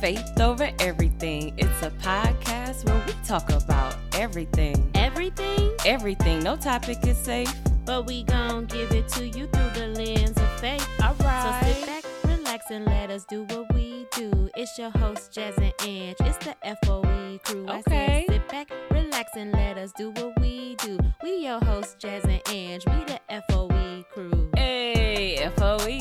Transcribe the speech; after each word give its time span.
Faith 0.00 0.38
Over 0.40 0.70
Everything. 0.80 1.54
It's 1.56 1.82
a 1.82 1.90
podcast 1.90 2.84
where 2.84 3.02
we 3.06 3.12
talk 3.26 3.48
about 3.50 3.96
everything. 4.14 4.90
Everything, 4.94 5.70
Everything. 5.86 6.40
No 6.42 6.56
topic 6.56 6.98
is 7.06 7.16
safe. 7.16 7.52
but 7.86 8.06
we 8.06 8.22
gon' 8.24 8.66
give 8.66 8.90
it 8.92 9.08
to 9.08 9.26
you 9.26 9.46
through 9.46 9.70
the 9.70 9.88
lens 9.96 10.36
of 10.36 10.60
faith. 10.60 10.86
All 11.02 11.14
right. 11.20 11.62
So 11.62 11.72
sit 11.72 11.86
back, 11.86 12.04
relax, 12.24 12.70
and 12.70 12.84
let 12.86 13.10
us 13.10 13.24
do 13.24 13.44
what 13.44 13.72
we 13.74 14.06
do. 14.16 14.48
It's 14.56 14.78
your 14.78 14.90
host, 14.90 15.32
Jazz 15.32 15.56
and 15.58 15.72
Ange. 15.86 16.16
It's 16.20 16.38
the 16.38 16.54
FOE 16.84 17.38
crew. 17.44 17.66
I 17.68 17.78
Okay. 17.80 18.24
sit 18.28 18.48
back, 18.48 18.70
relax, 18.90 19.30
and 19.36 19.52
let 19.52 19.78
us 19.78 19.92
do 19.96 20.10
what 20.12 20.38
we 20.40 20.76
do. 20.76 20.98
We 21.22 21.36
your 21.44 21.60
host, 21.64 21.98
Jazz 21.98 22.24
and 22.24 22.40
Ange. 22.50 22.84
We 22.86 23.04
the 23.04 23.20
FOE 23.48 24.04
crew. 24.12 24.50
Hey, 24.56 25.36
FOE. 25.56 26.00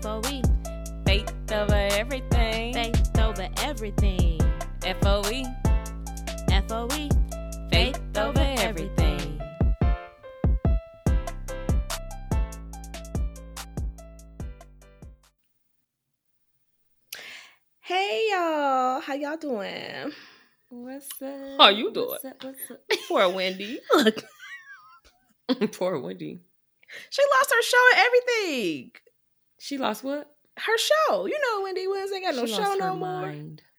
FOE, 0.00 0.42
Faith 1.52 1.60
Over 1.60 1.88
Everything. 1.92 2.72
faith 2.72 3.18
over 3.20 3.48
everything. 3.58 4.40
FOE. 5.02 5.44
FOE, 6.66 7.08
Faith 7.70 8.00
Over 8.16 8.40
Everything. 8.56 9.38
Hey 17.82 18.28
y'all, 18.30 19.00
how 19.00 19.12
y'all 19.12 19.36
doing? 19.36 20.10
What's 20.70 21.08
up? 21.20 21.58
How 21.58 21.68
you 21.68 21.92
doing? 21.92 22.08
What's 22.08 22.24
up? 22.24 22.42
What's 22.42 22.60
Poor 23.08 23.28
Wendy. 23.28 23.78
Look. 23.92 24.24
Poor 25.72 25.98
Wendy. 26.00 26.40
she 27.10 27.22
lost 27.38 27.52
her 27.54 27.62
show 27.62 27.84
and 27.94 28.06
everything. 28.06 28.92
She 29.58 29.76
lost 29.76 30.02
what? 30.02 30.31
Her 30.58 30.78
show. 30.78 31.26
You 31.26 31.38
know 31.40 31.62
Wendy 31.62 31.86
Williams 31.86 32.12
ain't 32.12 32.24
got 32.24 32.34
no 32.34 32.46
She 32.46 32.54
show 32.54 32.74
no 32.74 32.94
more. 32.94 33.22
mind. 33.22 33.62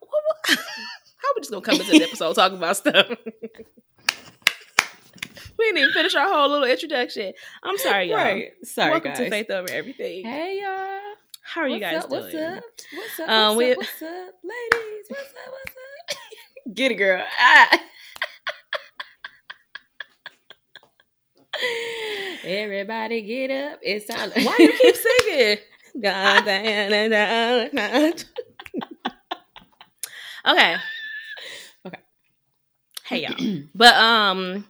What- 0.00 0.10
what- 0.10 0.58
How 1.22 1.28
we 1.36 1.40
just 1.42 1.50
gonna 1.50 1.62
come 1.62 1.74
into 1.76 1.90
the 1.90 2.02
episode 2.02 2.34
talking 2.34 2.56
about 2.58 2.76
stuff? 2.78 3.06
we 5.58 5.64
didn't 5.66 5.78
even 5.78 5.92
finish 5.92 6.14
our 6.14 6.26
whole 6.28 6.48
little 6.48 6.66
introduction. 6.66 7.32
I'm 7.62 7.76
sorry, 7.78 8.08
y'all. 8.08 8.16
Right. 8.18 8.52
Sorry, 8.64 8.90
Welcome 8.92 9.10
guys. 9.10 9.18
to 9.18 9.30
Faith 9.30 9.50
Over 9.50 9.70
Everything. 9.70 10.24
Hey, 10.24 10.60
y'all. 10.62 11.14
How 11.42 11.60
are 11.62 11.68
you 11.68 11.78
guys 11.80 12.04
up? 12.04 12.10
doing? 12.10 12.22
What's 12.22 12.34
up? 12.34 12.64
What's 12.94 13.20
up? 13.20 13.28
Um, 13.28 13.56
what's, 13.56 13.58
we- 13.58 13.72
up? 13.72 13.76
what's 13.78 14.02
up, 14.02 14.34
ladies? 14.44 15.06
What's 15.08 15.22
up? 15.30 15.52
What's 15.52 15.76
up? 15.76 16.74
Get 16.74 16.92
it, 16.92 16.94
girl. 16.96 17.22
Ah. 17.38 17.80
Everybody 22.44 23.22
get 23.22 23.50
up. 23.50 23.80
It's 23.82 24.06
time. 24.06 24.30
Why 24.30 24.56
you 24.58 24.72
keep 24.72 24.96
singing? 24.96 25.56
Dun. 26.00 26.48
okay. 30.46 30.76
Okay. 31.86 31.98
Hey 33.04 33.22
y'all. 33.22 33.62
But 33.74 33.94
um 33.96 34.66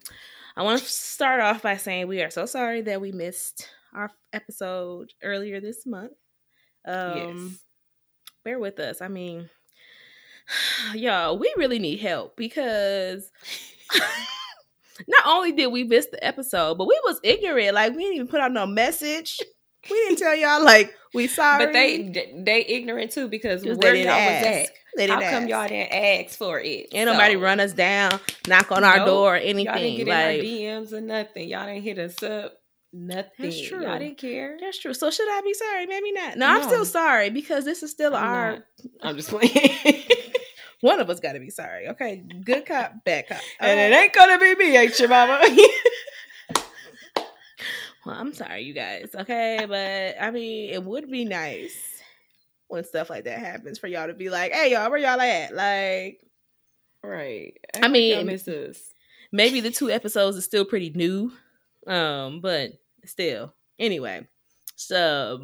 I 0.56 0.62
want 0.62 0.80
to 0.80 0.84
start 0.86 1.40
off 1.40 1.62
by 1.62 1.76
saying 1.76 2.08
we 2.08 2.22
are 2.22 2.30
so 2.30 2.46
sorry 2.46 2.80
that 2.82 3.00
we 3.00 3.12
missed 3.12 3.68
our 3.94 4.10
episode 4.32 5.12
earlier 5.22 5.60
this 5.60 5.86
month. 5.86 6.12
Um 6.86 7.16
yes. 7.16 7.64
bear 8.44 8.58
with 8.58 8.80
us. 8.80 9.00
I 9.00 9.08
mean 9.08 9.48
y'all, 10.94 11.38
we 11.38 11.52
really 11.56 11.78
need 11.78 12.00
help 12.00 12.36
because 12.36 13.30
not 15.08 15.26
only 15.26 15.52
did 15.52 15.68
we 15.68 15.84
miss 15.84 16.06
the 16.06 16.22
episode, 16.24 16.76
but 16.78 16.86
we 16.86 16.98
was 17.04 17.20
ignorant. 17.22 17.74
Like 17.74 17.92
we 17.94 18.02
didn't 18.02 18.14
even 18.16 18.28
put 18.28 18.40
out 18.40 18.52
no 18.52 18.66
message. 18.66 19.38
We 19.90 19.96
didn't 19.96 20.18
tell 20.18 20.34
y'all 20.36 20.62
like 20.64 20.92
we 21.14 21.26
sorry. 21.26 21.64
But 21.66 21.72
they 21.72 22.32
they 22.44 22.64
ignorant 22.66 23.12
too 23.12 23.28
because 23.28 23.64
where 23.64 23.76
they 23.76 24.04
y'all 24.04 24.14
didn't 24.14 24.26
was 24.42 24.46
ask. 24.46 24.70
at. 24.70 24.76
They 24.96 25.06
didn't 25.06 25.20
come 25.22 25.42
ask. 25.44 25.48
y'all 25.48 25.68
didn't 25.68 25.92
ask 25.92 26.36
for 26.38 26.60
it? 26.60 26.88
Ain't 26.92 27.06
nobody 27.06 27.36
run 27.36 27.60
us 27.60 27.72
down, 27.72 28.18
knock 28.48 28.72
on 28.72 28.84
our 28.84 28.98
Nope. 28.98 29.06
door, 29.06 29.34
or 29.34 29.38
Y'all 29.38 29.54
didn't 29.54 29.66
anything. 29.68 29.96
get 29.96 30.06
Like 30.08 30.40
in 30.40 30.68
our 30.74 30.80
DMs 30.82 30.92
or 30.92 31.00
nothing. 31.00 31.48
Y'all 31.48 31.66
didn't 31.66 31.82
hit 31.82 31.98
us 31.98 32.22
up. 32.22 32.54
Nothing. 32.92 33.30
That's 33.38 33.60
true. 33.68 33.82
Y'all 33.84 33.98
didn't 34.00 34.18
care. 34.18 34.58
that's 34.60 34.78
true. 34.80 34.92
So 34.94 35.10
should 35.12 35.28
I 35.28 35.40
be 35.42 35.54
sorry? 35.54 35.86
Maybe 35.86 36.10
not. 36.12 36.36
No, 36.36 36.46
I'm 36.46 36.62
still 36.64 36.84
sorry 36.84 37.30
because 37.30 37.64
this 37.64 37.82
is 37.84 37.90
still 37.92 38.14
I'm 38.16 38.24
our. 38.24 38.52
not. 38.52 38.62
I'm 39.02 39.16
just 39.16 39.28
playing. 39.30 39.50
One 40.80 41.00
of 41.00 41.10
us 41.10 41.20
got 41.20 41.32
to 41.34 41.40
be 41.40 41.50
sorry. 41.50 41.88
Okay, 41.88 42.24
good 42.44 42.64
cop, 42.66 43.04
bad 43.04 43.28
cop. 43.28 43.40
and 43.60 43.78
it 43.78 43.94
ain't 43.96 44.12
gonna 44.14 44.38
be 44.38 44.54
me, 44.54 44.76
ain't 44.76 44.98
your 44.98 45.08
mama? 45.08 45.40
Well, 48.06 48.16
I'm 48.18 48.32
sorry, 48.32 48.62
you 48.62 48.72
guys. 48.72 49.10
Okay, 49.14 49.58
but 49.68 50.16
I 50.24 50.30
mean, 50.30 50.70
it 50.70 50.82
would 50.82 51.10
be 51.10 51.24
nice 51.26 51.76
when 52.68 52.82
stuff 52.84 53.10
like 53.10 53.24
that 53.24 53.38
happens 53.38 53.78
for 53.78 53.88
y'all 53.88 54.06
to 54.06 54.14
be 54.14 54.30
like, 54.30 54.52
"Hey, 54.52 54.72
y'all, 54.72 54.88
where 54.90 54.98
y'all 54.98 55.20
at?" 55.20 55.54
Like, 55.54 56.20
right. 57.02 57.52
I 57.82 57.88
mean- 57.88 58.26
miss 58.26 58.48
us. 58.48 58.78
maybe 59.32 59.60
the 59.60 59.70
two 59.70 59.90
episodes 59.90 60.36
is 60.36 60.44
still 60.46 60.64
pretty 60.64 60.90
new, 60.90 61.30
um, 61.86 62.40
but 62.40 62.70
still. 63.04 63.52
Anyway, 63.78 64.26
so 64.76 65.38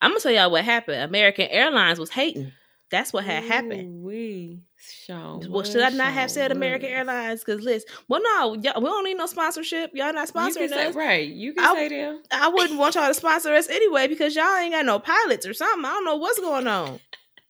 I'm 0.00 0.10
gonna 0.10 0.20
tell 0.20 0.32
y'all 0.32 0.50
what 0.50 0.64
happened. 0.64 1.02
American 1.02 1.46
Airlines 1.50 2.00
was 2.00 2.10
hating. 2.10 2.52
That's 2.92 3.12
what 3.12 3.24
had 3.24 3.42
happened. 3.42 4.02
We 4.04 4.60
Sean. 4.76 5.50
Well, 5.50 5.64
should 5.64 5.80
I 5.82 5.88
not 5.88 6.12
have 6.12 6.30
said 6.30 6.52
American 6.52 6.90
Airlines? 6.90 7.42
Because 7.42 7.62
listen, 7.62 7.88
well, 8.06 8.20
no, 8.22 8.54
y'all, 8.62 8.80
we 8.80 8.88
don't 8.88 9.04
need 9.04 9.16
no 9.16 9.26
sponsorship. 9.26 9.90
Y'all 9.94 10.12
not 10.12 10.28
sponsoring 10.28 10.68
say, 10.68 10.86
us. 10.88 10.94
right. 10.94 11.26
You 11.28 11.54
can 11.54 11.64
I'll- 11.64 11.74
say 11.74 11.88
them. 11.88 12.22
I 12.30 12.48
wouldn't 12.48 12.78
want 12.78 12.94
y'all 12.94 13.08
to 13.08 13.14
sponsor 13.24 13.52
us 13.54 13.68
anyway 13.68 14.06
because 14.06 14.36
y'all 14.36 14.54
ain't 14.58 14.72
got 14.74 14.84
no 14.86 14.98
pilots 15.00 15.44
or 15.46 15.54
something. 15.54 15.84
I 15.84 15.88
don't 15.88 16.04
know 16.04 16.16
what's 16.16 16.38
going 16.38 16.66
on. 16.68 17.00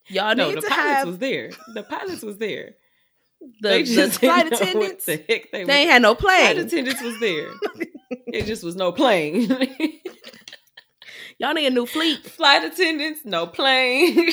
Y'all 0.08 0.34
No, 0.34 0.48
need 0.48 0.56
the 0.58 0.60
to 0.62 0.68
pilots 0.68 0.84
have 0.98 1.06
was 1.08 1.18
there. 1.18 1.50
The 1.74 1.82
pilots 1.82 2.22
was 2.22 2.38
there. 2.38 2.74
the, 3.60 3.68
they 3.68 3.82
the 3.82 3.94
just 3.94 4.20
flight 4.20 4.52
attendants. 4.52 5.04
The 5.06 5.16
heck 5.28 5.50
they, 5.50 5.64
They 5.64 5.72
ain't 5.80 5.90
had 5.90 6.02
no 6.02 6.14
Flight 6.14 6.54
plane. 6.54 6.66
attendants 6.66 7.02
was 7.02 7.18
there. 7.18 7.50
it 8.28 8.46
just 8.46 8.62
was 8.62 8.76
no 8.76 8.92
plane. 8.92 9.48
Y'all 11.38 11.54
need 11.54 11.66
a 11.66 11.70
new 11.70 11.86
fleet. 11.86 12.24
Flight 12.24 12.62
attendants, 12.62 13.22
no 13.24 13.46
plane. 13.48 14.30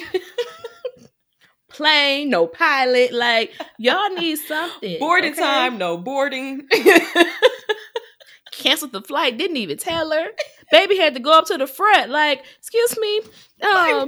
Plane, 1.79 2.29
no 2.29 2.45
pilot. 2.45 3.13
Like 3.13 3.53
y'all 3.77 4.09
need 4.13 4.35
something. 4.37 4.99
boarding 4.99 5.31
okay? 5.31 5.39
time, 5.41 5.77
no 5.77 5.95
boarding. 5.97 6.67
Canceled 8.51 8.91
the 8.91 9.01
flight. 9.01 9.37
Didn't 9.37 9.55
even 9.55 9.77
tell 9.77 10.11
her. 10.11 10.25
Baby 10.71 10.97
had 10.97 11.13
to 11.13 11.21
go 11.21 11.31
up 11.31 11.45
to 11.45 11.57
the 11.57 11.65
front. 11.67 12.11
Like, 12.11 12.43
excuse 12.57 12.97
me. 12.99 13.19
Um, 13.19 13.23
Why 13.61 14.05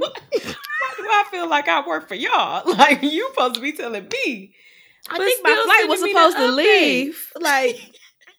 do 0.98 1.04
I 1.10 1.24
feel 1.30 1.48
like 1.48 1.66
I 1.66 1.86
work 1.86 2.08
for 2.08 2.14
y'all? 2.14 2.62
Like 2.76 3.02
you 3.02 3.26
supposed 3.30 3.54
to 3.54 3.62
be 3.62 3.72
telling 3.72 4.06
me. 4.26 4.52
I 5.08 5.16
But 5.16 5.24
think 5.24 5.42
my 5.42 5.54
flight 5.64 5.88
was 5.88 6.00
supposed 6.00 6.36
to 6.36 6.48
leave 6.52 7.32
like 7.40 7.80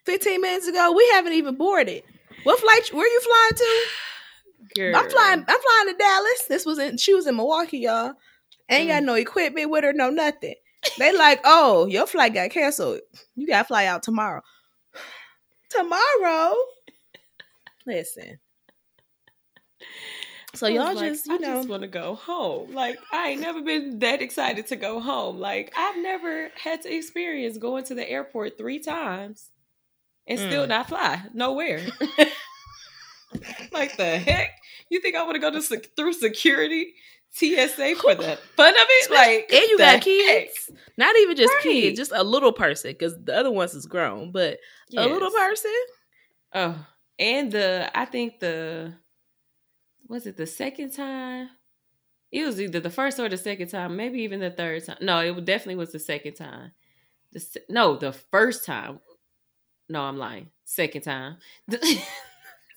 15 0.05 0.41
minutes 0.41 0.67
ago. 0.67 0.93
We 0.95 1.09
haven't 1.13 1.33
even 1.33 1.55
boarded. 1.55 2.03
What 2.43 2.59
flight? 2.59 2.93
Where 2.93 3.07
you 3.11 3.21
flying 3.21 3.55
to? 3.57 3.85
Girl. 4.75 4.95
I'm 5.03 5.09
flying. 5.09 5.39
I'm 5.39 5.59
flying 5.59 5.87
to 5.87 5.95
Dallas. 5.97 6.45
This 6.49 6.67
was 6.67 6.77
in. 6.77 6.97
She 6.97 7.15
was 7.15 7.25
in 7.25 7.35
Milwaukee, 7.35 7.79
y'all. 7.79 8.13
Ain't 8.69 8.89
got 8.89 9.03
no 9.03 9.13
equipment 9.15 9.69
with 9.69 9.83
her, 9.83 9.93
no 9.93 10.09
nothing. 10.09 10.55
They 10.97 11.15
like, 11.15 11.41
oh, 11.45 11.85
your 11.87 12.07
flight 12.07 12.33
got 12.33 12.49
canceled. 12.51 13.01
You 13.35 13.47
got 13.47 13.59
to 13.63 13.65
fly 13.65 13.85
out 13.85 14.03
tomorrow. 14.03 14.41
Tomorrow. 15.69 16.53
Listen. 17.87 18.37
So 20.55 20.67
y'all 20.67 20.93
like, 20.93 21.13
just, 21.13 21.25
you 21.25 21.33
I 21.33 21.37
know, 21.37 21.55
just 21.55 21.67
want 21.69 21.81
to 21.81 21.87
go 21.87 22.13
home. 22.13 22.73
Like 22.75 22.99
I 23.11 23.29
ain't 23.29 23.41
never 23.41 23.61
been 23.63 23.97
that 23.99 24.21
excited 24.21 24.67
to 24.67 24.75
go 24.75 24.99
home. 24.99 25.39
Like 25.39 25.73
I've 25.75 25.97
never 25.97 26.49
had 26.55 26.83
to 26.83 26.93
experience 26.95 27.57
going 27.57 27.85
to 27.85 27.95
the 27.95 28.07
airport 28.07 28.55
three 28.57 28.77
times 28.79 29.49
and 30.27 30.37
still 30.37 30.65
Mm. 30.65 30.69
not 30.69 30.89
fly 30.89 31.23
nowhere. 31.33 31.81
like 33.71 33.97
the 33.97 34.19
heck? 34.19 34.51
You 34.89 35.01
think 35.01 35.15
I 35.15 35.23
want 35.23 35.33
to 35.35 35.39
go 35.39 35.49
to 35.49 35.61
through 35.97 36.13
security 36.13 36.93
TSA 37.33 37.95
for 37.95 38.15
the 38.15 38.37
fun 38.55 38.73
of 38.73 38.85
it? 38.87 39.11
Like 39.11 39.51
and 39.51 39.69
you 39.69 39.77
got 39.77 39.93
heck? 39.93 40.01
kids. 40.03 40.71
Not 40.97 41.15
even 41.17 41.35
just 41.35 41.53
Right. 41.53 41.63
kids, 41.63 41.97
just 41.97 42.11
a 42.13 42.23
little 42.23 42.51
person, 42.53 42.91
because 42.91 43.15
the 43.23 43.35
other 43.35 43.51
ones 43.51 43.73
is 43.73 43.85
grown, 43.85 44.31
but 44.31 44.59
a 44.95 45.07
little 45.07 45.31
person. 45.31 45.71
Oh, 46.53 46.85
and 47.19 47.51
the 47.51 47.91
I 47.95 48.05
think 48.05 48.39
the 48.39 48.93
was 50.07 50.27
it 50.27 50.37
the 50.37 50.45
second 50.45 50.91
time? 50.91 51.49
It 52.31 52.45
was 52.45 52.59
either 52.59 52.79
the 52.79 52.89
first 52.89 53.19
or 53.19 53.29
the 53.29 53.37
second 53.37 53.69
time, 53.69 53.95
maybe 53.95 54.21
even 54.21 54.39
the 54.39 54.49
third 54.51 54.85
time. 54.85 54.97
No, 55.01 55.19
it 55.19 55.45
definitely 55.45 55.75
was 55.75 55.91
the 55.91 55.99
second 55.99 56.33
time. 56.33 56.71
The 57.31 57.43
no, 57.69 57.95
the 57.95 58.11
first 58.11 58.65
time. 58.65 58.99
No, 59.89 60.01
I'm 60.01 60.17
lying. 60.17 60.49
Second 60.65 61.01
time. 61.01 61.37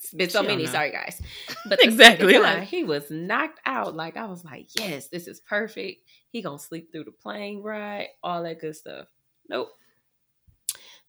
it's 0.07 0.15
been 0.15 0.31
so 0.31 0.43
many. 0.43 0.65
know. 0.65 0.71
Sorry, 0.73 0.91
guys. 0.91 1.21
But 1.69 1.83
Exactly, 1.83 2.33
time, 2.35 2.43
like- 2.43 2.63
he 2.69 2.85
was 2.85 3.11
knocked 3.11 3.61
out. 3.67 3.95
Like 3.97 4.17
I 4.17 4.27
was 4.27 4.45
like, 4.45 4.69
yes, 4.79 5.09
this 5.09 5.27
is 5.27 5.41
perfect. 5.41 6.03
He 6.31 6.43
gonna 6.43 6.59
sleep 6.59 6.93
through 6.93 7.05
the 7.05 7.13
plane 7.13 7.63
ride, 7.63 8.09
all 8.23 8.43
that 8.45 8.61
good 8.61 8.77
stuff. 8.77 9.07
Nope. 9.49 9.69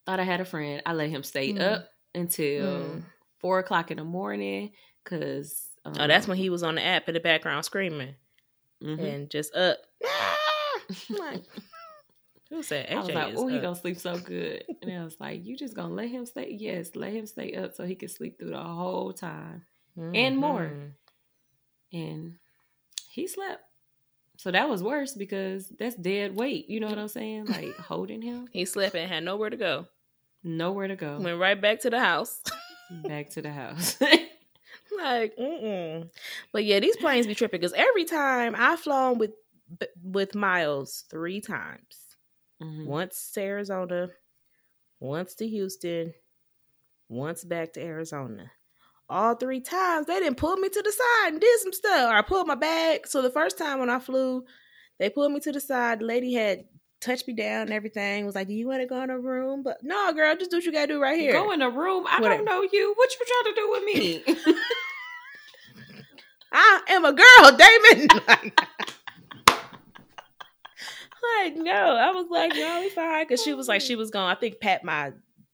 Thought 0.06 0.20
I 0.20 0.24
had 0.24 0.42
a 0.42 0.46
friend. 0.46 0.82
I 0.86 0.94
let 0.94 1.10
him 1.10 1.24
stay 1.24 1.54
Mm. 1.54 1.62
up 1.62 1.90
until 2.16 2.66
Mm. 2.66 3.04
four 3.40 3.60
o'clock 3.60 3.92
in 3.92 3.98
the 3.98 4.04
morning 4.04 4.72
because 5.04 5.64
um, 5.86 5.94
Oh, 6.00 6.08
that's 6.08 6.28
when 6.28 6.38
he 6.38 6.50
was 6.50 6.64
on 6.64 6.76
the 6.76 6.84
app 6.86 7.08
in 7.08 7.14
the 7.14 7.20
background 7.20 7.66
screaming. 7.66 8.16
Mhm. 8.84 9.00
and 9.14 9.30
just 9.30 9.56
up. 9.56 9.78
Like, 11.10 11.44
who 12.50 12.64
said 12.64 12.90
I 12.92 12.96
was 13.00 13.10
like, 13.10 13.34
oh, 13.36 13.48
he 13.48 13.58
up? 13.58 13.62
gonna 13.64 13.76
sleep 13.76 13.98
so 13.98 14.18
good. 14.18 14.64
And 14.82 14.92
I 15.02 15.04
was 15.04 15.20
like, 15.20 15.46
you 15.46 15.58
just 15.58 15.76
gonna 15.76 15.94
let 15.94 16.10
him 16.10 16.26
stay? 16.26 16.56
Yes, 16.58 16.96
let 16.96 17.12
him 17.14 17.26
stay 17.26 17.54
up 17.54 17.74
so 17.74 17.86
he 17.86 17.96
can 17.96 18.10
sleep 18.10 18.40
through 18.40 18.52
the 18.52 18.62
whole 18.62 19.12
time. 19.14 19.64
and 19.98 20.38
more. 20.38 20.72
Mhm. 20.74 20.92
And 21.94 22.36
he 23.10 23.28
slept. 23.28 23.64
So 24.38 24.52
that 24.52 24.70
was 24.70 24.84
worse 24.84 25.14
because 25.16 25.68
that's 25.80 25.96
dead 25.96 26.36
weight. 26.36 26.70
You 26.70 26.80
know 26.80 26.88
what 26.88 27.00
I'm 27.00 27.08
saying? 27.08 27.46
Like 27.50 27.76
holding 27.78 28.22
him, 28.22 28.48
He 28.52 28.66
slept 28.66 28.96
and 28.96 29.10
had 29.12 29.24
nowhere 29.24 29.50
to 29.50 29.58
go. 29.58 29.88
nowhere 30.44 30.88
to 30.88 30.96
go. 30.96 31.20
Went 31.20 31.40
right 31.40 31.60
back 31.60 31.82
to 31.82 31.90
the 31.90 32.00
house. 32.00 32.42
Back 33.04 33.32
to 33.32 33.42
the 33.42 33.52
house. 33.52 34.00
like, 34.98 35.36
mm-mm. 35.36 36.10
But 36.54 36.64
yeah, 36.64 36.80
these 36.80 36.96
planes 36.96 37.28
be 37.28 37.36
tripping 37.36 37.60
because 37.60 37.74
every 37.74 38.06
time 38.06 38.56
I've 38.58 38.80
flown 38.80 39.18
with 39.18 39.32
with 40.02 40.36
Miles 40.36 41.04
three 41.10 41.42
times. 41.42 42.07
Mhm. 42.62 42.86
Once 42.86 43.32
to 43.34 43.42
Arizona, 43.42 44.10
once 45.00 45.36
to 45.36 45.48
Houston, 45.48 46.14
once 47.10 47.44
back 47.44 47.74
to 47.74 47.82
Arizona. 47.82 48.52
All 49.10 49.36
three 49.36 49.62
times 49.62 50.08
they 50.08 50.20
didn't 50.20 50.38
pull 50.38 50.58
me 50.58 50.68
to 50.70 50.82
the 50.82 50.92
side 50.92 51.32
and 51.34 51.40
did 51.42 51.60
some 51.62 51.72
stuff. 51.74 52.10
Or 52.12 52.16
I 52.16 52.22
pulled 52.22 52.48
my 52.48 52.56
bag. 52.56 53.08
So 53.08 53.22
the 53.22 53.30
first 53.30 53.58
time 53.58 53.80
when 53.80 53.90
I 53.90 54.00
flew, 54.00 54.44
they 55.00 55.10
pulled 55.10 55.32
me 55.32 55.40
to 55.42 55.52
the 55.52 55.62
side. 55.62 56.00
The 56.00 56.06
lady 56.06 56.34
had 56.34 56.66
touched 57.00 57.28
me 57.28 57.34
down 57.34 57.62
and 57.62 57.74
everything. 57.74 58.26
Was 58.26 58.36
like, 58.36 58.48
"Do 58.48 58.54
you 58.54 58.68
want 58.68 58.82
to 58.82 58.88
go 58.88 59.02
in 59.04 59.10
a 59.12 59.20
room?" 59.20 59.62
But 59.64 59.78
no, 59.84 60.12
girl, 60.14 60.36
just 60.36 60.52
do 60.52 60.58
what 60.58 60.66
you 60.66 60.72
gotta 60.74 60.88
do 60.88 61.02
right 61.02 61.18
here. 61.20 61.32
Go 61.34 61.52
in 61.52 61.62
a 61.62 61.70
room. 61.70 62.06
I 62.08 62.20
Whatever. 62.20 62.44
don't 62.44 62.46
know 62.46 62.68
you. 62.70 62.94
What 62.98 63.10
you 63.18 63.26
trying 63.26 63.54
to 63.54 63.62
do 63.62 63.70
with 63.72 63.84
me? 64.46 64.56
I 66.52 66.82
am 66.90 67.06
a 67.06 67.14
girl, 67.14 67.58
Damon. 67.58 68.54
like, 71.44 71.56
no, 71.56 71.72
I 71.72 72.12
was 72.12 72.28
like, 72.30 72.54
no, 72.56 72.82
we 72.82 72.90
fine. 72.90 73.28
Cause 73.28 73.42
she 73.44 73.54
was 73.54 73.68
like, 73.68 73.82
she 73.82 73.96
was 73.98 74.12
going, 74.12 74.26
I 74.26 74.36
think, 74.36 74.60
pat 74.60 74.84
my, 74.84 75.12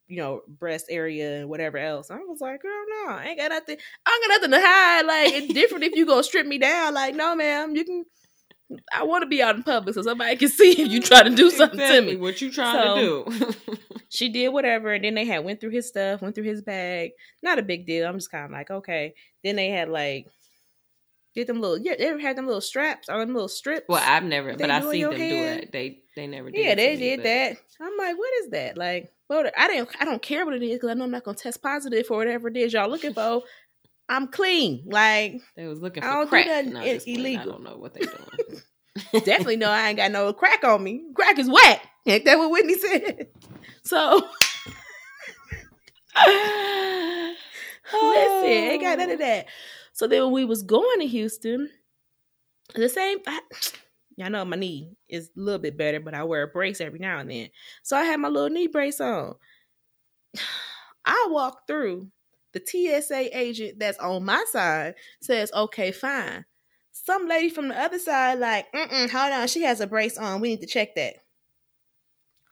you 0.08 0.18
know, 0.18 0.42
breast 0.48 0.88
area 0.90 1.40
and 1.40 1.50
whatever 1.50 1.78
else. 1.78 2.12
I 2.12 2.18
was 2.18 2.42
like, 2.42 2.62
girl, 2.62 2.84
no, 2.88 3.12
I 3.12 3.26
ain't 3.30 3.40
got 3.40 3.50
nothing. 3.50 3.78
I 4.06 4.12
ain't 4.12 4.30
got 4.30 4.36
nothing 4.36 4.52
to 4.52 4.68
hide. 4.68 5.06
Like, 5.06 5.34
it's 5.34 5.54
different 5.54 5.86
if 5.86 5.96
you 5.96 6.06
go 6.06 6.22
strip 6.22 6.46
me 6.46 6.58
down. 6.58 6.94
Like, 6.94 7.16
no, 7.16 7.36
ma'am, 7.36 7.76
you 7.76 7.86
can. 7.86 8.06
I 8.92 9.04
want 9.04 9.22
to 9.22 9.28
be 9.28 9.42
out 9.44 9.56
in 9.56 9.64
public 9.64 9.94
so 9.94 10.02
somebody 10.02 10.36
can 10.36 10.50
see 10.50 10.72
if 10.82 10.92
you 10.92 11.02
try 11.02 11.24
to 11.24 11.30
do 11.30 11.52
something 11.52 11.80
Exactly 11.80 12.12
to 12.12 12.16
me. 12.16 12.22
What 12.22 12.42
you 12.42 12.52
trying 12.52 12.96
to 12.96 13.02
do? 13.02 13.54
She 14.14 14.30
did 14.30 14.50
whatever, 14.50 14.94
and 14.94 15.04
then 15.04 15.16
they 15.16 15.26
had 15.26 15.44
went 15.44 15.60
through 15.60 15.72
his 15.72 15.88
stuff, 15.88 16.22
went 16.22 16.36
through 16.36 16.44
his 16.44 16.62
bag. 16.62 17.14
Not 17.42 17.58
a 17.58 17.64
big 17.64 17.88
deal. 17.88 18.08
I'm 18.08 18.14
just 18.14 18.30
kind 18.30 18.46
of 18.46 18.52
like, 18.52 18.70
okay. 18.70 19.16
Then 19.44 19.56
they 19.56 19.70
had 19.70 19.90
like 19.90 20.28
did 21.36 21.48
them 21.48 21.60
little 21.62 21.78
yeah, 21.80 21.96
they 21.98 22.08
ever 22.08 22.20
had 22.20 22.36
them 22.38 22.46
little 22.46 22.62
straps 22.62 23.10
or 23.10 23.20
them 23.20 23.34
little 23.34 23.48
strips. 23.50 23.86
well, 23.90 24.04
I've 24.06 24.24
never, 24.24 24.56
but 24.56 24.70
I 24.70 24.80
see 24.82 24.86
in 24.86 24.92
seen 24.92 25.00
your 25.02 25.10
them 25.12 25.20
do 25.20 25.36
hand? 25.36 25.60
it. 25.64 25.72
They 25.72 26.00
they 26.16 26.28
never 26.28 26.52
did. 26.52 26.64
yeah, 26.64 26.76
they 26.76 26.94
me, 26.96 27.00
did 27.00 27.18
but- 27.18 27.24
that. 27.24 27.58
I'm 27.82 27.98
like, 27.98 28.18
what 28.18 28.30
is 28.44 28.50
that? 28.52 28.78
Like, 28.78 29.12
well, 29.30 29.50
I 29.58 29.68
didn't, 29.68 29.90
I 30.00 30.06
don't 30.06 30.22
care 30.22 30.46
what 30.46 30.54
it 30.54 30.62
is 30.64 30.74
because 30.76 30.90
I 30.90 30.94
know 30.94 31.06
I'm 31.06 31.12
not 31.12 31.24
gonna 31.24 31.38
test 31.38 31.62
positive 31.62 32.06
for 32.06 32.18
whatever 32.18 32.48
it 32.50 32.58
is 32.58 32.74
y'all 32.74 32.90
looking 32.90 33.14
for. 33.14 33.42
I'm 34.10 34.28
clean. 34.28 34.84
Like, 34.86 35.42
They 35.56 35.66
was 35.66 35.80
looking 35.80 36.04
I 36.04 36.08
for 36.08 36.14
don't 36.14 36.24
do 36.26 36.30
crack. 36.30 36.46
nothing 36.48 36.74
No, 36.74 36.80
i-. 36.82 37.38
I 37.42 37.46
don't 37.46 37.64
know 37.64 37.78
what 37.78 37.94
they're 37.94 38.04
doing. 38.04 38.62
definitely 39.26 39.56
know 39.56 39.70
I 39.70 39.88
ain't 39.88 39.98
got 39.98 40.12
no 40.12 40.34
crack 40.34 40.64
on 40.66 40.84
me. 40.84 41.04
Crack 41.16 41.40
is 41.40 41.50
wet. 41.50 41.82
Ain't 42.06 42.26
that 42.26 42.38
what 42.38 42.52
Whitney 42.52 42.78
said? 42.78 43.28
So 43.86 44.28
Listen, 47.92 48.46
ain't 48.50 48.82
got 48.82 48.98
none 49.00 49.10
of 49.12 49.20
that. 49.20 49.48
So 49.94 50.08
then 50.08 50.24
when 50.24 50.34
we 50.34 50.46
was 50.46 50.64
going 50.64 51.00
to 51.00 51.08
Houston, 51.08 51.70
the 52.76 52.90
same. 52.90 53.20
I, 53.28 53.40
y'all 54.18 54.30
know 54.30 54.46
my 54.46 54.58
knee 54.58 54.92
is 55.08 55.30
a 55.38 55.40
little 55.40 55.60
bit 55.62 55.78
better, 55.78 56.00
but 56.00 56.14
I 56.14 56.24
wear 56.24 56.44
a 56.44 56.48
brace 56.48 56.82
every 56.82 57.00
now 57.00 57.20
and 57.20 57.30
then. 57.30 57.50
So 57.84 57.96
I 57.96 58.04
had 58.04 58.20
my 58.20 58.28
little 58.28 58.50
knee 58.50 58.68
brace 58.68 59.00
on. 59.00 59.36
I 61.06 61.28
walk 61.30 61.68
through. 61.68 62.10
The 62.54 62.62
TSA 62.64 63.36
agent 63.38 63.80
that's 63.80 63.98
on 63.98 64.26
my 64.26 64.44
side 64.52 64.94
says, 65.22 65.52
"Okay, 65.54 65.92
fine." 65.92 66.46
Some 66.92 67.28
lady 67.28 67.50
from 67.50 67.70
the 67.70 67.80
other 67.80 67.98
side, 67.98 68.38
like, 68.38 68.72
Mm-mm, 68.72 69.10
hold 69.10 69.34
on, 69.34 69.48
she 69.48 69.64
has 69.64 69.82
a 69.82 69.88
brace 69.88 70.16
on. 70.18 70.40
We 70.40 70.50
need 70.50 70.62
to 70.62 70.68
check 70.68 70.94
that. 70.94 71.16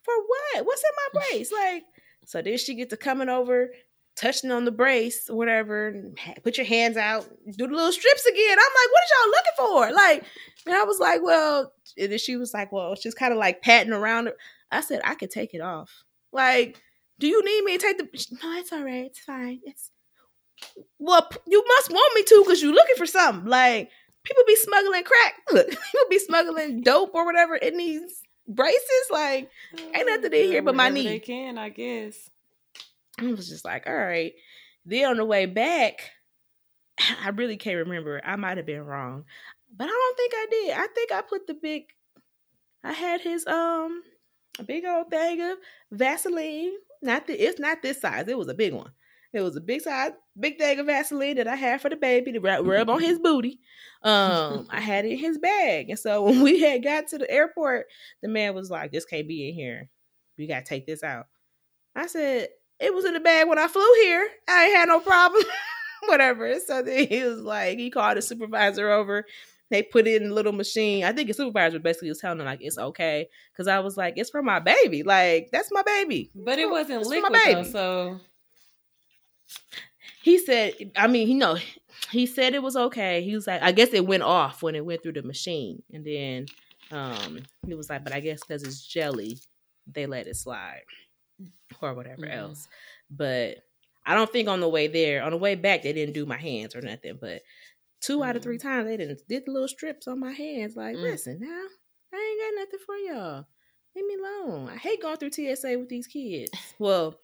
For 0.04 0.14
what? 0.16 0.66
What's 0.66 0.84
in 0.84 0.90
my 0.96 1.22
brace? 1.30 1.52
Like, 1.52 1.84
so 2.26 2.42
then 2.42 2.58
she 2.58 2.74
gets 2.74 2.90
to 2.90 2.98
coming 2.98 3.30
over, 3.30 3.72
touching 4.22 4.52
on 4.52 4.66
the 4.66 4.72
brace, 4.72 5.28
whatever. 5.28 5.94
Put 6.44 6.58
your 6.58 6.66
hands 6.66 6.96
out, 6.96 7.28
do 7.58 7.68
the 7.68 7.74
little 7.74 7.92
strips 7.92 8.26
again. 8.26 8.58
I'm 8.58 8.58
like, 8.58 8.92
what 8.92 9.04
is 9.04 9.12
y'all 9.12 9.32
looking 9.32 9.58
for? 9.58 9.96
Like, 9.96 10.24
and 10.68 10.76
I 10.76 10.84
was 10.84 11.00
like, 11.00 11.22
well, 11.24 11.74
and 11.98 12.12
then 12.12 12.20
she 12.20 12.38
was 12.38 12.54
like, 12.54 12.72
well, 12.72 12.96
she's 12.96 13.16
kind 13.16 13.34
of 13.34 13.40
like 13.40 13.62
patting 13.62 13.94
around. 13.94 14.30
I 14.72 14.82
said, 14.82 15.02
I 15.04 15.16
could 15.16 15.32
take 15.32 15.54
it 15.54 15.62
off. 15.62 15.92
Like, 16.32 16.80
do 17.20 17.28
you 17.28 17.44
need 17.44 17.64
me 17.64 17.78
to 17.78 17.86
take 17.86 17.98
the? 17.98 18.38
No, 18.44 18.54
it's 18.58 18.72
all 18.72 18.84
right. 18.84 19.06
It's 19.06 19.20
fine. 19.20 19.60
It's 19.64 19.92
well, 21.00 21.28
you 21.48 21.64
must 21.68 21.92
want 21.92 22.16
me 22.16 22.24
to 22.24 22.44
because 22.44 22.62
you're 22.62 22.74
looking 22.74 22.96
for 22.96 23.06
something. 23.06 23.50
Like, 23.50 23.90
people 24.24 24.44
be 24.48 24.56
smuggling 24.56 25.04
crack. 25.04 25.34
Look, 25.52 25.70
people 25.70 26.06
be 26.10 26.20
smuggling 26.20 26.82
dope 26.82 27.14
or 27.14 27.26
whatever 27.26 27.56
in 27.56 27.78
these 27.78 28.22
braces. 28.48 29.08
Like, 29.12 29.50
uh, 29.74 29.82
Ain't 29.96 30.08
nothing 30.08 30.34
in 30.34 30.52
here 30.52 30.62
but 30.62 30.76
my 30.76 30.90
knee. 30.90 31.08
They 31.08 31.20
can, 31.20 31.58
I 31.58 31.70
guess. 31.70 32.31
I 33.22 33.32
was 33.32 33.50
just 33.50 33.66
like, 33.66 33.88
all 33.88 33.96
right. 33.96 34.34
Then 34.86 35.06
on 35.06 35.18
the 35.18 35.26
way 35.26 35.46
back, 35.46 36.10
I 37.24 37.30
really 37.30 37.58
can't 37.58 37.88
remember. 37.88 38.22
I 38.24 38.36
might 38.36 38.58
have 38.58 38.66
been 38.66 38.86
wrong, 38.86 39.26
but 39.76 39.86
I 39.86 39.88
don't 39.88 40.18
think 40.18 40.34
I 40.36 40.48
did. 40.50 40.78
I 40.78 40.88
think 40.88 41.12
I 41.12 41.22
put 41.22 41.48
the 41.48 41.54
big. 41.54 41.84
I 42.84 42.94
had 42.94 43.22
his 43.22 43.46
um 43.46 44.02
a 44.60 44.64
big 44.64 44.86
old 44.86 45.10
thing 45.10 45.42
of 45.42 45.58
Vaseline. 45.92 46.74
Not 47.02 47.28
the. 47.28 47.34
It's 47.34 47.60
not 47.60 47.82
this 47.82 48.02
size. 48.02 48.28
It 48.28 48.38
was 48.38 48.48
a 48.48 48.54
big 48.54 48.74
one. 48.74 48.92
It 49.34 49.42
was 49.42 49.56
a 49.56 49.62
big 49.62 49.82
size, 49.82 50.12
big 50.38 50.58
thing 50.58 50.80
of 50.80 50.88
Vaseline 50.88 51.38
that 51.38 51.48
I 51.48 51.56
had 51.56 51.80
for 51.80 51.90
the 51.90 51.96
baby 51.96 52.34
to 52.34 52.40
rub, 52.40 52.68
rub 52.68 52.90
on 52.90 53.02
his 53.02 53.18
booty. 53.18 53.62
Um, 54.04 54.68
I 54.70 54.82
had 54.82 55.06
it 55.06 55.12
in 55.12 55.20
his 55.20 55.38
bag, 55.38 55.90
and 55.90 55.98
so 55.98 56.22
when 56.26 56.42
we 56.42 56.60
had 56.60 56.84
got 56.84 57.08
to 57.10 57.18
the 57.18 57.32
airport, 57.32 57.86
the 58.22 58.28
man 58.28 58.56
was 58.56 58.70
like, 58.70 58.92
"This 58.92 59.06
can't 59.06 59.28
be 59.28 59.48
in 59.48 59.56
here. 59.56 59.90
We 60.38 60.48
gotta 60.48 60.66
take 60.66 60.86
this 60.86 61.04
out." 61.04 61.28
I 61.96 62.08
said, 62.08 62.50
it 62.82 62.94
was 62.94 63.06
in 63.06 63.14
the 63.14 63.20
bag 63.20 63.48
when 63.48 63.60
I 63.60 63.68
flew 63.68 63.94
here. 64.02 64.28
I 64.48 64.66
ain't 64.66 64.76
had 64.76 64.88
no 64.88 65.00
problem. 65.00 65.44
Whatever. 66.08 66.60
So 66.60 66.82
then 66.82 67.08
he 67.08 67.24
was 67.24 67.40
like, 67.42 67.78
he 67.78 67.90
called 67.90 68.18
the 68.18 68.22
supervisor 68.22 68.90
over. 68.90 69.26
They 69.70 69.84
put 69.84 70.08
it 70.08 70.22
in 70.22 70.32
a 70.32 70.34
little 70.34 70.52
machine. 70.52 71.06
I 71.06 71.14
think 71.14 71.28
the 71.28 71.34
supervisor 71.34 71.80
basically 71.80 72.10
was 72.10 72.20
telling 72.20 72.40
him 72.40 72.46
like 72.46 72.60
it's 72.62 72.78
okay. 72.78 73.30
Cause 73.56 73.68
I 73.68 73.80
was 73.80 73.96
like, 73.96 74.16
it's 74.18 74.30
for 74.30 74.42
my 74.42 74.60
baby. 74.60 75.04
Like, 75.04 75.50
that's 75.52 75.72
my 75.72 75.84
baby. 75.84 76.32
But 76.36 76.60
it 76.60 76.70
wasn't 76.70 77.02
It's 77.02 77.10
liquid 77.10 77.40
though, 77.46 77.64
so 77.64 78.20
He 80.24 80.40
said, 80.40 80.74
I 80.96 81.08
mean, 81.08 81.30
you 81.30 81.36
know 81.36 81.58
he 82.10 82.26
said 82.26 82.54
it 82.54 82.64
was 82.64 82.76
okay. 82.76 83.22
He 83.22 83.36
was 83.36 83.48
like, 83.48 83.62
I 83.62 83.72
guess 83.72 83.90
it 83.90 84.06
went 84.06 84.24
off 84.24 84.64
when 84.64 84.76
it 84.76 84.86
went 84.86 85.04
through 85.04 85.14
the 85.14 85.24
machine. 85.24 85.82
And 85.94 86.06
then 86.06 86.46
um 86.92 87.40
he 87.66 87.74
was 87.74 87.90
like, 87.90 88.04
but 88.04 88.14
I 88.14 88.20
guess 88.20 88.42
because 88.42 88.64
it's 88.64 88.86
jelly, 88.86 89.40
they 89.88 90.06
let 90.06 90.28
it 90.28 90.36
slide. 90.36 90.82
Or 91.82 91.94
whatever 91.94 92.24
Mhm. 92.26 92.34
else. 92.36 92.68
But 93.10 93.58
I 94.06 94.14
don't 94.16 94.32
think 94.32 94.48
on 94.50 94.60
the 94.60 94.70
way 94.70 94.88
there, 94.88 95.24
on 95.24 95.32
the 95.32 95.38
way 95.38 95.56
back, 95.56 95.84
they 95.84 95.94
didn't 95.94 96.14
do 96.14 96.26
my 96.26 96.38
hands 96.38 96.76
or 96.76 96.82
nothing. 96.82 97.18
But 97.20 97.42
two 98.02 98.24
out 98.24 98.36
of 98.36 98.42
three 98.44 98.58
times 98.58 98.88
they 98.88 98.98
didn't 98.98 99.20
did 99.28 99.46
the 99.46 99.52
little 99.52 99.68
strips 99.68 100.08
on 100.08 100.20
my 100.20 100.32
hands. 100.32 100.76
Like, 100.76 100.96
Mm. 100.96 101.02
listen 101.04 101.40
now, 101.40 101.66
I 102.14 102.18
ain't 102.18 102.56
got 102.56 102.62
nothing 102.62 102.80
for 102.86 102.96
y'all. 102.98 103.46
Leave 103.96 104.06
me 104.06 104.16
alone. 104.16 104.70
I 104.70 104.76
hate 104.78 105.02
going 105.02 105.18
through 105.18 105.32
TSA 105.32 105.78
with 105.78 105.90
these 105.90 106.08
kids. 106.08 106.52
Well, 106.80 107.20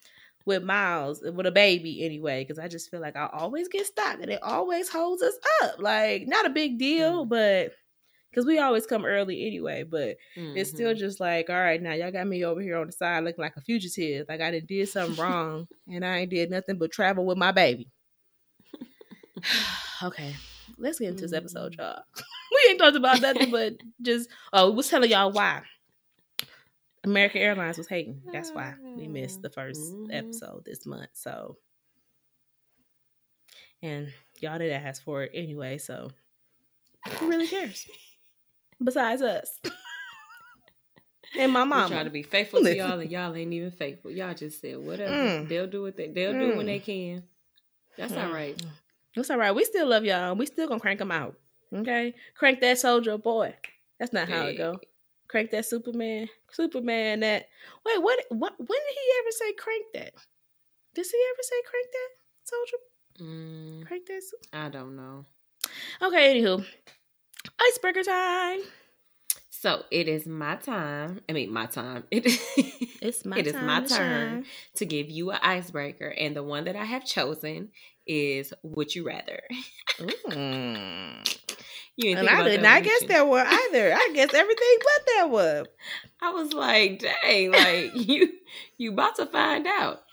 with 0.45 0.63
Miles, 0.63 1.21
with 1.21 1.45
a 1.45 1.51
baby 1.51 2.05
anyway, 2.05 2.43
because 2.43 2.57
I 2.59 2.67
just 2.69 2.89
feel 2.89 3.01
like 3.01 3.15
I 3.17 3.29
always 3.33 3.67
get 3.67 3.85
stopped 3.85 4.21
and 4.21 4.31
it 4.31 4.41
always 4.43 4.87
holds 4.87 5.21
us 5.21 5.37
up. 5.63 5.79
Like, 5.79 6.25
not 6.27 6.45
a 6.45 6.49
big 6.49 6.77
deal, 6.77 7.25
Mm. 7.25 7.29
but 7.29 7.73
because 8.29 8.45
we 8.45 8.59
always 8.59 8.85
come 8.85 9.05
early 9.05 9.47
anyway, 9.47 9.83
but 9.83 10.17
it's 10.35 10.69
still 10.69 10.93
mhm. 10.93 10.97
just 10.97 11.19
like, 11.19 11.49
all 11.49 11.55
right, 11.55 11.81
now 11.81 11.93
y'all 11.93 12.11
got 12.11 12.27
me 12.27 12.43
over 12.45 12.61
here 12.61 12.77
on 12.77 12.87
the 12.87 12.91
side 12.93 13.23
looking 13.23 13.41
like 13.41 13.55
a 13.57 13.61
fugitive. 13.61 14.27
Like 14.29 14.41
I 14.41 14.51
done 14.51 14.65
did 14.67 14.89
something 14.89 15.15
wrong 15.21 15.67
and 15.91 16.05
I 16.05 16.19
ain't 16.19 16.29
did 16.29 16.51
nothing 16.51 16.77
but 16.77 16.91
travel 16.91 17.25
with 17.25 17.37
my 17.37 17.51
baby. 17.51 17.89
okay. 20.03 20.35
Let's 20.77 20.99
get 20.99 21.09
into 21.09 21.21
this 21.23 21.33
episode, 21.33 21.73
Mhm. 21.73 21.77
y'all. 21.79 22.03
we 22.51 22.69
ain't 22.69 22.79
talked 22.79 22.97
about 22.97 23.21
nothing 23.21 23.49
but 23.49 23.73
just 24.01 24.29
oh, 24.53 24.69
we 24.69 24.77
was 24.77 24.89
telling 24.89 25.09
y'all 25.09 25.31
why. 25.31 25.61
American 27.03 27.41
Airlines 27.41 27.77
was 27.77 27.87
hating. 27.87 28.21
That's 28.33 28.51
why 28.51 28.73
we 28.83 29.07
missed 29.07 29.41
the 29.41 29.49
1st 29.49 29.93
Mhm. 29.93 30.13
episode 30.13 30.65
this 30.65 30.85
month. 30.85 31.09
So 31.13 31.57
and 33.81 34.11
y'all 34.39 34.57
didn't 34.57 34.83
ask 34.85 35.03
for 35.03 35.23
it 35.23 35.31
anyway, 35.33 35.77
so 35.77 36.11
who 37.19 37.29
really 37.29 37.47
cares? 37.47 37.87
Besides 38.83 39.21
us. 39.21 39.59
and 41.39 41.51
my 41.51 41.63
We 41.63 41.69
mama. 41.69 41.89
try 41.89 42.03
to 42.03 42.09
be 42.09 42.23
faithful 42.23 42.61
to 42.63 42.75
y'all, 42.75 42.99
and 42.99 43.11
y'all 43.11 43.35
ain't 43.35 43.53
even 43.53 43.71
faithful. 43.71 44.11
Y'all 44.11 44.33
just 44.33 44.61
said 44.61 44.77
whatever. 44.77 45.13
Mm. 45.13 45.47
They'll 45.49 45.67
do 45.67 45.81
what 45.83 45.97
they 45.97 46.07
they'll 46.09 46.33
do 46.33 46.55
when 46.57 46.65
Mm. 46.65 46.65
they 46.67 46.79
can. 46.79 47.23
That's 47.97 48.13
all 48.13 48.29
Mm. 48.29 48.33
right. 48.33 48.61
That's 49.15 49.29
all 49.31 49.37
right. 49.37 49.51
We 49.53 49.65
still 49.65 49.87
love 49.87 50.05
y'all. 50.05 50.35
We 50.35 50.45
still 50.45 50.67
gonna 50.67 50.79
crank 50.79 50.99
them 50.99 51.11
out. 51.11 51.35
Okay, 51.73 52.13
crank 52.35 52.61
that 52.61 52.77
soldier 52.79 53.17
boy. 53.17 53.53
That's 53.99 54.13
not 54.13 54.29
how 54.29 54.45
it 54.45 54.51
Hey. 54.51 54.57
go. 54.57 54.79
Crank 55.27 55.51
that 55.51 55.65
Superman. 55.65 56.29
Superman. 56.51 57.19
That 57.19 57.49
wait. 57.85 58.01
What? 58.01 58.23
What? 58.29 58.53
When 58.57 58.67
did 58.67 58.95
he 58.95 59.11
ever 59.19 59.31
say 59.31 59.53
crank 59.53 59.85
that? 59.95 60.13
Did 60.93 61.05
he 61.05 61.25
ever 61.33 61.43
say 61.43 61.61
crank 61.69 61.87
that 61.91 62.09
soldier? 62.45 62.77
Mm, 63.19 63.85
Crank 63.87 64.05
that. 64.05 64.23
Su- 64.23 64.37
I 64.53 64.69
don't 64.69 64.95
know. 64.95 65.25
Okay. 66.01 66.39
Anywho, 66.41 66.65
icebreaker 67.61 68.03
time. 68.03 68.59
So 69.49 69.83
it 69.91 70.07
is 70.07 70.27
my 70.27 70.55
time. 70.57 71.21
I 71.27 71.33
mean, 71.33 71.51
my 71.51 71.65
time. 71.65 72.03
It, 72.11 72.23
It's 73.01 73.25
my 73.25 73.37
It 73.37 73.47
is 73.47 73.53
my 73.53 73.81
to 73.81 73.87
turn 73.87 74.29
shine. 74.43 74.45
to 74.75 74.85
give 74.85 75.09
you 75.09 75.31
an 75.31 75.39
icebreaker, 75.41 76.07
and 76.09 76.35
the 76.35 76.43
one 76.43 76.65
that 76.65 76.75
I 76.75 76.85
have 76.85 77.05
chosen 77.05 77.69
is 78.05 78.53
"Would 78.63 78.93
you 78.95 79.05
rather?" 79.05 79.41
Mm. 79.99 81.37
You 81.99 82.15
And 82.15 82.29
I 82.29 82.43
did 82.43 82.61
that 82.61 82.63
not 82.63 82.83
guess 82.83 83.01
you? 83.01 83.07
that 83.07 83.27
one 83.27 83.47
either. 83.47 83.91
I 83.91 84.11
guess 84.13 84.31
everything 84.31 84.77
but 84.79 85.05
that 85.15 85.29
one. 85.31 85.65
I 86.21 86.29
was 86.29 86.53
like, 86.53 86.99
"Dang!" 86.99 87.51
Like 87.51 87.91
you, 87.95 88.33
you 88.77 88.91
about 88.93 89.15
to 89.15 89.25
find 89.25 89.65
out. 89.65 90.03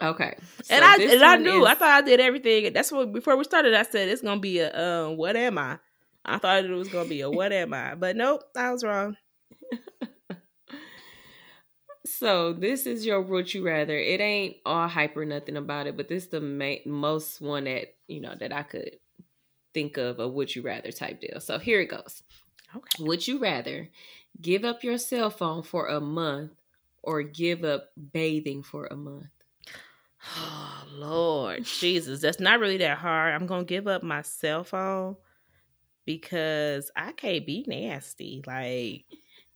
Okay, 0.00 0.34
so 0.62 0.74
and 0.74 0.82
I 0.82 0.96
and 0.96 1.22
I 1.22 1.36
knew. 1.36 1.66
I 1.66 1.74
thought 1.74 1.90
I 1.90 2.00
did 2.00 2.20
everything. 2.20 2.72
That's 2.72 2.90
what 2.90 3.12
before 3.12 3.36
we 3.36 3.44
started. 3.44 3.74
I 3.74 3.82
said 3.82 4.08
it's 4.08 4.22
gonna 4.22 4.40
be 4.40 4.60
a 4.60 4.72
um. 4.74 5.18
What 5.18 5.36
am 5.36 5.58
I? 5.58 5.78
I 6.34 6.38
thought 6.38 6.64
it 6.64 6.70
was 6.70 6.88
gonna 6.88 7.08
be 7.08 7.20
a 7.20 7.30
what 7.30 7.52
am 7.52 7.74
I? 7.74 7.94
But 7.94 8.16
nope, 8.16 8.42
I 8.56 8.70
was 8.72 8.84
wrong. 8.84 9.16
So 12.20 12.52
this 12.52 12.86
is 12.86 13.06
your 13.06 13.22
would 13.22 13.52
you 13.54 13.64
rather. 13.64 13.96
It 13.96 14.20
ain't 14.20 14.56
all 14.66 14.88
hyper 14.88 15.24
nothing 15.24 15.56
about 15.56 15.86
it, 15.86 15.96
but 15.96 16.08
this 16.08 16.26
the 16.26 16.40
ma- 16.40 16.74
most 16.84 17.40
one 17.40 17.64
that 17.64 17.94
you 18.08 18.20
know 18.20 18.34
that 18.34 18.52
I 18.52 18.62
could 18.62 18.98
think 19.72 19.96
of 19.96 20.18
a 20.18 20.28
would 20.28 20.54
you 20.54 20.62
rather 20.62 20.92
type 20.92 21.20
deal. 21.20 21.40
So 21.40 21.58
here 21.58 21.80
it 21.80 21.86
goes. 21.86 22.22
Okay. 22.76 23.04
Would 23.04 23.26
you 23.26 23.38
rather 23.38 23.88
give 24.40 24.64
up 24.64 24.84
your 24.84 24.98
cell 24.98 25.30
phone 25.30 25.62
for 25.62 25.86
a 25.86 26.00
month 26.00 26.52
or 27.02 27.22
give 27.22 27.64
up 27.64 27.90
bathing 28.12 28.62
for 28.62 28.86
a 28.86 28.96
month? 28.96 29.30
Oh 30.36 30.84
Lord 30.92 31.64
Jesus, 31.64 32.20
that's 32.20 32.40
not 32.40 32.60
really 32.60 32.78
that 32.78 32.98
hard. 32.98 33.34
I'm 33.34 33.46
gonna 33.46 33.64
give 33.64 33.86
up 33.86 34.02
my 34.02 34.22
cell 34.22 34.64
phone 34.64 35.16
because 36.06 36.90
I 36.96 37.12
can't 37.12 37.46
be 37.46 37.64
nasty. 37.66 38.42
Like, 38.46 39.04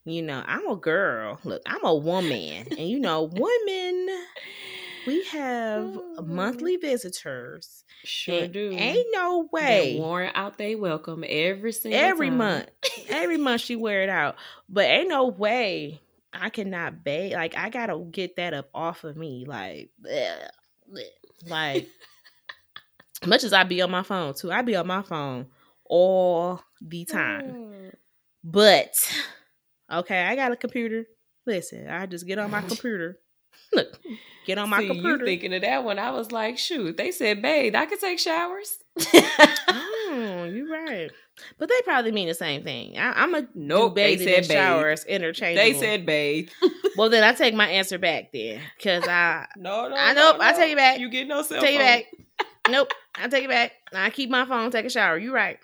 you 0.05 0.21
know, 0.21 0.43
I'm 0.45 0.67
a 0.69 0.75
girl. 0.75 1.39
Look, 1.43 1.61
I'm 1.65 1.83
a 1.83 1.95
woman, 1.95 2.67
and 2.69 2.89
you 2.89 2.99
know, 2.99 3.23
women. 3.23 4.07
We 5.07 5.23
have 5.25 5.83
mm-hmm. 5.85 6.35
monthly 6.35 6.77
visitors. 6.77 7.83
Sure 8.03 8.47
do. 8.47 8.71
Ain't 8.71 9.07
no 9.11 9.47
They 9.53 9.95
way. 9.95 9.97
worn 9.99 10.31
out 10.33 10.57
they 10.57 10.75
welcome 10.75 11.23
every 11.27 11.71
single 11.71 11.99
Every 11.99 12.29
time. 12.29 12.37
month. 12.37 12.69
Every 13.09 13.37
month 13.37 13.61
she 13.61 13.75
wear 13.75 14.03
it 14.03 14.09
out. 14.09 14.35
But 14.69 14.85
ain't 14.85 15.09
no 15.09 15.27
way 15.27 16.01
I 16.33 16.49
cannot 16.49 17.03
bathe. 17.03 17.33
Like 17.33 17.55
I 17.57 17.69
gotta 17.69 17.97
get 18.11 18.35
that 18.37 18.53
up 18.53 18.69
off 18.73 19.03
of 19.03 19.15
me. 19.15 19.45
Like 19.47 19.89
bleh, 20.03 20.47
bleh. 20.91 21.49
like 21.49 21.87
much 23.25 23.43
as 23.43 23.53
I 23.53 23.63
be 23.63 23.81
on 23.81 23.91
my 23.91 24.03
phone 24.03 24.33
too. 24.33 24.51
I 24.51 24.61
be 24.61 24.75
on 24.75 24.87
my 24.87 25.01
phone 25.01 25.47
all 25.85 26.61
the 26.81 27.05
time. 27.05 27.43
Mm. 27.51 27.91
But 28.43 28.93
okay, 29.91 30.23
I 30.23 30.35
got 30.35 30.51
a 30.51 30.55
computer. 30.55 31.05
Listen, 31.45 31.89
I 31.89 32.05
just 32.05 32.27
get 32.27 32.39
on 32.39 32.51
my 32.51 32.61
computer. 32.67 33.19
Look, 33.73 33.99
get 34.45 34.57
on 34.57 34.69
my 34.69 34.79
See, 34.79 34.87
computer. 34.87 35.17
You 35.19 35.25
thinking 35.25 35.53
of 35.53 35.61
that 35.61 35.83
one? 35.83 35.97
I 35.99 36.11
was 36.11 36.31
like, 36.31 36.57
shoot, 36.57 36.97
they 36.97 37.11
said 37.11 37.41
bathe. 37.41 37.75
I 37.75 37.85
could 37.85 37.99
take 37.99 38.19
showers. 38.19 38.77
Oh, 39.13 40.43
you're 40.53 40.69
right. 40.69 41.09
But 41.57 41.67
they 41.69 41.81
probably 41.83 42.11
mean 42.13 42.27
the 42.29 42.33
same 42.33 42.63
thing. 42.63 42.97
I, 42.97 43.11
I'm 43.23 43.35
a 43.35 43.45
Nope, 43.53 43.95
they 43.95 44.17
said 44.17 44.45
showers 44.45 45.03
interchangeable. 45.03 45.63
they 45.63 45.73
said 45.79 46.05
bathe. 46.05 46.49
well, 46.95 47.09
then 47.09 47.23
I 47.23 47.33
take 47.33 47.53
my 47.53 47.67
answer 47.67 47.97
back 47.97 48.31
then, 48.31 48.61
because 48.77 49.05
I 49.07 49.45
No, 49.57 49.89
no, 49.89 49.95
I 49.95 50.13
no, 50.13 50.31
nope, 50.31 50.37
I 50.41 50.53
take 50.53 50.71
it 50.73 50.77
back. 50.77 50.99
You 50.99 51.09
get 51.09 51.27
no 51.27 51.41
cell 51.41 51.61
take 51.61 51.75
it 51.75 51.79
back. 51.79 52.47
nope, 52.69 52.91
I 53.17 53.27
take 53.27 53.45
it 53.45 53.49
back. 53.49 53.71
I 53.93 54.09
keep 54.09 54.29
my 54.29 54.45
phone, 54.45 54.71
take 54.71 54.85
a 54.85 54.89
shower. 54.89 55.17
You 55.17 55.33
right. 55.33 55.59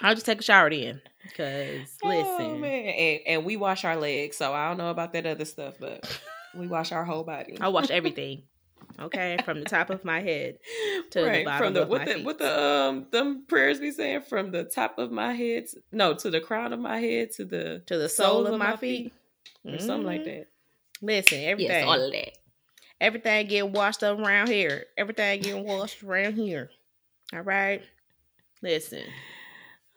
I'll 0.00 0.14
just 0.14 0.26
take 0.26 0.40
a 0.40 0.42
shower 0.42 0.70
then, 0.70 1.02
because 1.22 1.98
Oh, 2.02 2.08
listen, 2.08 2.60
man. 2.60 2.86
And, 2.86 3.20
and 3.26 3.44
we 3.44 3.56
wash 3.56 3.84
our 3.84 3.96
legs, 3.96 4.36
so 4.38 4.52
I 4.54 4.68
don't 4.68 4.78
know 4.78 4.90
about 4.90 5.12
that 5.12 5.26
other 5.26 5.44
stuff, 5.44 5.74
but 5.78 6.18
we 6.54 6.66
wash 6.66 6.90
our 6.92 7.04
whole 7.04 7.22
body. 7.24 7.58
I 7.60 7.68
wash 7.68 7.90
everything. 7.90 8.44
Okay, 8.98 9.36
from 9.44 9.60
the 9.60 9.66
top 9.66 9.90
of 9.90 10.04
my 10.04 10.20
head 10.20 10.58
to 11.10 11.20
the 11.22 11.44
bottom 11.44 11.66
from 11.66 11.74
the 11.74 11.82
of 11.82 11.88
what 11.90 11.98
my 12.00 12.04
the 12.06 12.14
feet. 12.14 12.24
what 12.24 12.38
the 12.38 12.62
um 12.62 13.06
them 13.10 13.44
prayers 13.46 13.78
be 13.78 13.90
saying 13.92 14.22
from 14.22 14.50
the 14.50 14.64
top 14.64 14.98
of 14.98 15.12
my 15.12 15.32
head 15.32 15.66
to, 15.68 15.82
no 15.92 16.14
to 16.14 16.30
the 16.30 16.40
crown 16.40 16.72
of 16.72 16.80
my 16.80 16.98
head 16.98 17.30
to 17.32 17.44
the 17.44 17.82
to 17.86 17.98
the 17.98 18.08
sole 18.08 18.46
of 18.46 18.58
my 18.58 18.76
feet, 18.76 19.12
or 19.64 19.78
something 19.78 20.06
like 20.06 20.22
Mhm. 20.22 20.24
that. 20.24 20.46
Listen, 21.02 21.44
everything. 21.44 21.70
Yes, 21.72 21.84
all 21.84 22.00
of 22.06 22.12
that. 22.12 22.38
Everything 23.00 23.46
get 23.46 23.70
washed 23.70 24.02
up 24.02 24.18
around 24.18 24.48
here. 24.48 24.84
Everything 24.98 25.40
getting 25.40 25.64
washed 25.64 26.02
around 26.02 26.34
here. 26.34 26.70
All 27.32 27.40
right. 27.40 27.82
Listen, 28.62 29.04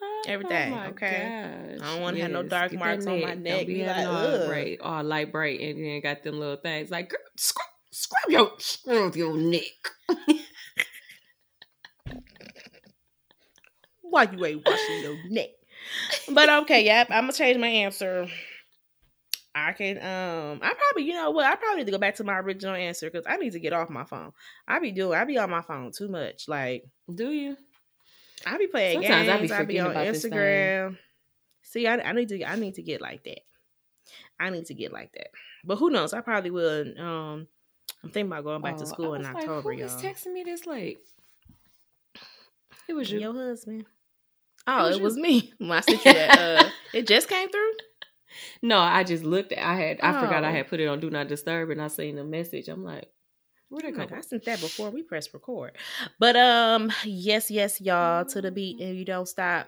oh 0.01 0.23
Everything, 0.27 0.73
Oh 0.73 0.83
okay? 0.91 1.77
gosh. 1.77 1.81
I 1.81 1.93
don't 1.93 2.01
wanna 2.01 2.19
have 2.21 2.31
no 2.31 2.43
dark 2.43 2.71
get 2.71 2.79
marks 2.79 3.05
on 3.05 3.19
my 3.19 3.29
Don't 3.31 3.43
neck. 3.43 3.67
be 3.67 3.73
Be 3.75 3.85
like, 3.85 4.07
all 4.07 4.47
bright, 4.47 4.79
all 4.81 5.03
light 5.03 5.31
bright, 5.33 5.59
and 5.59 5.83
then 5.83 6.01
got 6.01 6.23
them 6.23 6.39
little 6.39 6.55
things 6.55 6.89
like 6.89 7.09
girl, 7.09 7.19
scrub, 7.35 7.67
scrub 7.91 8.31
your 8.31 8.51
scrub 8.59 9.15
your 9.17 9.35
neck. 9.35 9.63
why 14.01 14.23
you 14.31 14.45
ain't 14.45 14.65
washing 14.65 15.01
your 15.01 15.17
neck? 15.29 15.49
But 16.31 16.49
okay, 16.63 16.85
yep. 16.85 17.07
I'm 17.09 17.23
gonna 17.23 17.33
change 17.33 17.57
my 17.57 17.67
answer. 17.67 18.27
I 19.55 19.71
can 19.73 19.97
um 19.97 20.59
I 20.63 20.73
probably 20.73 21.03
you 21.07 21.13
know 21.13 21.29
what 21.31 21.45
I 21.45 21.55
probably 21.55 21.79
need 21.79 21.85
to 21.85 21.91
go 21.91 21.97
back 21.99 22.15
to 22.15 22.23
my 22.23 22.39
original 22.39 22.75
answer 22.75 23.09
because 23.09 23.25
I 23.27 23.37
need 23.37 23.51
to 23.53 23.59
get 23.59 23.73
off 23.73 23.89
my 23.89 24.03
phone. 24.03 24.31
I 24.67 24.79
be 24.79 24.91
doing 24.91 25.17
I 25.17 25.25
be 25.25 25.37
on 25.37 25.49
my 25.49 25.61
phone 25.61 25.91
too 25.91 26.07
much. 26.07 26.47
Like 26.47 26.85
Do 27.13 27.31
you? 27.31 27.55
I 28.45 28.57
be 28.57 28.67
playing 28.67 29.01
Sometimes 29.03 29.29
I 29.29 29.33
be 29.35 29.47
games. 29.47 29.51
I 29.51 29.63
be, 29.65 29.79
on 29.79 29.91
about 29.91 30.05
this 30.07 30.21
thing. 30.23 30.31
Instagram. 30.31 30.97
See, 31.61 31.87
I, 31.87 31.97
I 31.97 32.11
need 32.13 32.29
to 32.29 32.43
I 32.43 32.55
need 32.55 32.73
to 32.75 32.81
get 32.81 32.99
like 33.01 33.23
that. 33.25 33.39
I 34.39 34.49
need 34.49 34.65
to 34.65 34.73
get 34.73 34.91
like 34.91 35.11
that. 35.13 35.27
But 35.63 35.77
who 35.77 35.89
knows? 35.91 36.13
I 36.13 36.21
probably 36.21 36.49
will. 36.51 36.99
Um, 36.99 37.47
I'm 38.03 38.09
thinking 38.09 38.31
about 38.31 38.43
going 38.43 38.61
back 38.61 38.75
Oh, 38.75 38.79
to 38.79 38.85
school 38.85 39.13
in 39.13 39.21
was 39.21 39.27
like, 39.27 39.35
October, 39.37 39.71
Who 39.71 39.77
y'all. 39.77 39.83
was 39.85 39.95
texting 39.95 40.33
me 40.33 40.43
this 40.43 40.65
late? 40.65 40.97
It 42.89 42.93
was 42.93 43.09
you. 43.11 43.19
Your 43.19 43.33
husband. 43.33 43.85
Oh, 44.67 44.87
was 44.87 44.97
it 44.97 45.01
was 45.03 45.15
me. 45.17 45.53
When 45.57 45.71
I 45.71 45.79
sent 45.81 46.03
you 46.03 46.13
that, 46.13 46.39
uh, 46.65 46.69
it 46.93 47.07
just 47.07 47.29
came 47.29 47.49
through. 47.49 47.71
No, 48.61 48.79
I 48.79 49.03
just 49.03 49.23
looked 49.23 49.51
at. 49.53 49.63
I 49.65 49.75
had. 49.75 49.99
I 50.01 50.13
forgot 50.19 50.43
I 50.43 50.49
Oh. 50.49 50.53
had 50.53 50.67
put 50.67 50.79
it 50.79 50.87
on 50.87 50.99
Do 50.99 51.09
Not 51.09 51.27
Disturb, 51.27 51.69
and 51.69 51.81
I 51.81 51.87
seen 51.87 52.15
the 52.15 52.23
message. 52.23 52.67
I'm 52.69 52.83
like, 52.83 53.09
where'd 53.69 53.85
it 53.85 53.99
I'm 53.99 54.13
I 54.13 54.21
sent 54.21 54.45
that 54.45 54.59
before 54.61 54.89
we 54.89 55.01
pressed 55.03 55.33
record. 55.33 55.77
But 56.19 56.35
um, 56.35 56.91
yes, 57.05 57.49
yes, 57.51 57.79
y'all, 57.81 58.25
to 58.25 58.41
the 58.41 58.51
beat, 58.51 58.79
and 58.81 58.97
you 58.97 59.05
don't 59.05 59.27
stop. 59.27 59.67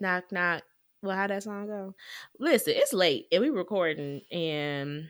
Knock, 0.00 0.30
knock. 0.32 0.62
Well, 1.02 1.16
how 1.16 1.26
that 1.26 1.42
song 1.42 1.66
go? 1.66 1.94
Listen, 2.38 2.74
it's 2.76 2.92
late, 2.92 3.26
and 3.32 3.42
we 3.42 3.50
recording, 3.50 4.22
and 4.32 5.08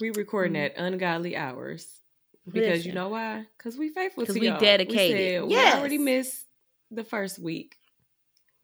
We 0.00 0.10
recording 0.10 0.54
Mhm. 0.60 0.66
at 0.66 0.76
ungodly 0.76 1.36
hours 1.36 2.02
because 2.50 2.84
you 2.84 2.92
know 2.92 3.08
why? 3.08 3.46
Because 3.56 3.78
we 3.78 3.88
faithful 3.88 4.26
'Cause 4.26 4.34
to 4.34 4.40
we 4.40 4.48
y'all. 4.48 4.60
dedicated. 4.60 5.44
We, 5.44 5.54
said, 5.54 5.64
we 5.64 5.78
already 5.78 5.98
missed 5.98 6.46
the 6.90 7.02
first 7.04 7.38
week. 7.38 7.76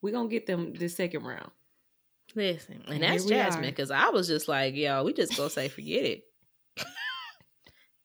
We 0.02 0.12
gonna 0.12 0.28
get 0.28 0.44
them 0.46 0.74
the 0.74 0.88
second 0.88 1.24
round. 1.24 1.50
Listen, 2.34 2.82
and 2.86 2.94
And 2.94 3.02
that's 3.02 3.24
Jasmine 3.24 3.70
because 3.70 3.90
I 3.90 4.08
was 4.10 4.26
just 4.28 4.48
like, 4.48 4.74
yo, 4.74 5.04
we 5.04 5.12
just 5.12 5.36
gonna 5.36 5.50
say 5.50 5.68
forget 5.68 6.04
it. 6.04 6.24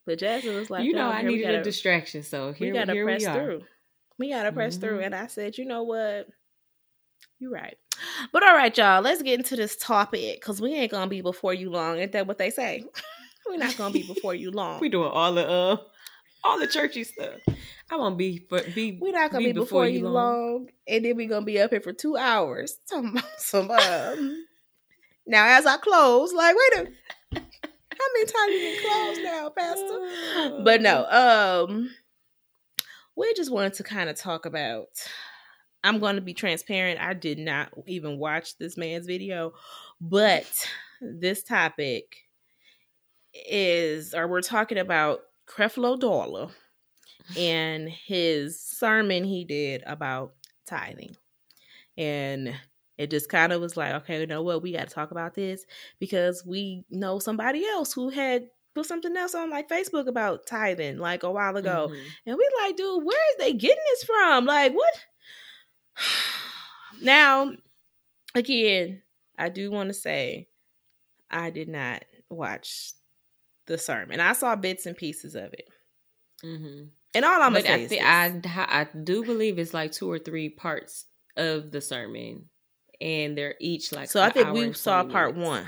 but 0.06 0.20
Jasmine 0.20 0.56
was 0.56 0.70
like, 0.70 0.86
you 0.86 0.94
know, 0.94 1.10
I 1.10 1.22
needed 1.22 1.44
gotta- 1.44 1.60
a 1.62 1.64
distraction, 1.64 2.24
so 2.24 2.52
here 2.54 2.74
we 2.74 2.80
gotta 2.80 2.94
here 2.94 3.06
press 3.06 3.26
we 3.26 3.34
through. 3.34 3.64
We 4.20 4.30
gotta 4.30 4.52
press 4.52 4.78
through. 4.78 5.00
Mhm. 5.00 5.06
And 5.08 5.16
I 5.16 5.28
said, 5.28 5.58
you 5.58 5.66
know 5.66 5.84
what? 5.84 6.28
You're 7.40 7.52
right. 7.52 7.78
But 8.32 8.44
all 8.44 8.54
right, 8.56 8.76
y'all, 8.78 9.02
let's 9.02 9.22
get 9.22 9.40
into 9.40 9.56
this 9.56 9.76
topic 9.76 10.40
because 10.40 10.60
we 10.62 10.74
ain't 10.74 10.92
gonna 10.92 11.08
be 11.08 11.22
before 11.22 11.54
you 11.54 11.70
long. 11.70 12.00
Ain't 12.00 12.12
that 12.14 12.28
what 12.28 12.38
they 12.38 12.50
say? 12.50 12.84
We're 13.48 13.58
not 13.58 13.78
gonna 13.78 13.94
be 13.94 14.04
before 14.04 14.34
you 14.36 14.52
long. 14.52 14.80
We 14.82 14.90
doing 14.90 15.10
all 15.12 15.34
the 15.34 15.48
uh, 15.48 15.78
all 16.44 16.60
the 16.60 16.68
churchy 16.68 17.04
stuff. 17.04 17.40
I 17.90 17.96
won't 17.96 18.18
be 18.18 18.40
for 18.50 18.62
be. 18.76 18.98
We're 19.00 19.14
not 19.14 19.32
gonna 19.32 19.46
be, 19.46 19.54
before, 19.54 19.88
you 19.88 20.08
long. 20.08 20.70
and 20.88 21.06
then 21.06 21.16
we're 21.16 21.30
gonna 21.30 21.46
be 21.46 21.60
up 21.60 21.72
here 21.72 21.82
for 21.82 21.94
two 21.94 22.18
hours. 22.18 22.80
Some, 22.86 23.20
some 23.38 23.72
um. 23.72 24.46
now, 25.26 25.58
as 25.58 25.66
I 25.66 25.78
close, 25.78 26.34
like, 26.34 26.56
wait 26.56 26.88
a, 26.88 26.92
how 28.00 28.06
many 28.14 28.26
times 28.26 28.54
you 28.54 28.60
been 28.60 28.92
closed 28.92 29.24
now, 29.24 29.50
Pastor? 29.50 30.64
but 30.64 30.82
no 30.82 31.06
um 31.10 31.90
we 33.16 33.34
just 33.34 33.52
wanted 33.52 33.74
to 33.74 33.84
kind 33.84 34.10
of 34.10 34.16
talk 34.16 34.46
about 34.46 34.88
i'm 35.84 36.00
going 36.00 36.16
to 36.16 36.22
be 36.22 36.34
transparent 36.34 37.00
i 37.00 37.14
did 37.14 37.40
not 37.40 37.70
even 37.88 38.18
watch 38.18 38.58
this 38.58 38.78
man's 38.78 39.08
video 39.08 39.54
but 40.00 40.46
this 41.02 41.44
topic 41.44 42.16
is 43.34 44.14
or 44.14 44.28
we're 44.28 44.42
talking 44.42 44.78
about 44.78 45.22
creflo 45.50 46.00
dollar 46.00 46.48
and 47.36 47.90
his 47.90 48.60
sermon 48.60 49.24
he 49.24 49.44
did 49.46 49.84
about 49.86 50.34
tithing. 50.66 51.16
And 51.98 52.56
it 52.98 53.10
just 53.12 53.30
kind 53.30 53.54
of 53.54 53.62
was 53.62 53.78
like, 53.78 53.94
okay, 53.94 54.20
you 54.22 54.28
know 54.28 54.44
what? 54.44 54.62
We 54.62 54.74
got 54.74 54.88
to 54.88 54.94
talk 54.94 55.12
about 55.12 55.36
this 55.36 55.66
because 56.00 56.46
we 56.46 56.86
know 56.90 57.20
somebody 57.20 57.66
else 57.66 57.94
who 57.94 58.10
had 58.10 58.48
put 58.76 58.86
something 58.86 59.16
else 59.18 59.36
on 59.36 59.50
like 59.50 59.70
Facebook 59.70 60.08
about 60.08 60.46
tithing 60.48 60.98
like 61.00 61.24
a 61.24 61.32
while 61.32 61.58
ago. 61.58 61.90
Mhm. 61.92 62.06
And 62.28 62.38
we 62.38 62.50
like, 62.64 62.76
dude, 62.78 63.04
where 63.04 63.32
is 63.34 63.38
they 63.40 63.54
getting 63.54 63.84
this 63.92 64.04
from? 64.04 64.46
Like, 64.46 64.74
what? 64.74 64.94
now, 67.02 67.52
again, 68.36 69.02
I 69.38 69.50
do 69.50 69.72
want 69.72 69.90
to 69.90 69.94
say 69.94 70.50
I 71.30 71.50
did 71.50 71.70
not 71.70 72.04
watch 72.30 72.94
the 73.68 73.78
sermon. 73.78 74.20
I 74.20 74.34
saw 74.34 74.56
bits 74.56 74.86
and 74.86 74.98
pieces 74.98 75.36
of 75.36 75.54
it. 75.54 75.70
Mhm. 76.44 76.90
And 77.16 77.26
all 77.26 77.42
I'm 77.42 77.54
gonna 77.54 77.64
But 77.64 77.66
say 77.90 78.00
I, 78.00 78.28
is 78.28 78.46
I, 78.46 78.88
I 78.92 78.98
do 79.04 79.24
believe 79.24 79.58
it's 79.60 79.74
like 79.74 79.92
two 79.92 80.10
or 80.12 80.20
three 80.20 80.50
parts 80.50 81.06
of 81.36 81.72
the 81.72 81.82
sermon, 81.82 82.50
and 83.02 83.38
they're 83.38 83.56
each 83.60 83.92
like. 83.92 84.10
so 84.10 84.22
I 84.22 84.30
think 84.30 84.54
we 84.54 84.74
saw 84.74 85.04
part 85.04 85.36
minutes. 85.36 85.48
one. 85.50 85.66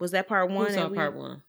Was 0.00 0.12
that 0.12 0.28
part 0.28 0.50
one? 0.50 0.68
Who 0.68 0.74
saw 0.74 0.88
we- 0.88 0.96
part 0.96 1.14
one? 1.16 1.42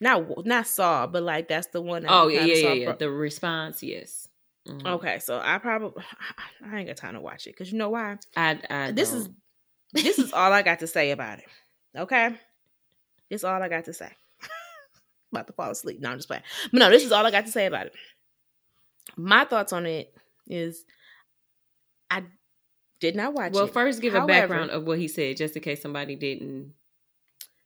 Not 0.00 0.44
not 0.46 0.66
saw, 0.66 1.06
but 1.06 1.22
like 1.22 1.46
that's 1.46 1.68
the 1.68 1.80
one. 1.80 2.02
That 2.02 2.10
Oh 2.10 2.26
yeah, 2.26 2.44
yeah, 2.44 2.62
saw 2.62 2.72
yeah, 2.72 2.84
fro- 2.86 2.96
The 2.96 3.10
response, 3.10 3.82
yes. 3.84 4.26
Mhm. 4.66 4.84
Okay, 4.94 5.18
so 5.20 5.38
I 5.38 5.58
probably 5.58 6.02
I 6.64 6.78
ain't 6.78 6.88
got 6.88 6.96
time 6.96 7.14
to 7.14 7.20
watch 7.20 7.46
it 7.46 7.50
because 7.50 7.70
you 7.70 7.78
know 7.78 7.90
why? 7.90 8.16
I, 8.36 8.58
I 8.68 8.90
This 8.90 9.12
is 9.12 9.26
don't. 9.26 9.36
this 9.92 10.18
is 10.18 10.32
all 10.32 10.52
I 10.52 10.62
got 10.70 10.80
to 10.80 10.86
say 10.88 11.12
about 11.12 11.38
it. 11.38 11.44
Okay, 11.96 12.34
is 13.30 13.44
all 13.44 13.62
I 13.62 13.68
got 13.68 13.84
to 13.84 13.92
say. 13.92 14.10
About 15.32 15.46
to 15.48 15.52
fall 15.52 15.70
asleep. 15.70 16.00
No, 16.00 16.10
I'm 16.10 16.18
just 16.18 16.28
playing. 16.28 16.42
But 16.70 16.78
no, 16.78 16.90
this 16.90 17.04
is 17.04 17.12
all 17.12 17.24
I 17.26 17.30
got 17.30 17.46
to 17.46 17.52
say 17.52 17.66
about 17.66 17.86
it. 17.86 17.94
My 19.16 19.44
thoughts 19.44 19.72
on 19.72 19.86
it 19.86 20.14
is, 20.48 20.84
I 22.10 22.22
did 23.00 23.16
not 23.16 23.34
watch 23.34 23.52
Well, 23.52 23.64
it. 23.64 23.72
first 23.72 24.00
give 24.00 24.12
However- 24.12 24.24
a 24.24 24.34
background 24.34 24.70
of 24.70 24.84
what 24.86 24.98
he 24.98 25.08
said, 25.08 25.36
just 25.36 25.56
in 25.56 25.62
case 25.62 25.82
somebody 25.82 26.14
didn't 26.16 26.74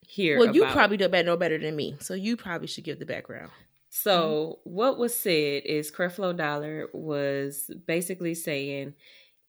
hear. 0.06 0.38
Well, 0.38 0.54
you 0.54 0.64
probably 0.66 0.96
do 0.96 1.08
better, 1.08 1.26
know 1.26 1.37
better 1.37 1.58
than 1.58 1.76
me, 1.76 1.96
so 2.00 2.14
you 2.14 2.37
probably 2.37 2.68
should 2.68 2.85
give 2.85 2.99
the 2.99 3.06
background. 3.06 3.50
So 3.90 4.58
what 4.64 4.99
was 4.99 5.14
said 5.14 5.62
is 5.64 5.90
Creflo 5.90 6.37
Dollar 6.37 6.88
was 6.92 7.70
basically 7.87 8.35
saying 8.35 8.94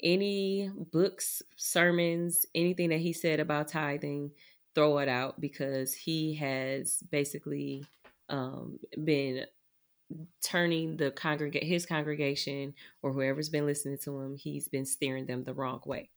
any 0.01 0.71
books, 0.91 1.41
sermons, 1.55 2.45
anything 2.55 2.89
that 2.89 2.99
he 2.99 3.13
said 3.13 3.39
about 3.39 3.67
tithing, 3.67 4.31
throw 4.75 4.99
it 4.99 5.09
out 5.09 5.41
because 5.41 5.93
he 5.93 6.35
has 6.35 7.03
basically 7.11 7.83
um, 8.29 8.79
been 9.03 9.45
turning 10.41 10.97
the 10.97 11.11
congregate 11.11 11.63
his 11.63 11.85
congregation 11.85 12.73
or 13.01 13.11
whoever's 13.13 13.49
been 13.49 13.65
listening 13.65 13.97
to 13.99 14.19
him, 14.19 14.35
he's 14.35 14.67
been 14.67 14.85
steering 14.85 15.25
them 15.25 15.43
the 15.43 15.53
wrong 15.53 15.81
way. 15.85 16.09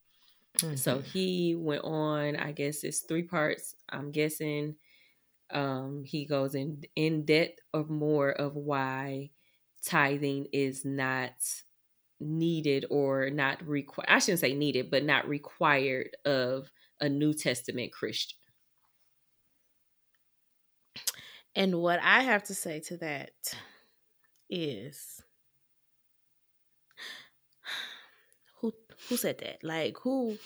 So 0.75 1.01
Mm-hmm. 1.01 1.01
he 1.01 1.55
went 1.57 1.85
on, 1.85 2.37
I 2.37 2.53
guess 2.53 2.85
it's 2.85 3.03
three 3.03 3.25
parts. 3.25 3.77
I'm 3.91 4.13
guessing 4.13 4.77
um 5.51 6.05
he 6.05 6.27
goes 6.27 6.55
in 6.55 6.83
in 6.97 7.25
depth 7.25 7.61
of 7.75 7.91
more 7.91 8.33
of 8.33 8.57
why 8.57 9.33
tithing 9.85 10.47
is 10.53 10.85
not 10.85 11.35
needed 12.21 12.87
or 12.91 13.31
not 13.31 13.67
required. 13.67 14.11
I 14.11 14.21
shouldn't 14.21 14.41
say 14.41 14.55
needed, 14.55 14.91
but 14.91 15.05
not 15.05 15.29
required 15.29 16.17
of 16.27 16.73
a 17.01 17.09
New 17.11 17.35
Testament 17.35 17.93
Christian. 17.93 18.40
And 21.55 21.81
what 21.81 22.01
I 22.03 22.23
have 22.23 22.45
to 22.45 22.55
say 22.55 22.81
to 22.81 22.97
that 22.99 23.33
is 24.49 25.23
who 28.61 28.73
who 29.09 29.17
said 29.17 29.39
that? 29.39 29.63
Like 29.65 29.97
who 30.03 30.37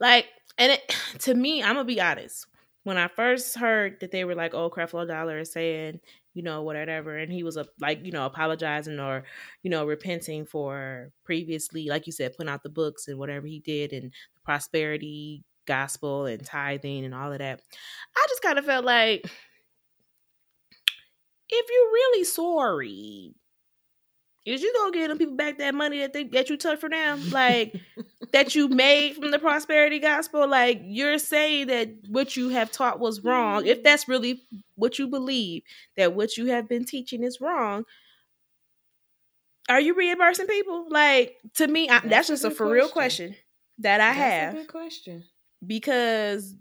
like 0.00 0.26
and 0.58 0.72
it 0.72 0.96
to 1.20 1.34
me, 1.34 1.62
I'm 1.62 1.74
gonna 1.74 1.84
be 1.84 2.00
honest. 2.00 2.46
When 2.84 2.98
I 2.98 3.06
first 3.08 3.56
heard 3.56 4.00
that 4.00 4.10
they 4.10 4.24
were 4.24 4.34
like, 4.34 4.54
oh 4.54 4.70
Creflo 4.70 5.06
Dollar 5.06 5.38
is 5.38 5.52
saying, 5.52 6.00
you 6.34 6.42
know, 6.42 6.62
whatever, 6.62 7.16
and 7.16 7.32
he 7.32 7.44
was 7.44 7.56
a 7.56 7.66
like, 7.80 8.04
you 8.04 8.12
know, 8.12 8.26
apologizing 8.26 8.98
or, 8.98 9.24
you 9.62 9.70
know, 9.70 9.86
repenting 9.86 10.46
for 10.46 11.12
previously, 11.24 11.88
like 11.88 12.06
you 12.06 12.12
said, 12.12 12.36
putting 12.36 12.50
out 12.50 12.62
the 12.64 12.68
books 12.68 13.06
and 13.08 13.18
whatever 13.18 13.46
he 13.46 13.60
did 13.60 13.92
and 13.92 14.10
the 14.10 14.40
prosperity 14.44 15.44
gospel 15.66 16.26
and 16.26 16.44
tithing 16.44 17.04
and 17.04 17.14
all 17.14 17.32
of 17.32 17.38
that. 17.38 17.60
I 18.16 18.26
just 18.28 18.42
kind 18.42 18.58
of 18.58 18.64
felt 18.66 18.84
like 18.84 19.30
if 21.52 21.66
you're 21.70 21.92
really 21.92 22.24
sorry, 22.24 23.34
is 24.44 24.62
you 24.62 24.72
gonna 24.76 24.92
give 24.92 25.08
them 25.08 25.18
people 25.18 25.36
back 25.36 25.58
that 25.58 25.74
money 25.74 26.00
that 26.00 26.12
they 26.12 26.24
that 26.24 26.50
you 26.50 26.56
took 26.56 26.80
from 26.80 26.90
them, 26.90 27.30
like 27.30 27.76
that 28.32 28.54
you 28.54 28.68
made 28.68 29.14
from 29.14 29.30
the 29.30 29.38
prosperity 29.38 30.00
gospel? 30.00 30.48
Like 30.48 30.80
you're 30.84 31.18
saying 31.18 31.68
that 31.68 31.90
what 32.08 32.36
you 32.36 32.48
have 32.48 32.72
taught 32.72 32.98
was 32.98 33.22
wrong. 33.22 33.66
If 33.66 33.78
mm-hmm. 33.78 33.82
that's 33.84 34.08
really 34.08 34.42
what 34.74 34.98
you 34.98 35.06
believe, 35.06 35.62
that 35.96 36.14
what 36.14 36.36
you 36.36 36.46
have 36.46 36.68
been 36.68 36.84
teaching 36.84 37.22
is 37.22 37.40
wrong. 37.40 37.84
Are 39.68 39.80
you 39.80 39.94
reimbursing 39.94 40.48
people? 40.48 40.86
Like 40.88 41.36
to 41.54 41.68
me, 41.68 41.88
I, 41.88 42.00
that's, 42.00 42.28
just 42.28 42.44
a 42.44 42.50
for 42.50 42.68
real 42.68 42.88
question. 42.88 43.36
that 43.78 44.00
I 44.00 44.12
That's 44.12 44.18
have 44.18 44.54
a 44.54 44.56
good 44.56 44.68
question. 44.68 45.24
because 45.64 46.56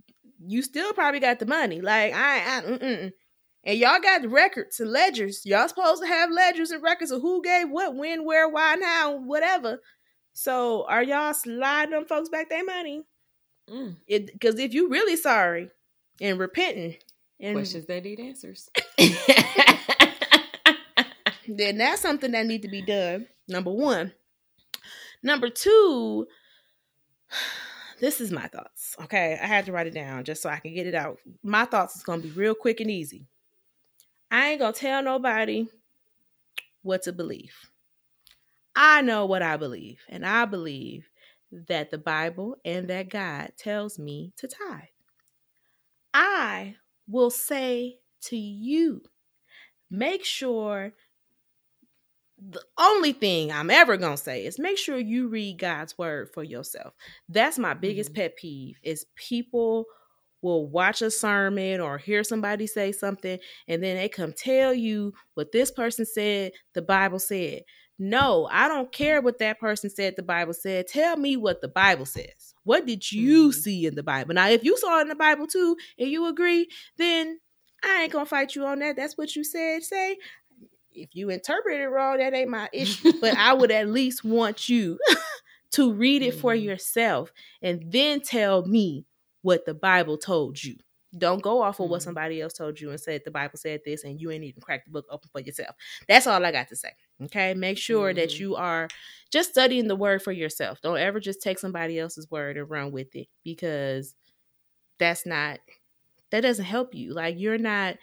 you 0.46 0.62
still 0.62 0.94
probably 0.94 1.20
got 1.20 1.40
the 1.40 1.48
money. 1.48 1.82
Like 1.82 2.14
I, 2.14 2.60
I. 2.60 3.12
and 3.64 3.78
y'all 3.78 4.00
got 4.02 4.30
records 4.30 4.80
and 4.80 4.92
ledgers. 4.92 5.46
Y'all 5.46 5.68
supposed 5.68 6.02
to 6.02 6.08
have 6.08 6.32
ledgers 6.32 6.72
and 6.72 6.82
records 6.82 7.12
of 7.12 7.22
who 7.22 7.42
gave 7.42 7.70
what, 7.70 7.96
when, 7.96 8.26
where, 8.26 8.50
why, 8.50 8.74
and 8.74 8.84
how, 8.84 9.18
whatever. 9.18 9.80
So 10.34 10.86
are 10.88 11.04
y'all 11.04 11.34
sliding 11.34 11.92
them 11.92 12.06
folks 12.06 12.30
back 12.30 12.50
their 12.50 12.66
money? 12.66 13.06
Mm. 13.70 13.98
Because 14.08 14.60
if 14.60 14.74
you 14.74 14.90
really 14.90 15.16
sorry 15.16 15.70
and 16.20 16.40
repenting, 16.40 16.96
and 17.42 17.56
Questions 17.56 17.88
that 17.88 18.04
need 18.04 18.20
answers. 18.20 18.70
then 21.48 21.78
that's 21.80 22.02
something 22.02 22.32
that 22.32 22.46
need 22.46 22.62
to 22.62 22.68
be 22.68 22.84
done. 22.84 23.26
Number 23.48 23.72
one. 23.72 24.14
Number 25.24 25.50
two. 25.50 26.28
This 28.00 28.20
is 28.20 28.32
my 28.32 28.48
thoughts. 28.48 28.96
Okay, 29.04 29.38
I 29.40 29.46
had 29.46 29.68
to 29.68 29.72
write 29.72 29.86
it 29.86 29.94
down 29.94 30.24
just 30.24 30.42
so 30.42 30.50
I 30.50 30.58
can 30.58 30.74
get 30.74 30.88
it 30.88 30.96
out. 30.96 31.20
My 31.44 31.66
thoughts 31.66 31.96
is 31.96 32.02
gonna 32.02 32.24
be 32.24 32.32
real 32.32 32.56
quick 32.56 32.80
and 32.80 32.90
easy. 32.90 33.28
I 34.32 34.50
ain't 34.52 34.60
gonna 34.60 34.74
tell 34.74 35.04
nobody 35.04 35.68
what 36.84 37.04
to 37.04 37.14
believe. 37.14 37.56
I 38.76 39.02
know 39.02 39.26
what 39.26 39.42
I 39.42 39.58
believe, 39.58 40.02
and 40.10 40.26
I 40.26 40.46
believe 40.46 41.10
that 41.52 41.92
the 41.92 41.98
Bible 41.98 42.58
and 42.66 42.90
that 42.90 43.10
God 43.10 43.52
tells 43.58 44.00
me 44.00 44.34
to 44.38 44.48
tithe. 44.48 44.84
I 46.14 46.76
will 47.08 47.30
say 47.30 47.98
to 48.24 48.38
you, 48.38 49.04
make 49.90 50.26
sure 50.26 50.94
the 52.40 52.64
only 52.80 53.14
thing 53.14 53.52
I'm 53.52 53.70
ever 53.70 53.98
gonna 53.98 54.18
say 54.18 54.46
is 54.46 54.60
make 54.60 54.78
sure 54.78 54.98
you 54.98 55.28
read 55.28 55.60
God's 55.60 55.98
word 55.98 56.30
for 56.34 56.44
yourself. 56.44 56.94
That's 57.30 57.60
my 57.60 57.74
biggest 57.74 58.14
Mhm. 58.14 58.16
pet 58.16 58.36
peeve 58.38 58.78
is 58.84 59.06
people 59.16 59.86
will 60.42 60.68
watch 60.68 61.02
a 61.02 61.12
sermon 61.12 61.80
or 61.82 61.98
hear 61.98 62.24
somebody 62.24 62.68
say 62.68 62.92
something 62.92 63.38
and 63.68 63.84
then 63.84 63.96
they 63.98 64.10
come 64.10 64.34
tell 64.34 64.74
you 64.74 65.14
what 65.36 65.52
this 65.52 65.72
person 65.72 66.06
said 66.06 66.52
the 66.74 66.82
Bible 66.82 67.20
said. 67.20 67.62
No, 68.00 68.48
I 68.52 68.68
don't 68.68 68.92
care 68.92 69.22
what 69.22 69.38
that 69.40 69.60
person 69.60 69.90
said 69.92 70.16
the 70.16 70.24
Bible 70.24 70.54
said. 70.54 70.88
Tell 70.88 71.16
me 71.18 71.38
what 71.38 71.62
the 71.62 71.68
Bible 71.68 72.08
says. 72.08 72.56
What 72.64 72.88
did 72.88 73.12
you 73.12 73.50
Mhm. 73.50 73.54
see 73.54 73.86
in 73.86 73.94
the 73.94 74.02
Bible? 74.02 74.34
Now, 74.34 74.50
if 74.50 74.64
you 74.64 74.76
saw 74.78 74.98
it 74.98 75.04
in 75.04 75.08
the 75.10 75.16
Bible 75.16 75.46
too 75.46 75.78
and 76.00 76.10
you 76.10 76.26
agree, 76.26 76.68
then 76.98 77.40
I 77.84 78.04
ain't 78.04 78.12
gonna 78.12 78.26
fight 78.26 78.56
you 78.56 78.66
on 78.66 78.80
that. 78.80 78.96
That's 78.96 79.18
what 79.18 79.36
you 79.36 79.44
said. 79.44 79.84
Say, 79.84 80.18
if 80.94 81.10
you 81.14 81.30
interpret 81.30 81.80
it 81.80 81.88
wrong, 81.88 82.18
that 82.18 82.34
ain't 82.34 82.50
my 82.50 82.70
issue. 82.74 83.12
but 83.22 83.38
I 83.38 83.54
would 83.54 83.72
at 83.72 83.88
least 83.90 84.24
want 84.24 84.68
you 84.68 84.98
to 85.74 85.94
read 85.94 86.22
it 86.24 86.34
for 86.36 86.54
Mhm. 86.56 86.64
yourself 86.64 87.32
and 87.62 87.92
then 87.92 88.20
tell 88.22 88.66
me 88.66 89.06
what 89.42 89.66
the 89.66 89.74
Bible 89.74 90.18
told 90.18 90.64
you. 90.64 90.76
Don't 91.18 91.42
go 91.42 91.62
off 91.62 91.80
of 91.82 91.90
what 91.90 92.02
Mhm. 92.02 92.04
somebody 92.06 92.42
else 92.42 92.54
told 92.54 92.80
you 92.80 92.90
and 92.92 93.00
said 93.00 93.24
the 93.26 93.32
Bible 93.32 93.58
said 93.58 93.82
this 93.86 94.04
and 94.06 94.20
you 94.22 94.32
ain't 94.32 94.46
even 94.46 94.62
cracked 94.62 94.86
the 94.86 94.92
book 94.92 95.06
open 95.10 95.30
for 95.32 95.42
yourself. 95.42 95.76
That's 96.08 96.26
all 96.28 96.46
I 96.46 96.52
got 96.54 96.70
to 96.70 96.76
say. 96.76 96.92
Okay. 97.24 97.54
Make 97.54 97.78
sure 97.78 98.14
that 98.14 98.30
Mhm. 98.30 98.40
you 98.40 98.56
are 98.56 98.88
just 99.30 99.50
studying 99.52 99.88
the 99.88 99.96
word 99.96 100.22
for 100.24 100.32
yourself. 100.32 100.82
Don't 100.82 100.98
ever 101.00 101.20
just 101.20 101.42
take 101.42 101.60
somebody 101.60 102.00
else's 102.00 102.32
word 102.32 102.58
and 102.58 102.70
run 102.70 102.92
with 102.92 103.14
it 103.16 103.28
because 103.44 104.16
that's 105.00 105.26
not, 105.26 105.60
that 106.32 106.42
doesn't 106.42 106.66
help 106.66 106.96
you. 106.96 107.14
Like 107.14 107.40
you're 107.40 107.58
not, 107.58 107.98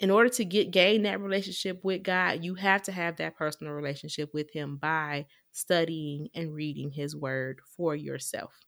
in 0.00 0.10
order 0.10 0.28
to 0.28 0.44
get 0.44 0.70
gain 0.72 1.02
that 1.04 1.20
relationship 1.20 1.82
with 1.84 2.02
God, 2.02 2.44
you 2.44 2.54
have 2.56 2.82
to 2.84 2.92
have 2.92 3.16
that 3.16 3.36
personal 3.36 3.72
relationship 3.72 4.32
with 4.34 4.50
Him 4.52 4.76
by 4.76 5.26
studying 5.52 6.28
and 6.34 6.54
reading 6.54 6.90
His 6.90 7.16
Word 7.16 7.60
for 7.76 7.96
yourself. 7.96 8.65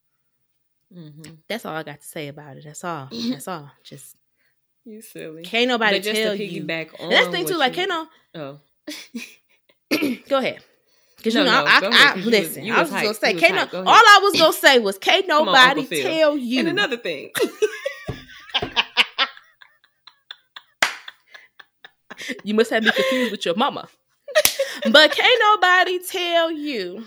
Mhm. 0.94 1.38
That's 1.48 1.66
all 1.66 1.74
I 1.76 1.82
got 1.82 2.00
to 2.00 2.06
say 2.06 2.28
about 2.28 2.56
it. 2.56 2.64
That's 2.64 2.82
all. 2.84 3.08
That's 3.30 3.46
all. 3.48 3.70
Just 3.84 4.16
You 4.84 5.02
silly. 5.02 5.42
can't 5.42 5.68
nobody 5.68 5.98
But 5.98 6.14
tell 6.14 6.34
you. 6.34 6.62
piggyback 6.64 6.94
on 6.98 7.00
And 7.04 7.12
that's 7.12 7.26
the 7.26 7.32
thing 7.32 7.46
too. 7.46 7.56
Like, 7.58 7.76
you- 7.76 7.86
can't 7.86 7.90
no. 7.90 8.08
Oh, 8.34 8.60
Go 10.28 10.38
ahead. 10.38 10.62
Because 11.16 11.34
No, 11.34 11.40
you 11.40 11.46
know, 11.46 11.52
no, 11.64 11.66
I, 11.66 11.70
I, 11.70 11.78
ahead, 11.88 11.90
'cause 11.90 12.16
you 12.16 12.24
was- 12.24 12.26
listen. 12.26 12.64
you 12.64 12.74
I 12.74 12.80
was 12.82 12.90
was 12.92 13.02
gonna 13.02 13.14
say, 13.14 13.32
was 13.34 13.40
can't 13.42 13.54
no, 13.56 13.66
Go 13.66 13.78
all. 13.80 13.88
I 13.88 14.20
was 14.22 14.38
gonna 14.40 14.52
say 14.52 14.78
was, 14.78 14.98
can't 14.98 15.26
nobody 15.28 15.84
Phil. 15.84 16.02
tell 16.02 16.36
you. 16.38 16.60
And 16.60 16.68
another 16.68 16.96
thing, 16.96 17.32
you 22.44 22.54
must 22.54 22.70
have 22.70 22.82
me 22.84 22.90
confused 22.90 23.30
with 23.32 23.44
your 23.44 23.54
mama. 23.54 23.88
but 24.90 25.12
can't 25.12 25.40
nobody 25.40 25.98
tell 26.00 26.50
you. 26.50 27.04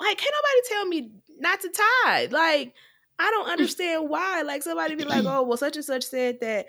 Like, 0.00 0.18
can't 0.18 0.34
nobody 0.34 0.68
tell 0.68 0.84
me 0.86 1.10
not 1.40 1.60
to 1.60 1.70
tithe? 2.04 2.32
Like, 2.32 2.74
I 3.18 3.30
don't 3.30 3.48
mm. 3.48 3.52
understand 3.52 4.08
why. 4.08 4.42
Like, 4.42 4.62
somebody 4.62 4.94
be 4.94 5.04
like, 5.04 5.24
oh, 5.26 5.42
well, 5.42 5.56
such 5.56 5.76
and 5.76 5.84
such 5.84 6.04
said 6.04 6.40
that 6.40 6.66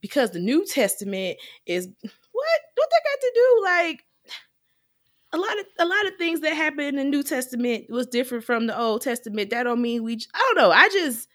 because 0.00 0.30
the 0.30 0.40
New 0.40 0.66
Testament 0.66 1.38
is 1.66 1.86
what? 1.86 2.60
What 2.74 2.88
that 2.90 3.02
got 3.04 3.20
to 3.20 3.32
do? 3.34 3.62
Like, 3.64 4.04
a 5.32 5.38
lot 5.38 5.58
of 5.58 5.66
a 5.78 5.86
lot 5.86 6.06
of 6.06 6.16
things 6.16 6.40
that 6.40 6.54
happened 6.54 6.88
in 6.88 6.96
the 6.96 7.04
New 7.04 7.22
Testament 7.22 7.86
was 7.88 8.06
different 8.06 8.44
from 8.44 8.66
the 8.66 8.78
Old 8.78 9.00
Testament. 9.02 9.50
That 9.50 9.62
don't 9.64 9.80
mean 9.80 10.02
we. 10.02 10.18
I 10.34 10.38
don't 10.38 10.62
know. 10.62 10.70
I 10.70 10.88
just. 10.88 11.28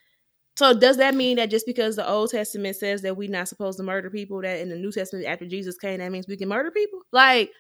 So 0.58 0.74
does 0.74 0.98
that 0.98 1.14
mean 1.14 1.38
that 1.38 1.52
just 1.52 1.68
because 1.68 1.96
the 1.96 2.08
Old 2.08 2.32
Testament 2.32 2.76
says 2.76 3.04
that 3.04 3.16
we're 3.16 3.30
not 3.30 3.48
supposed 3.48 3.78
to 3.78 3.84
murder 3.84 4.10
people, 4.10 4.42
that 4.42 4.60
in 4.60 4.70
the 4.70 4.76
New 4.76 4.92
Testament 4.92 5.28
after 5.28 5.46
Jesus 5.46 5.78
came, 5.78 6.00
that 6.00 6.12
means 6.12 6.28
we 6.28 6.36
can 6.36 6.50
murder 6.50 6.72
people? 6.72 7.02
Like, 7.12 7.52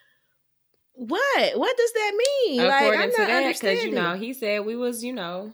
what? 0.97 1.57
What 1.57 1.77
does 1.77 1.91
that 1.93 2.13
mean? 2.17 2.57
like, 2.57 2.81
according 2.81 3.01
I'm 3.01 3.11
to 3.11 3.17
not 3.19 3.27
that, 3.27 3.53
because 3.53 3.83
you 3.83 3.91
know 3.91 4.15
he 4.15 4.33
said 4.33 4.65
we 4.65 4.75
was 4.75 5.03
you 5.03 5.13
know 5.13 5.53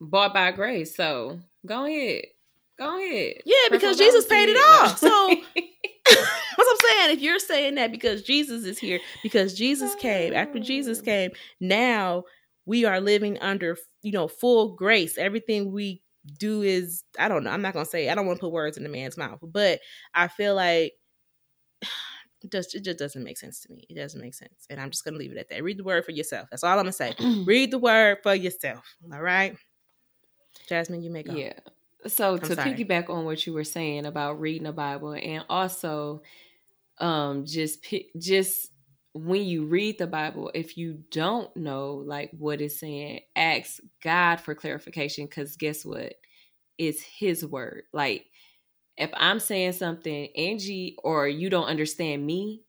bought 0.00 0.32
by 0.32 0.50
grace. 0.50 0.96
So 0.96 1.38
go 1.66 1.84
ahead, 1.84 2.24
go 2.78 2.98
ahead. 2.98 3.34
yeah, 3.44 3.68
because 3.70 3.98
Jesus 3.98 4.24
paid 4.26 4.48
it 4.48 4.56
all. 4.56 4.88
So 4.88 5.28
saying. 5.28 5.44
That's 6.08 6.26
what 6.56 6.68
I'm 6.70 6.88
saying. 6.88 7.16
If 7.16 7.22
you're 7.22 7.38
saying 7.38 7.74
that 7.74 7.92
because 7.92 8.22
Jesus 8.22 8.64
is 8.64 8.78
here, 8.78 8.98
because 9.22 9.52
Jesus 9.52 9.94
came, 9.96 10.32
after 10.32 10.58
Jesus 10.58 11.00
oh. 11.00 11.04
came, 11.04 11.32
now 11.60 12.24
we 12.64 12.86
are 12.86 13.00
living 13.00 13.38
under, 13.40 13.76
you 14.02 14.12
know, 14.12 14.26
full 14.26 14.74
grace. 14.74 15.18
Everything 15.18 15.70
we 15.70 16.02
do 16.38 16.62
is, 16.62 17.04
I 17.18 17.28
don't 17.28 17.44
know. 17.44 17.50
I'm 17.50 17.62
not 17.62 17.74
gonna 17.74 17.84
say. 17.84 18.08
I 18.08 18.14
don't 18.14 18.26
want 18.26 18.38
to 18.38 18.40
put 18.40 18.52
words 18.52 18.78
in 18.78 18.84
the 18.84 18.88
man's 18.88 19.18
mouth, 19.18 19.38
but 19.42 19.80
I 20.14 20.28
feel 20.28 20.54
like 20.54 20.94
it 22.42 22.52
just 22.52 22.74
it 22.74 22.84
just 22.84 22.98
doesn't 22.98 23.24
make 23.24 23.38
sense 23.38 23.60
to 23.60 23.72
me. 23.72 23.84
It 23.88 23.94
doesn't 23.94 24.20
make 24.20 24.34
sense, 24.34 24.66
and 24.70 24.80
I'm 24.80 24.90
just 24.90 25.04
gonna 25.04 25.16
leave 25.16 25.32
it 25.32 25.38
at 25.38 25.48
that. 25.50 25.62
Read 25.62 25.78
the 25.78 25.84
word 25.84 26.04
for 26.04 26.12
yourself. 26.12 26.48
That's 26.50 26.64
all 26.64 26.72
I'm 26.72 26.78
gonna 26.78 26.92
say. 26.92 27.14
Read 27.46 27.70
the 27.70 27.78
word 27.78 28.18
for 28.22 28.34
yourself. 28.34 28.84
All 29.12 29.22
right, 29.22 29.56
Jasmine, 30.68 31.02
you 31.02 31.10
may 31.10 31.22
go. 31.22 31.34
Yeah. 31.34 31.54
So 32.06 32.36
to 32.36 32.54
sorry. 32.54 32.72
piggyback 32.72 33.10
on 33.10 33.24
what 33.24 33.46
you 33.46 33.52
were 33.52 33.64
saying 33.64 34.06
about 34.06 34.40
reading 34.40 34.64
the 34.64 34.72
Bible 34.72 35.12
and 35.12 35.44
also 35.48 36.22
um 36.98 37.44
just 37.44 37.82
pick 37.82 38.06
just 38.18 38.70
when 39.14 39.44
you 39.44 39.64
read 39.64 39.98
the 39.98 40.06
Bible, 40.06 40.50
if 40.54 40.76
you 40.76 41.02
don't 41.10 41.54
know 41.56 42.04
like 42.06 42.30
what 42.38 42.60
it's 42.60 42.78
saying, 42.78 43.20
ask 43.34 43.80
God 44.02 44.36
for 44.36 44.54
clarification 44.54 45.26
because 45.26 45.56
guess 45.56 45.84
what? 45.84 46.14
It's 46.76 47.02
his 47.02 47.44
word. 47.44 47.84
Like 47.92 48.26
if 48.98 49.10
I'm 49.14 49.40
saying 49.40 49.72
something, 49.72 50.28
Angie, 50.36 50.96
or 51.02 51.28
you 51.28 51.50
don't 51.50 51.66
understand 51.66 52.26
me, 52.26 52.62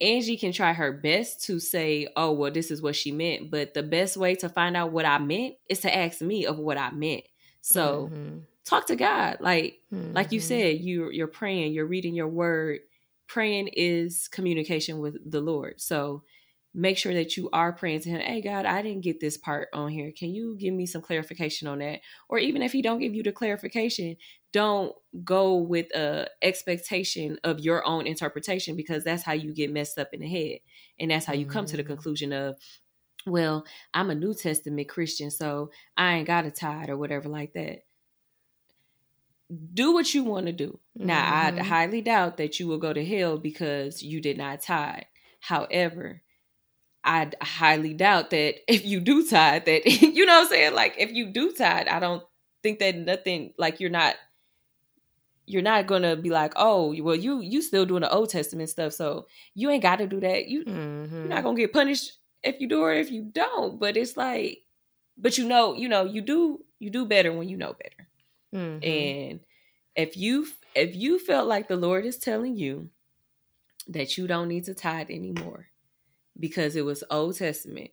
Angie 0.00 0.36
can 0.36 0.52
try 0.52 0.72
her 0.72 0.92
best 0.92 1.44
to 1.44 1.58
say, 1.58 2.08
oh, 2.16 2.32
well, 2.32 2.50
this 2.50 2.70
is 2.70 2.82
what 2.82 2.96
she 2.96 3.12
meant. 3.12 3.50
But 3.50 3.72
the 3.72 3.82
best 3.82 4.16
way 4.16 4.34
to 4.36 4.48
find 4.48 4.76
out 4.76 4.92
what 4.92 5.06
I 5.06 5.18
meant 5.18 5.54
is 5.70 5.80
to 5.80 5.94
ask 5.96 6.20
me 6.20 6.44
of 6.44 6.58
what 6.58 6.76
I 6.76 6.90
meant. 6.90 7.24
So 7.62 8.10
Mhm. 8.12 8.42
talk 8.64 8.86
to 8.88 8.96
God. 8.96 9.38
Like 9.40 9.80
like 10.14 10.32
you 10.32 10.40
Mhm. 10.40 10.44
said, 10.44 10.80
you 10.80 11.10
you're 11.10 11.26
praying, 11.26 11.72
you're 11.72 11.86
reading 11.86 12.14
your 12.14 12.28
word. 12.28 12.80
Praying 13.26 13.68
is 13.68 14.28
communication 14.28 14.98
with 15.00 15.18
the 15.30 15.40
Lord. 15.40 15.80
So 15.80 16.22
make 16.74 16.98
sure 16.98 17.14
that 17.14 17.36
you 17.36 17.48
are 17.52 17.72
praying 17.72 18.00
to 18.00 18.10
him. 18.10 18.20
Hey 18.20 18.42
God, 18.42 18.66
I 18.66 18.82
didn't 18.82 19.00
get 19.02 19.18
this 19.18 19.38
part 19.38 19.68
on 19.72 19.88
here. 19.90 20.12
Can 20.16 20.34
you 20.34 20.56
give 20.58 20.74
me 20.74 20.84
some 20.84 21.00
clarification 21.00 21.66
on 21.68 21.78
that? 21.78 22.00
Or 22.28 22.38
even 22.38 22.60
if 22.60 22.72
he 22.72 22.82
don't 22.82 23.00
give 23.00 23.14
you 23.14 23.22
the 23.22 23.32
clarification, 23.32 24.16
don't 24.56 24.94
go 25.22 25.56
with 25.56 25.94
a 25.94 26.26
expectation 26.40 27.38
of 27.44 27.60
your 27.60 27.86
own 27.86 28.06
interpretation 28.06 28.74
because 28.74 29.04
that's 29.04 29.22
how 29.22 29.34
you 29.34 29.52
get 29.52 29.70
messed 29.70 29.98
up 29.98 30.08
in 30.14 30.20
the 30.20 30.28
head. 30.28 30.60
And 30.98 31.10
that's 31.10 31.26
how 31.26 31.34
you 31.34 31.44
come 31.44 31.66
to 31.66 31.76
the 31.76 31.84
Mhm. 31.84 31.88
conclusion 31.88 32.32
of 32.32 32.56
well, 33.26 33.66
I'm 33.92 34.08
a 34.08 34.14
New 34.14 34.32
Testament 34.34 34.88
Christian, 34.88 35.30
so 35.30 35.70
I 35.96 36.14
ain't 36.14 36.26
got 36.26 36.46
a 36.46 36.50
tithe 36.50 36.88
or 36.88 36.96
whatever 36.96 37.28
like 37.28 37.52
that 37.54 37.80
do 39.74 39.92
what 39.92 40.12
you 40.14 40.24
want 40.24 40.46
to 40.46 40.52
do. 40.52 40.80
Now, 40.96 41.22
I 41.46 41.52
Mhm. 41.52 41.60
highly 41.60 42.00
doubt 42.00 42.36
that 42.38 42.58
you 42.58 42.66
will 42.66 42.78
go 42.78 42.92
to 42.92 43.04
hell 43.04 43.38
because 43.38 44.02
you 44.02 44.20
did 44.20 44.36
not 44.36 44.62
tithe. 44.62 45.04
However, 45.40 46.22
I 47.04 47.30
highly 47.40 47.94
doubt 47.94 48.30
that 48.30 48.56
if 48.72 48.84
you 48.84 49.00
do 49.00 49.26
tithe, 49.26 49.66
that 49.66 49.86
you 50.16 50.26
know 50.26 50.34
what 50.40 50.44
I'm 50.44 50.48
saying. 50.48 50.74
Like 50.74 50.94
if 50.98 51.12
you 51.12 51.26
do 51.32 51.52
tithe, 51.52 51.88
I 51.88 52.00
don't 52.00 52.24
think 52.62 52.80
that 52.80 52.96
nothing 52.96 53.54
like 53.58 53.80
you're 53.80 53.90
not 53.90 54.16
you're 55.46 55.62
not 55.62 55.86
gonna 55.86 56.16
be 56.16 56.30
like, 56.30 56.52
oh, 56.56 56.94
well, 57.02 57.14
you 57.14 57.40
you 57.40 57.62
still 57.62 57.86
doing 57.86 58.02
the 58.02 58.10
Old 58.12 58.30
Testament 58.30 58.68
stuff, 58.68 58.92
so 58.92 59.26
you 59.54 59.70
ain't 59.70 59.82
got 59.82 59.96
to 59.96 60.06
do 60.06 60.20
that. 60.20 60.46
You 60.48 60.64
Mhm. 60.64 61.10
you're 61.12 61.28
not 61.28 61.44
gonna 61.44 61.56
get 61.56 61.72
punished 61.72 62.18
if 62.42 62.60
you 62.60 62.68
do 62.68 62.82
or 62.82 62.92
if 62.92 63.10
you 63.10 63.22
don't. 63.22 63.78
But 63.78 63.96
it's 63.96 64.16
like, 64.16 64.62
but 65.16 65.38
you 65.38 65.46
know, 65.46 65.74
you 65.74 65.88
know, 65.88 66.04
you 66.04 66.20
do 66.20 66.64
you 66.78 66.90
do 66.90 67.04
better 67.06 67.32
when 67.32 67.48
you 67.48 67.56
know 67.56 67.74
better. 67.74 68.08
Mhm. 68.54 68.86
And 68.86 69.40
if 69.94 70.16
you 70.16 70.46
if 70.74 70.94
you 70.94 71.18
felt 71.18 71.46
like 71.48 71.68
the 71.68 71.76
Lord 71.76 72.04
is 72.04 72.18
telling 72.18 72.56
you 72.56 72.90
that 73.88 74.18
you 74.18 74.26
don't 74.26 74.48
need 74.48 74.64
to 74.64 74.74
tithe 74.74 75.10
anymore 75.10 75.68
because 76.38 76.74
it 76.76 76.84
was 76.84 77.04
Old 77.10 77.36
Testament, 77.36 77.92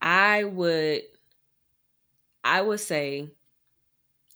I 0.00 0.44
would 0.44 1.02
I 2.44 2.60
would 2.62 2.80
say 2.80 3.30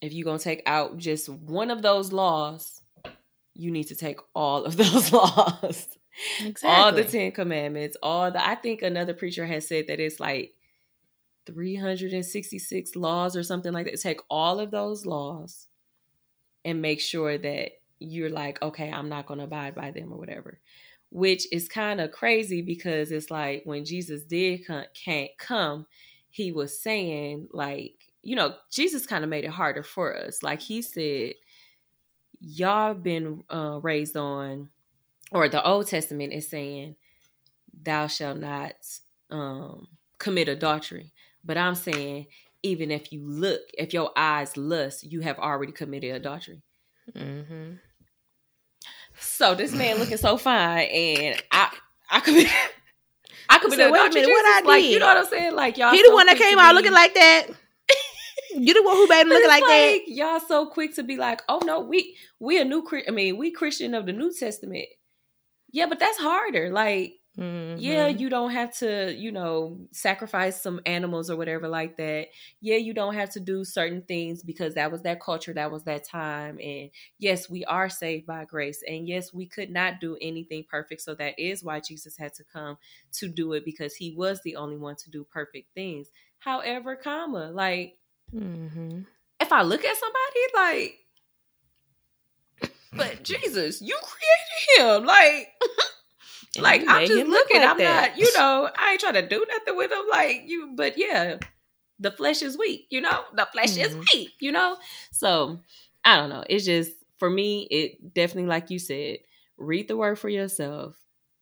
if 0.01 0.13
you're 0.13 0.25
gonna 0.25 0.39
take 0.39 0.63
out 0.65 0.97
just 0.97 1.29
one 1.29 1.71
of 1.71 1.81
those 1.81 2.11
laws, 2.11 2.81
you 3.53 3.71
need 3.71 3.85
to 3.85 3.95
take 3.95 4.19
all 4.35 4.65
of 4.65 4.77
those 4.77 5.11
laws. 5.11 5.87
exactly. 6.39 6.69
All 6.69 6.91
the 6.91 7.03
Ten 7.03 7.31
Commandments, 7.31 7.97
all 8.01 8.31
the 8.31 8.45
I 8.45 8.55
think 8.55 8.81
another 8.81 9.13
preacher 9.13 9.45
has 9.45 9.67
said 9.67 9.87
that 9.87 9.99
it's 9.99 10.19
like 10.19 10.53
366 11.47 12.95
laws 12.95 13.35
or 13.35 13.43
something 13.43 13.73
like 13.73 13.85
that. 13.85 13.99
Take 13.99 14.21
all 14.29 14.59
of 14.59 14.71
those 14.71 15.05
laws 15.05 15.67
and 16.65 16.81
make 16.81 16.99
sure 16.99 17.37
that 17.37 17.71
you're 17.99 18.29
like, 18.29 18.61
okay, 18.61 18.91
I'm 18.91 19.09
not 19.09 19.25
going 19.25 19.39
to 19.39 19.45
abide 19.45 19.73
by 19.73 19.91
them 19.91 20.11
or 20.11 20.19
whatever. 20.19 20.59
Which 21.09 21.47
is 21.53 21.69
kind 21.69 22.01
of 22.01 22.11
crazy 22.11 22.61
because 22.61 23.11
it's 23.11 23.31
like 23.31 23.61
when 23.63 23.85
Jesus 23.85 24.23
did 24.23 24.67
come, 24.67 24.83
can't 24.93 25.31
come, 25.39 25.87
he 26.29 26.51
was 26.51 26.79
saying 26.79 27.47
like, 27.53 28.06
you 28.23 28.35
know, 28.35 28.55
Jesus 28.71 29.05
kind 29.05 29.23
of 29.23 29.29
made 29.29 29.45
it 29.45 29.51
harder 29.51 29.83
for 29.83 30.15
us. 30.15 30.43
Like 30.43 30.61
he 30.61 30.81
said, 30.81 31.33
y'all 32.39 32.93
been 32.93 33.43
uh, 33.49 33.79
raised 33.81 34.17
on, 34.17 34.69
or 35.31 35.49
the 35.49 35.65
Old 35.65 35.87
Testament 35.87 36.33
is 36.33 36.49
saying, 36.49 36.95
thou 37.83 38.07
shalt 38.07 38.37
not 38.37 38.73
um, 39.29 39.87
commit 40.17 40.47
adultery. 40.47 41.13
But 41.43 41.57
I'm 41.57 41.75
saying, 41.75 42.27
even 42.63 42.91
if 42.91 43.11
you 43.11 43.25
look, 43.25 43.61
if 43.77 43.93
your 43.93 44.11
eyes 44.15 44.57
lust, 44.57 45.09
you 45.09 45.21
have 45.21 45.39
already 45.39 45.71
committed 45.71 46.15
adultery. 46.15 46.61
Mm-hmm. 47.15 47.73
So 49.19 49.55
this 49.55 49.73
man 49.73 49.97
looking 49.97 50.17
so 50.17 50.37
fine, 50.37 50.87
and 50.87 51.41
I, 51.51 51.71
I 52.09 52.19
committed, 52.19 52.51
I 53.49 53.59
committed 53.59 53.85
said, 53.85 53.91
"Wait 53.91 54.11
a 54.11 54.13
minute, 54.13 54.29
what 54.29 54.45
I 54.45 54.67
like, 54.67 54.83
did?" 54.83 54.91
you 54.91 54.99
know 54.99 55.07
what 55.07 55.17
I'm 55.17 55.25
saying? 55.25 55.55
Like 55.55 55.77
y'all, 55.77 55.91
He 55.91 56.03
the 56.03 56.13
one 56.13 56.27
that 56.27 56.37
came 56.37 56.59
out 56.59 56.71
be- 56.71 56.75
looking 56.75 56.91
like 56.91 57.13
that. 57.15 57.47
You 58.51 58.73
the 58.73 58.83
one 58.83 58.95
who 58.95 59.07
made 59.07 59.21
him 59.21 59.29
looking 59.29 59.49
it's 59.49 59.59
like, 59.59 59.65
that. 59.65 60.01
Y'all 60.07 60.39
so 60.39 60.67
quick 60.67 60.95
to 60.95 61.03
be 61.03 61.17
like, 61.17 61.41
oh 61.49 61.59
no, 61.63 61.79
we 61.81 62.17
we 62.39 62.59
a 62.59 62.65
new, 62.65 62.85
I 63.07 63.11
mean, 63.11 63.37
we 63.37 63.51
Christian 63.51 63.93
of 63.93 64.05
the 64.05 64.13
New 64.13 64.33
Testament. 64.33 64.85
Yeah, 65.71 65.87
but 65.87 65.99
that's 65.99 66.17
harder. 66.17 66.71
Like 66.71 67.15
yeah 67.75 68.07
Mhm. 68.07 68.19
you 68.19 68.29
don't 68.29 68.51
have 68.51 68.75
to 68.75 69.13
you 69.15 69.31
know 69.31 69.77
sacrifice 69.91 70.61
some 70.61 70.81
animals 70.85 71.29
or 71.29 71.35
whatever 71.37 71.67
like 71.67 71.95
that 71.97 72.27
yeah 72.59 72.75
you 72.77 72.93
don't 72.93 73.13
have 73.13 73.29
to 73.29 73.39
do 73.39 73.63
certain 73.63 74.01
things 74.01 74.41
because 74.41 74.73
that 74.73 74.91
was 74.91 75.03
that 75.03 75.21
culture 75.21 75.53
that 75.53 75.71
was 75.71 75.83
that 75.83 76.03
time 76.03 76.59
and 76.59 76.89
yes 77.19 77.49
we 77.49 77.63
are 77.65 77.87
saved 77.89 78.25
by 78.25 78.45
grace 78.45 78.83
and 78.87 79.07
yes 79.07 79.31
we 79.33 79.45
could 79.45 79.69
not 79.69 79.99
do 80.01 80.17
anything 80.21 80.63
perfect 80.67 81.01
so 81.01 81.13
that 81.13 81.37
is 81.37 81.63
why 81.63 81.79
jesus 81.79 82.17
had 82.17 82.33
to 82.33 82.43
come 82.43 82.77
to 83.11 83.27
do 83.27 83.53
it 83.53 83.63
because 83.63 83.95
he 83.95 84.11
was 84.15 84.41
the 84.43 84.55
only 84.55 84.77
one 84.77 84.95
to 84.95 85.11
do 85.11 85.23
perfect 85.23 85.71
things 85.75 86.09
however 86.39 86.95
comma 86.95 87.51
like 87.51 87.97
Mhm. 88.33 89.05
if 89.39 89.51
i 89.51 89.61
look 89.61 89.83
at 89.85 89.95
somebody 89.97 90.39
like 90.55 90.99
but 92.95 93.23
jesus 93.23 93.81
you 93.81 93.97
created 94.01 94.99
him 94.99 95.05
like 95.05 95.49
like 96.59 96.83
I'm 96.87 97.05
just 97.05 97.27
looking. 97.27 97.61
like 97.61 97.69
I'm 97.69 97.77
that. 97.77 98.09
not, 98.11 98.17
you 98.17 98.31
know, 98.33 98.69
I 98.75 98.91
ain't 98.91 98.99
trying 98.99 99.13
to 99.13 99.27
do 99.27 99.45
nothing 99.47 99.77
with 99.77 99.91
him. 99.91 100.05
Like 100.09 100.43
you, 100.45 100.73
but 100.75 100.97
yeah, 100.97 101.37
the 101.99 102.11
flesh 102.11 102.41
is 102.41 102.57
weak. 102.57 102.87
You 102.89 103.01
know, 103.01 103.23
the 103.35 103.47
flesh 103.51 103.77
is 103.77 103.95
Mhm. 103.95 104.03
weak. 104.13 104.31
You 104.39 104.51
know, 104.51 104.77
so 105.11 105.59
I 106.03 106.15
don't 106.17 106.29
know. 106.29 106.43
It's 106.49 106.65
just 106.65 106.91
for 107.17 107.29
me. 107.29 107.67
It 107.69 108.13
definitely, 108.13 108.49
like 108.49 108.69
you 108.71 108.79
said, 108.79 109.19
read 109.57 109.87
the 109.87 109.97
word 109.97 110.17
for 110.17 110.29
yourself. 110.29 110.95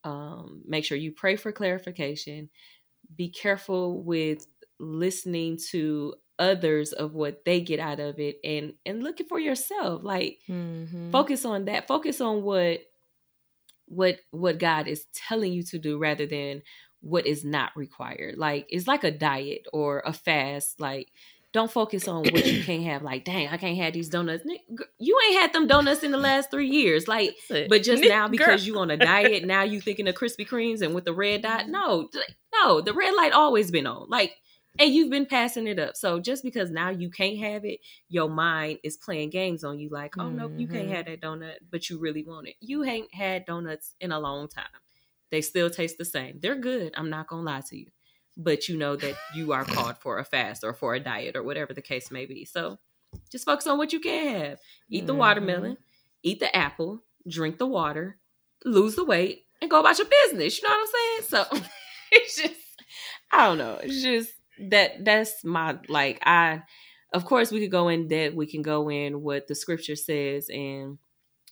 Um, 0.03 0.61
make 0.67 0.83
sure 0.85 0.97
you 0.97 1.11
pray 1.13 1.35
for 1.37 1.51
clarification. 1.51 2.49
Be 3.15 3.29
careful 3.29 4.03
with 4.03 4.45
listening 4.79 5.57
to 5.71 6.15
others 6.39 6.91
of 6.93 7.13
what 7.13 7.45
they 7.45 7.61
get 7.61 7.79
out 7.79 7.99
of 7.99 8.19
it 8.19 8.39
and 8.43 8.73
and 8.85 9.03
looking 9.03 9.27
for 9.27 9.39
yourself. 9.39 10.03
Like 10.03 10.39
Mhm. 10.49 11.11
focus 11.11 11.45
on 11.45 11.65
that. 11.65 11.87
Focus 11.87 12.19
on 12.21 12.43
what 12.43 12.81
what 13.87 14.19
what 14.31 14.57
god 14.57 14.87
is 14.87 15.05
telling 15.13 15.53
you 15.53 15.63
to 15.63 15.77
do 15.77 15.97
rather 15.97 16.25
than 16.25 16.61
what 17.01 17.27
is 17.27 17.45
not 17.45 17.71
required. 17.75 18.37
Like 18.37 18.65
it's 18.69 18.87
like 18.87 19.03
a 19.03 19.11
diet 19.11 19.67
or 19.71 20.01
a 20.05 20.11
fast. 20.13 20.79
Like 20.79 21.09
don't 21.53 21.71
focus 21.71 22.07
on 22.07 22.23
what 22.31 22.45
you 22.45 22.63
can't 22.65 22.83
have. 22.83 23.03
Like 23.03 23.23
dang 23.25 23.47
i 23.49 23.57
can't 23.57 23.77
have 23.77 23.93
these 23.93 24.09
donuts. 24.09 24.43
You 24.97 25.19
ain't 25.27 25.39
had 25.41 25.53
them 25.53 25.67
donuts 25.67 26.03
in 26.03 26.11
the 26.11 26.17
last 26.17 26.49
three 26.51 26.69
years. 26.69 27.07
Like 27.07 27.35
but 27.69 27.83
just 27.83 28.01
now 28.09 28.27
because 28.27 28.65
you 28.65 28.77
on 28.79 28.89
a 28.89 28.97
diet 28.97 29.45
now 29.45 29.61
you 29.63 29.79
thinking 29.79 30.07
of 30.07 30.15
krispy 30.15 30.47
kremes 30.47 30.81
and 30.81 30.95
with 30.95 31.05
the 31.05 31.13
red 31.13 31.43
dot? 31.43 31.69
No 31.69 32.09
no 32.55 32.81
the 32.81 32.93
red 32.93 33.13
light 33.13 33.33
always 33.33 33.69
been 33.69 33.85
on. 33.85 34.09
Like 34.09 34.33
and 34.79 34.93
you've 34.93 35.09
been 35.09 35.25
passing 35.25 35.67
it 35.67 35.79
up. 35.79 35.95
So 35.95 36.19
just 36.19 36.43
because 36.43 36.69
now 36.71 36.89
you 36.89 37.09
can't 37.09 37.37
have 37.39 37.65
it 37.65 37.79
your 38.09 38.29
mind 38.29 38.79
is 38.83 38.97
playing 38.97 39.29
games 39.29 39.63
on 39.63 39.79
you 39.79 39.89
like 39.89 40.15
oh 40.19 40.29
no 40.29 40.51
you 40.55 40.67
can't 40.67 40.87
Mhm. 40.87 40.95
have 40.95 41.05
that 41.05 41.21
donut 41.21 41.55
but 41.71 41.89
you 41.89 41.97
really 41.97 42.23
want 42.23 42.47
it. 42.47 42.55
You 42.59 42.83
ain't 42.83 43.13
had 43.13 43.45
donuts 43.45 43.95
in 43.99 44.11
a 44.11 44.19
long 44.19 44.47
time. 44.47 44.65
They 45.31 45.41
still 45.41 45.69
taste 45.69 45.97
the 45.97 46.05
same. 46.05 46.39
They're 46.39 46.55
good 46.59 46.93
i'm 46.97 47.09
not 47.09 47.27
gonna 47.27 47.43
lie 47.43 47.61
to 47.69 47.77
you. 47.77 47.87
But 48.37 48.67
you 48.67 48.77
know 48.77 48.95
that 48.97 49.15
you 49.35 49.53
are 49.53 49.63
called 49.63 49.97
for 49.97 50.19
a 50.19 50.25
fast 50.25 50.63
or 50.63 50.73
for 50.73 50.93
a 50.93 50.99
diet 50.99 51.35
or 51.37 51.43
whatever 51.43 51.73
the 51.73 51.81
case 51.81 52.11
may 52.11 52.25
be. 52.25 52.43
So 52.45 52.77
just 53.31 53.45
focus 53.45 53.65
on 53.67 53.77
what 53.77 53.93
you 53.93 53.99
can 54.01 54.35
have. 54.35 54.59
Eat 54.89 55.07
the 55.07 55.13
Mhm. 55.13 55.17
watermelon 55.17 55.77
eat 56.23 56.39
the 56.39 56.53
apple 56.55 57.03
drink 57.27 57.57
the 57.59 57.67
water 57.67 58.17
lose 58.65 58.95
the 58.95 59.05
weight 59.05 59.45
and 59.61 59.69
go 59.69 59.79
about 59.79 59.97
your 59.99 60.07
business. 60.23 60.61
You 60.61 60.67
know 60.67 60.75
what 60.75 60.81
i'm 60.81 61.27
saying? 61.27 61.47
So 61.61 61.67
it's 62.11 62.35
just 62.41 62.61
i 63.31 63.45
don't 63.47 63.57
know. 63.57 63.79
It's 63.81 64.01
just 64.01 64.31
that 64.59 65.03
that's 65.03 65.43
my 65.43 65.77
like 65.87 66.19
i 66.25 66.61
of 67.13 67.25
course 67.25 67.51
we 67.51 67.59
could 67.59 67.71
go 67.71 67.87
in 67.87 68.07
depth 68.07 68.35
we 68.35 68.45
can 68.45 68.61
go 68.61 68.89
in 68.89 69.21
what 69.21 69.47
the 69.47 69.55
scripture 69.55 69.95
says 69.95 70.49
and 70.49 70.97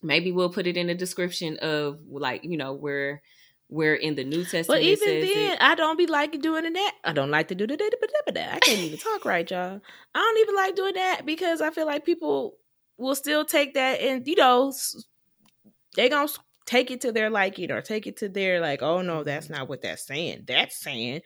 maybe 0.01 0.31
we'll 0.31 0.49
put 0.49 0.67
it 0.67 0.77
in 0.77 0.87
the 0.87 0.95
description 0.95 1.57
of 1.57 1.99
like 2.09 2.43
you 2.43 2.57
know 2.57 2.73
where 2.73 3.21
we're 3.69 3.95
in 3.95 4.15
the 4.15 4.23
new 4.23 4.43
testament 4.43 4.67
But 4.67 4.81
even 4.83 5.21
then, 5.21 5.53
it. 5.53 5.57
I 5.59 5.73
don't 5.73 5.97
be 5.97 6.05
like 6.05 6.39
doing 6.41 6.71
that. 6.71 6.93
I 7.03 7.11
don't 7.11 7.31
like 7.31 7.47
to 7.47 7.55
do 7.55 7.65
the 7.65 7.73
I 7.73 8.59
can't 8.59 8.79
even 8.79 8.99
talk 8.99 9.25
right, 9.25 9.49
y'all. 9.49 9.81
I 10.13 10.19
don't 10.19 10.39
even 10.41 10.55
like 10.55 10.75
doing 10.75 10.93
that 10.93 11.25
because 11.25 11.59
I 11.59 11.71
feel 11.71 11.87
like 11.87 12.05
people 12.05 12.55
will 12.97 13.15
still 13.15 13.43
take 13.45 13.73
that 13.73 13.99
and 13.99 14.27
you 14.27 14.35
know 14.35 14.71
they 15.95 16.09
gonna 16.09 16.29
take 16.65 16.91
it 16.91 17.01
to 17.01 17.11
their 17.11 17.29
liking 17.29 17.71
or 17.71 17.81
take 17.81 18.05
it 18.05 18.17
to 18.17 18.29
their 18.29 18.61
like. 18.61 18.83
Oh 18.83 19.01
no, 19.01 19.23
that's 19.23 19.49
not 19.49 19.67
what 19.67 19.81
that's 19.81 20.05
saying. 20.05 20.43
That's 20.47 20.79
saying. 20.79 21.21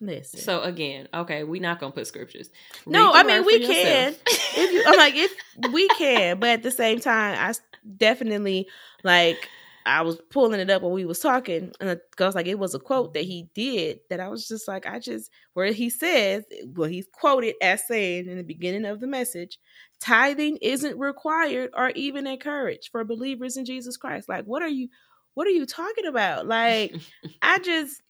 Listen. 0.00 0.40
so 0.40 0.62
again 0.62 1.08
okay 1.12 1.42
we 1.44 1.58
not 1.58 1.80
gonna 1.80 1.92
put 1.92 2.06
scriptures 2.06 2.50
No, 2.86 3.12
Read 3.12 3.26
I 3.26 3.28
mean, 3.28 3.44
we 3.44 3.66
can. 3.66 4.14
if 4.26 4.72
you, 4.72 4.84
I'm 4.86 4.96
like, 4.96 5.14
if 5.16 5.32
we 5.72 5.88
can, 5.88 6.38
but 6.38 6.50
at 6.50 6.62
the 6.62 6.70
same 6.70 7.00
time, 7.00 7.36
I 7.38 7.54
definitely 7.96 8.68
like. 9.02 9.48
I 9.86 10.02
was 10.02 10.20
pulling 10.28 10.60
it 10.60 10.68
up 10.68 10.82
when 10.82 10.92
we 10.92 11.06
was 11.06 11.18
talking, 11.18 11.72
and 11.80 11.88
it 11.88 12.02
goes 12.16 12.34
like 12.34 12.46
it 12.46 12.58
was 12.58 12.74
a 12.74 12.78
quote 12.78 13.14
that 13.14 13.24
he 13.24 13.48
did 13.54 14.00
that 14.10 14.20
I 14.20 14.28
was 14.28 14.46
just 14.46 14.68
like, 14.68 14.84
I 14.86 14.98
just 14.98 15.30
where 15.54 15.72
he 15.72 15.88
says, 15.88 16.44
well, 16.76 16.90
he's 16.90 17.06
quoted 17.10 17.54
as 17.62 17.86
saying 17.86 18.28
in 18.28 18.36
the 18.36 18.42
beginning 18.42 18.84
of 18.84 19.00
the 19.00 19.06
message, 19.06 19.58
tithing 19.98 20.58
isn't 20.60 20.98
required 20.98 21.70
or 21.74 21.88
even 21.90 22.26
encouraged 22.26 22.90
for 22.92 23.02
believers 23.02 23.56
in 23.56 23.64
Jesus 23.64 23.96
Christ. 23.96 24.28
Like, 24.28 24.44
what 24.44 24.60
are 24.62 24.68
you, 24.68 24.88
what 25.32 25.46
are 25.46 25.50
you 25.50 25.64
talking 25.64 26.04
about? 26.06 26.46
Like, 26.46 26.94
I 27.42 27.58
just 27.60 28.02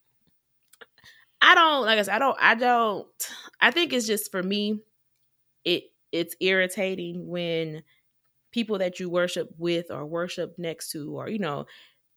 I 1.41 1.55
don't 1.55 1.85
like 1.87 1.99
I 1.99 2.03
said, 2.03 2.15
I 2.15 2.19
don't 2.19 2.37
I 2.41 2.55
don't 2.55 3.07
I 3.61 3.71
think 3.71 3.93
it's 3.93 4.07
just 4.07 4.31
for 4.31 4.43
me 4.43 4.81
it 5.65 5.85
it's 6.13 6.35
irritating 6.41 7.29
when 7.29 7.83
people 8.51 8.79
that 8.79 8.99
you 8.99 9.09
worship 9.11 9.51
with 9.59 9.91
or 9.91 10.07
worship 10.07 10.55
next 10.59 10.91
to 10.93 11.17
or 11.19 11.29
you 11.29 11.39
know 11.39 11.67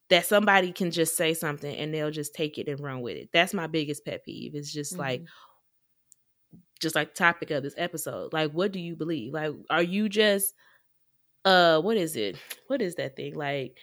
that 0.09 0.25
somebody 0.25 0.71
can 0.71 0.91
just 0.91 1.15
say 1.15 1.33
something 1.33 1.75
and 1.75 1.93
they'll 1.93 2.11
just 2.11 2.33
take 2.33 2.57
it 2.57 2.67
and 2.67 2.79
run 2.81 3.01
with 3.01 3.15
it. 3.15 3.29
That's 3.31 3.53
my 3.53 3.67
biggest 3.67 4.03
pet 4.03 4.25
peeve. 4.25 4.55
It's 4.55 4.71
just 4.71 4.97
like 4.97 5.23
just 6.79 6.95
like 6.95 7.13
topic 7.13 7.51
of 7.51 7.63
this 7.63 7.75
episode. 7.77 8.33
Like 8.33 8.51
what 8.51 8.71
do 8.71 8.79
you 8.79 8.95
believe? 8.95 9.33
Like 9.33 9.53
are 9.69 9.83
you 9.83 10.09
just 10.09 10.53
uh 11.45 11.79
what 11.81 11.95
is 11.97 12.15
it? 12.15 12.37
What 12.67 12.81
is 12.81 12.95
that 12.95 13.15
thing? 13.15 13.35
Like 13.35 13.77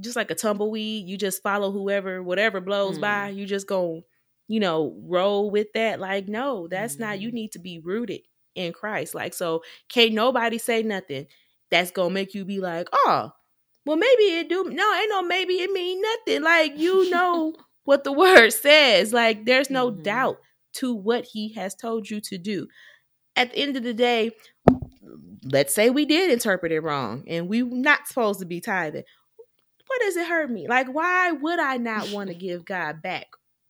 just 0.00 0.16
like 0.16 0.30
a 0.30 0.34
tumbleweed, 0.36 1.08
you 1.08 1.16
just 1.16 1.42
follow 1.42 1.72
whoever 1.72 2.22
whatever 2.22 2.60
blows 2.60 2.98
Mm. 2.98 3.00
by, 3.00 3.28
you 3.30 3.46
just 3.46 3.66
go, 3.66 4.04
you 4.48 4.60
know, 4.60 4.96
roll 5.04 5.50
with 5.50 5.68
that. 5.74 6.00
Like 6.00 6.26
no, 6.28 6.66
that's 6.68 6.98
not 6.98 7.20
you 7.20 7.28
Mhm. 7.30 7.34
need 7.34 7.52
to 7.52 7.58
be 7.58 7.78
rooted 7.78 8.22
in 8.54 8.72
Christ. 8.72 9.14
Like 9.14 9.34
so 9.34 9.62
can't 9.88 10.12
nobody 10.14 10.58
say 10.58 10.82
nothing 10.82 11.26
that's 11.70 11.90
going 11.90 12.10
to 12.10 12.14
make 12.14 12.34
you 12.34 12.44
be 12.44 12.60
like, 12.60 12.88
"Oh, 12.92 13.30
well 13.86 13.96
maybe 13.96 14.22
it 14.38 14.48
do 14.48 14.64
no, 14.64 14.94
ain't 14.94 15.10
no 15.10 15.22
maybe 15.22 15.54
it 15.54 15.70
mean 15.70 16.00
nothing." 16.02 16.42
Like 16.42 16.76
you 16.78 17.10
know 17.10 17.54
what 17.84 18.04
the 18.04 18.12
word 18.12 18.50
says. 18.50 19.12
Like 19.12 19.44
there's 19.44 19.70
no 19.70 19.90
Mhm. 19.92 20.02
doubt 20.02 20.38
to 20.74 20.94
what 20.94 21.24
he 21.26 21.52
has 21.54 21.74
told 21.74 22.08
you 22.10 22.20
to 22.22 22.38
do. 22.38 22.68
At 23.36 23.52
the 23.52 23.58
end 23.58 23.76
of 23.76 23.82
the 23.84 23.94
day, 23.94 24.32
let's 25.44 25.74
say 25.74 25.90
we 25.90 26.04
did 26.04 26.30
interpret 26.30 26.72
it 26.72 26.80
wrong 26.80 27.24
and 27.28 27.48
we 27.48 27.62
not 27.62 28.06
supposed 28.08 28.40
to 28.40 28.46
be 28.46 28.60
tithing. 28.60 29.04
What 29.86 30.00
does 30.00 30.16
it 30.16 30.26
hurt 30.28 30.50
me? 30.50 30.66
Like, 30.68 30.88
why 30.88 31.32
would 31.32 31.58
I 31.58 31.76
not 31.78 32.08
want 32.10 32.28
to 32.28 32.34
give 32.46 32.64
God 32.64 33.00
back 33.02 33.26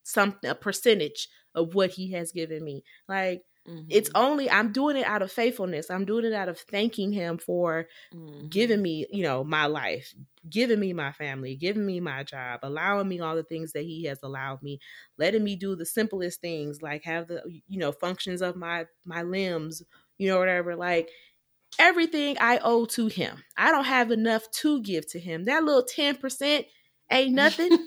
something, 0.08 0.50
a 0.50 0.54
percentage 0.54 1.28
of 1.54 1.74
what 1.74 1.90
He 1.90 2.12
has 2.12 2.32
given 2.32 2.64
me? 2.64 2.84
Like, 3.08 3.42
it's 3.88 4.10
Mhm. 4.10 4.14
only 4.14 4.50
I'm 4.50 4.72
doing 4.72 4.96
it 4.96 5.06
out 5.06 5.22
of 5.22 5.32
faithfulness. 5.32 5.90
I'm 5.90 6.04
doing 6.04 6.24
it 6.26 6.32
out 6.34 6.48
of 6.48 6.58
thanking 6.60 7.12
Him 7.12 7.38
for 7.38 7.86
Mhm. 8.12 8.48
giving 8.48 8.80
me, 8.80 9.06
you 9.10 9.22
know, 9.22 9.42
my 9.44 9.66
life, 9.66 10.14
giving 10.48 10.78
me 10.80 10.92
my 10.92 11.12
family, 11.12 11.56
giving 11.56 11.84
me 11.84 12.00
my 12.00 12.22
job, 12.22 12.60
allowing 12.62 13.08
me 13.08 13.20
all 13.20 13.34
the 13.36 13.42
things 13.42 13.72
that 13.72 13.82
he 13.82 14.04
has 14.04 14.20
allowed 14.22 14.62
me, 14.62 14.78
letting 15.18 15.42
me 15.44 15.56
do 15.56 15.74
the 15.74 15.84
simplest 15.86 16.40
things 16.40 16.80
like 16.80 17.04
have 17.04 17.26
the 17.28 17.42
you 17.66 17.78
know 17.78 17.92
functions 17.92 18.40
of 18.42 18.56
my 18.56 18.86
my 19.04 19.22
limbs, 19.22 19.82
you 20.18 20.28
know 20.28 20.38
whatever 20.38 20.76
like 20.76 21.10
everything 21.78 22.36
I 22.40 22.58
owe 22.62 22.86
to 22.86 23.08
him. 23.08 23.42
I 23.56 23.70
don't 23.72 23.84
have 23.86 24.10
enough 24.10 24.50
to 24.62 24.82
give 24.82 25.08
to 25.12 25.20
him. 25.20 25.44
That 25.46 25.64
little 25.64 25.84
10% 25.84 26.66
ain't 27.10 27.34
nothing. 27.34 27.72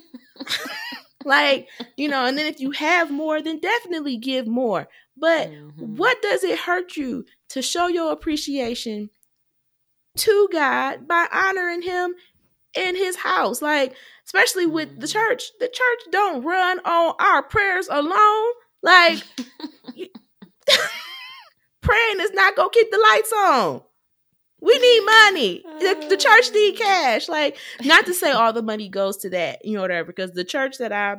like, 1.26 1.68
you 1.98 2.08
know, 2.10 2.26
and 2.26 2.38
then 2.38 2.46
if 2.48 2.60
you 2.60 2.72
have 2.72 3.12
more 3.12 3.42
then 3.42 3.60
definitely 3.60 4.18
give 4.18 4.48
more. 4.48 4.88
But 5.18 5.50
Mhm. 5.50 5.98
what 5.98 6.22
does 6.22 6.44
it 6.44 6.60
hurt 6.60 6.96
you 6.98 7.26
to 7.50 7.62
show 7.62 7.88
your 7.88 8.12
appreciation 8.12 9.10
to 10.18 10.50
God 10.52 11.08
by 11.08 11.28
honoring 11.32 11.82
him 11.82 12.16
in 12.76 12.96
his 12.96 13.18
house? 13.18 13.62
Like, 13.62 13.96
especially 14.26 14.66
with 14.66 15.00
the 15.00 15.08
Mhm. 15.08 15.14
church. 15.14 15.44
The 15.60 15.68
church 15.68 16.00
don't 16.12 16.44
run 16.44 16.80
on 16.80 17.16
our 17.20 17.44
prayers 17.44 17.88
alone. 17.90 18.54
Like, 18.82 19.24
praying 21.82 22.20
is 22.20 22.32
not 22.34 22.56
gonna 22.56 22.70
keep 22.72 22.90
the 22.92 22.98
lights 22.98 23.34
on. 23.34 23.84
We 24.62 24.78
need 24.78 25.02
money. 25.06 25.65
The, 25.80 26.06
the 26.10 26.17
church 26.17 26.52
need 26.54 26.78
cash. 26.78 27.28
Like, 27.28 27.58
not 27.84 28.06
to 28.06 28.13
say 28.13 28.32
all 28.32 28.54
the 28.54 28.62
money 28.62 28.89
goes 28.89 29.17
to 29.17 29.30
that, 29.32 29.65
you 29.65 29.76
know, 29.76 29.82
whatever, 29.82 30.08
because 30.08 30.32
the 30.32 30.43
church 30.43 30.78
that 30.78 30.91
I 30.91 31.17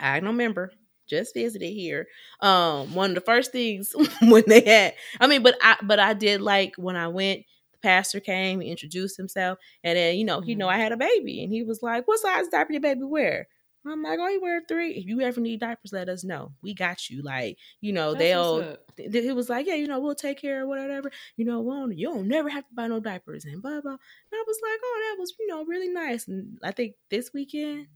I 0.00 0.20
don't 0.20 0.30
remember, 0.30 0.72
just 1.06 1.34
visited 1.34 1.70
here. 1.70 2.06
Um, 2.40 2.94
one 2.94 3.10
of 3.10 3.14
the 3.14 3.20
first 3.22 3.52
things 3.52 3.94
when 4.22 4.44
they 4.46 4.60
had, 4.62 4.94
I 5.20 5.26
mean, 5.26 5.42
but 5.42 5.56
I 5.62 5.76
but 5.82 5.98
I 5.98 6.14
did 6.14 6.40
like 6.40 6.74
when 6.76 6.96
I 6.96 7.08
went, 7.08 7.44
the 7.72 7.78
pastor 7.78 8.20
came, 8.20 8.60
he 8.60 8.70
introduced 8.70 9.16
himself, 9.16 9.58
and 9.84 9.96
then 9.96 10.16
you 10.16 10.24
know, 10.24 10.40
he 10.40 10.54
know 10.54 10.66
Mhm. 10.66 10.72
I 10.74 10.78
had 10.78 10.92
a 10.92 10.96
baby, 10.96 11.42
and 11.42 11.52
he 11.52 11.62
was 11.62 11.82
like, 11.82 12.06
What 12.08 12.20
size 12.20 12.48
diaper 12.48 12.72
your 12.72 12.80
baby 12.82 13.04
wear? 13.04 13.48
I'm 13.86 14.02
like, 14.02 14.18
oh, 14.20 14.28
you 14.28 14.40
wear 14.40 14.60
three. 14.68 14.92
If 14.92 15.06
you 15.06 15.20
ever 15.20 15.40
need 15.40 15.60
diapers, 15.60 15.92
let 15.92 16.08
us 16.08 16.24
know. 16.24 16.52
We 16.62 16.74
got 16.74 17.08
you. 17.08 17.22
Like, 17.22 17.56
you 17.80 17.92
know, 17.92 18.12
That's 18.12 18.18
they'll 18.24 18.76
th- 18.96 19.12
he 19.24 19.32
was 19.32 19.48
like, 19.48 19.66
yeah, 19.66 19.74
you 19.74 19.86
know, 19.86 20.00
we'll 20.00 20.14
take 20.14 20.40
care 20.40 20.62
of 20.62 20.68
whatever. 20.68 21.10
You 21.36 21.44
know, 21.44 21.60
well, 21.60 21.90
you 21.90 22.08
don't 22.08 22.28
never 22.28 22.48
have 22.48 22.66
to 22.68 22.74
buy 22.74 22.88
no 22.88 23.00
diapers 23.00 23.44
and 23.44 23.62
blah 23.62 23.80
blah. 23.80 23.92
And 23.92 23.98
I 24.34 24.44
was 24.46 24.58
like, 24.62 24.80
oh, 24.82 25.08
that 25.10 25.20
was 25.20 25.32
you 25.38 25.46
know 25.46 25.64
really 25.64 25.88
nice. 25.88 26.28
And 26.28 26.58
I 26.62 26.72
think 26.72 26.94
this 27.10 27.30
weekend, 27.32 27.86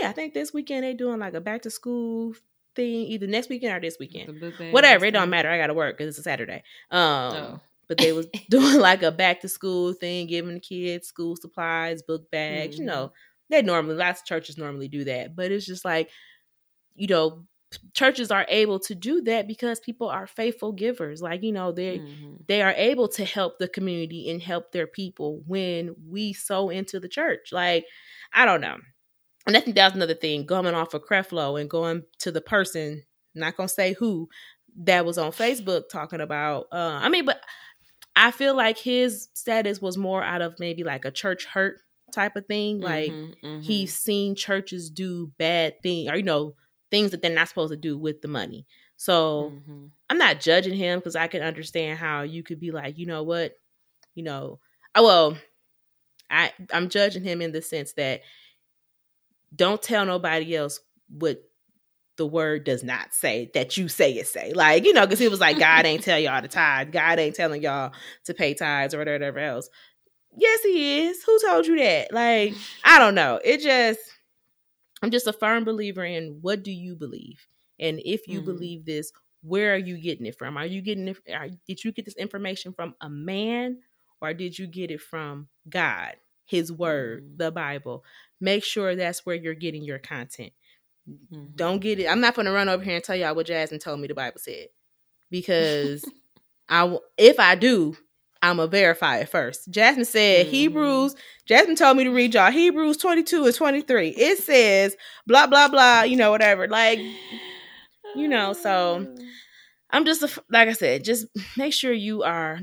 yeah, 0.00 0.08
I 0.08 0.12
think 0.12 0.34
this 0.34 0.52
weekend 0.52 0.84
they 0.84 0.94
doing 0.94 1.18
like 1.18 1.34
a 1.34 1.40
back 1.40 1.62
to 1.62 1.70
school 1.70 2.34
thing, 2.76 3.06
either 3.06 3.26
next 3.26 3.48
weekend 3.48 3.74
or 3.74 3.80
this 3.80 3.96
weekend. 3.98 4.28
The 4.28 4.32
book 4.40 4.58
bag 4.58 4.72
Whatever, 4.72 5.06
it 5.06 5.10
don't 5.12 5.30
matter. 5.30 5.50
I 5.50 5.58
got 5.58 5.66
to 5.68 5.74
work 5.74 5.96
because 5.98 6.10
it's 6.10 6.18
a 6.18 6.22
Saturday. 6.22 6.62
Um, 6.90 7.00
Oh. 7.34 7.60
but 7.88 7.98
they 7.98 8.12
was 8.12 8.26
doing 8.50 8.78
like 8.78 9.02
a 9.02 9.10
back 9.10 9.40
to 9.40 9.48
school 9.48 9.92
thing, 9.92 10.26
giving 10.26 10.54
the 10.54 10.60
kids 10.60 11.08
school 11.08 11.36
supplies, 11.36 12.02
book 12.02 12.30
bags. 12.30 12.76
You 12.78 12.84
Mhm. 12.84 12.88
know, 12.88 13.12
they 13.52 13.62
normally 13.62 13.94
lots 13.96 14.20
of 14.22 14.26
churches 14.26 14.58
normally 14.58 14.88
do 14.88 15.04
that, 15.04 15.36
but 15.36 15.52
it's 15.52 15.66
just 15.66 15.84
like, 15.84 16.10
you 16.96 17.06
know, 17.06 17.44
churches 17.94 18.30
are 18.30 18.44
able 18.48 18.78
to 18.80 18.94
do 18.94 19.22
that 19.22 19.48
because 19.48 19.80
people 19.80 20.08
are 20.08 20.26
faithful 20.26 20.72
givers. 20.72 21.22
Like, 21.22 21.42
you 21.42 21.52
know, 21.52 21.72
they 21.72 21.98
Mhm. 22.00 22.46
they 22.48 22.60
are 22.62 22.74
able 22.76 23.08
to 23.08 23.24
help 23.24 23.58
the 23.58 23.68
community 23.68 24.30
and 24.30 24.42
help 24.42 24.72
their 24.72 24.86
people 24.86 25.42
when 25.46 25.94
we 26.08 26.32
sow 26.34 26.68
into 26.70 27.00
the 27.00 27.08
church. 27.08 27.52
Like, 27.52 27.86
I 28.34 28.44
don't 28.44 28.60
know. 28.60 28.76
And 29.46 29.56
I 29.56 29.60
think 29.60 29.74
that's 29.76 29.94
another 29.94 30.14
thing, 30.14 30.46
going 30.46 30.66
off 30.74 30.94
of 30.94 31.02
Creflo 31.04 31.60
and 31.60 31.70
going 31.70 32.04
to 32.20 32.30
the 32.32 32.40
person, 32.42 33.04
not 33.34 33.56
gonna 33.56 33.68
say 33.68 33.94
who, 33.94 34.28
that 34.84 35.04
was 35.06 35.18
on 35.18 35.32
Facebook 35.32 35.88
talking 35.90 36.20
about 36.20 36.66
uh 36.72 36.98
I 37.02 37.08
mean, 37.08 37.24
but 37.26 37.40
I 38.16 38.30
feel 38.32 38.54
like 38.54 38.76
his 38.78 39.28
status 39.34 39.80
was 39.80 39.96
more 39.96 40.22
out 40.22 40.42
of 40.42 40.58
maybe 40.60 40.84
like 40.84 41.04
a 41.06 41.10
church 41.10 41.44
hurt 41.46 41.80
type 42.12 42.36
of 42.36 42.46
thing. 42.46 42.80
Like 42.80 43.10
Mhm, 43.10 43.34
mhm. 43.42 43.62
he's 43.62 43.96
seen 43.96 44.34
churches 44.34 44.90
do 44.90 45.32
bad 45.38 45.82
things 45.82 46.10
or 46.10 46.16
you 46.16 46.22
know, 46.22 46.54
things 46.90 47.10
that 47.10 47.22
they're 47.22 47.34
not 47.34 47.48
supposed 47.48 47.72
to 47.72 47.76
do 47.76 47.96
with 47.98 48.22
the 48.22 48.28
money. 48.28 48.66
So 48.96 49.52
Mhm. 49.66 49.90
I'm 50.10 50.18
not 50.18 50.40
judging 50.40 50.74
him 50.76 50.98
because 50.98 51.16
I 51.16 51.26
can 51.26 51.42
understand 51.42 51.98
how 51.98 52.22
you 52.22 52.42
could 52.42 52.60
be 52.60 52.70
like, 52.70 52.98
you 52.98 53.06
know 53.06 53.22
what, 53.22 53.58
you 54.14 54.22
know, 54.22 54.60
oh 54.94 55.02
well, 55.04 55.38
I 56.30 56.52
I'm 56.72 56.88
judging 56.88 57.24
him 57.24 57.40
in 57.42 57.52
the 57.52 57.62
sense 57.62 57.92
that 57.94 58.22
don't 59.54 59.82
tell 59.82 60.04
nobody 60.06 60.54
else 60.56 60.80
what 61.08 61.42
the 62.16 62.26
word 62.26 62.64
does 62.64 62.84
not 62.84 63.14
say 63.14 63.50
that 63.54 63.76
you 63.76 63.88
say 63.88 64.12
it 64.12 64.26
say. 64.26 64.52
Like, 64.52 64.84
you 64.84 64.92
know, 64.92 65.06
because 65.06 65.18
he 65.18 65.28
was 65.28 65.40
like 65.40 65.58
God 65.58 65.86
ain't 65.86 66.02
tell 66.02 66.18
y'all 66.18 66.42
to 66.42 66.48
tithe, 66.48 66.92
God 66.92 67.18
ain't 67.18 67.34
telling 67.34 67.62
y'all 67.62 67.92
to 68.24 68.34
pay 68.34 68.54
tithes 68.54 68.94
or 68.94 68.98
whatever 68.98 69.38
else. 69.38 69.68
Yes, 70.36 70.62
he 70.62 71.00
is. 71.06 71.22
Who 71.24 71.38
told 71.40 71.66
you 71.66 71.76
that? 71.78 72.12
Like, 72.12 72.54
I 72.84 72.98
don't 72.98 73.14
know. 73.14 73.40
It 73.44 73.60
just 73.60 74.00
I'm 75.02 75.10
just 75.10 75.26
a 75.26 75.32
firm 75.32 75.64
believer 75.64 76.04
in 76.04 76.38
what 76.42 76.62
do 76.62 76.70
you 76.70 76.94
believe? 76.94 77.46
And 77.80 78.00
if 78.04 78.28
you 78.28 78.40
Mhm. 78.40 78.44
believe 78.44 78.84
this, 78.84 79.12
where 79.42 79.74
are 79.74 79.78
you 79.78 79.98
getting 79.98 80.26
it 80.26 80.38
from? 80.38 80.56
Are 80.56 80.66
you 80.66 80.80
getting 80.80 81.08
it 81.08 81.18
are, 81.32 81.48
did 81.66 81.82
you 81.82 81.92
get 81.92 82.04
this 82.04 82.16
information 82.16 82.72
from 82.72 82.94
a 83.00 83.10
man 83.10 83.80
or 84.20 84.32
did 84.32 84.56
you 84.58 84.66
get 84.68 84.90
it 84.92 85.00
from 85.00 85.48
God, 85.68 86.16
his 86.44 86.70
word, 86.72 87.24
Mhm. 87.24 87.38
the 87.38 87.50
Bible? 87.50 88.04
Make 88.40 88.62
sure 88.62 88.94
that's 88.94 89.26
where 89.26 89.34
you're 89.34 89.54
getting 89.54 89.82
your 89.82 89.98
content. 89.98 90.52
Mhm. 91.08 91.56
Don't 91.56 91.80
get 91.80 91.98
it. 91.98 92.06
I'm 92.06 92.20
not 92.20 92.36
going 92.36 92.46
to 92.46 92.52
run 92.52 92.68
over 92.68 92.84
here 92.84 92.94
and 92.94 93.04
tell 93.04 93.16
y'all 93.16 93.34
what 93.34 93.46
Jasmine 93.46 93.80
told 93.80 93.98
me 93.98 94.06
the 94.06 94.14
Bible 94.14 94.38
said 94.38 94.68
because 95.30 96.04
I 96.68 96.96
if 97.18 97.40
I 97.40 97.56
do, 97.56 97.96
I'm 98.42 98.56
gonna 98.56 98.68
verify 98.68 99.18
it 99.18 99.28
first. 99.28 99.70
Jasmine 99.70 100.04
said 100.04 100.46
Mhm. 100.46 100.50
Hebrews. 100.50 101.14
Jasmine 101.46 101.76
told 101.76 101.96
me 101.96 102.04
to 102.04 102.10
read 102.10 102.34
y'all 102.34 102.50
Hebrews 102.50 102.96
22 102.96 103.44
and 103.46 103.54
23. 103.54 104.08
It 104.10 104.38
says 104.38 104.96
blah 105.26 105.46
blah 105.46 105.68
blah. 105.68 106.02
You 106.02 106.16
know 106.16 106.30
whatever. 106.30 106.66
Like 106.68 106.98
you 108.16 108.28
know, 108.28 108.52
so- 108.52 109.06
I'm 109.90 110.04
just 110.06 110.22
a 110.22 110.42
like 110.50 110.68
I 110.68 110.72
said. 110.72 111.04
Just 111.04 111.26
make 111.56 111.72
sure 111.72 111.92
you 111.92 112.22
are, 112.22 112.60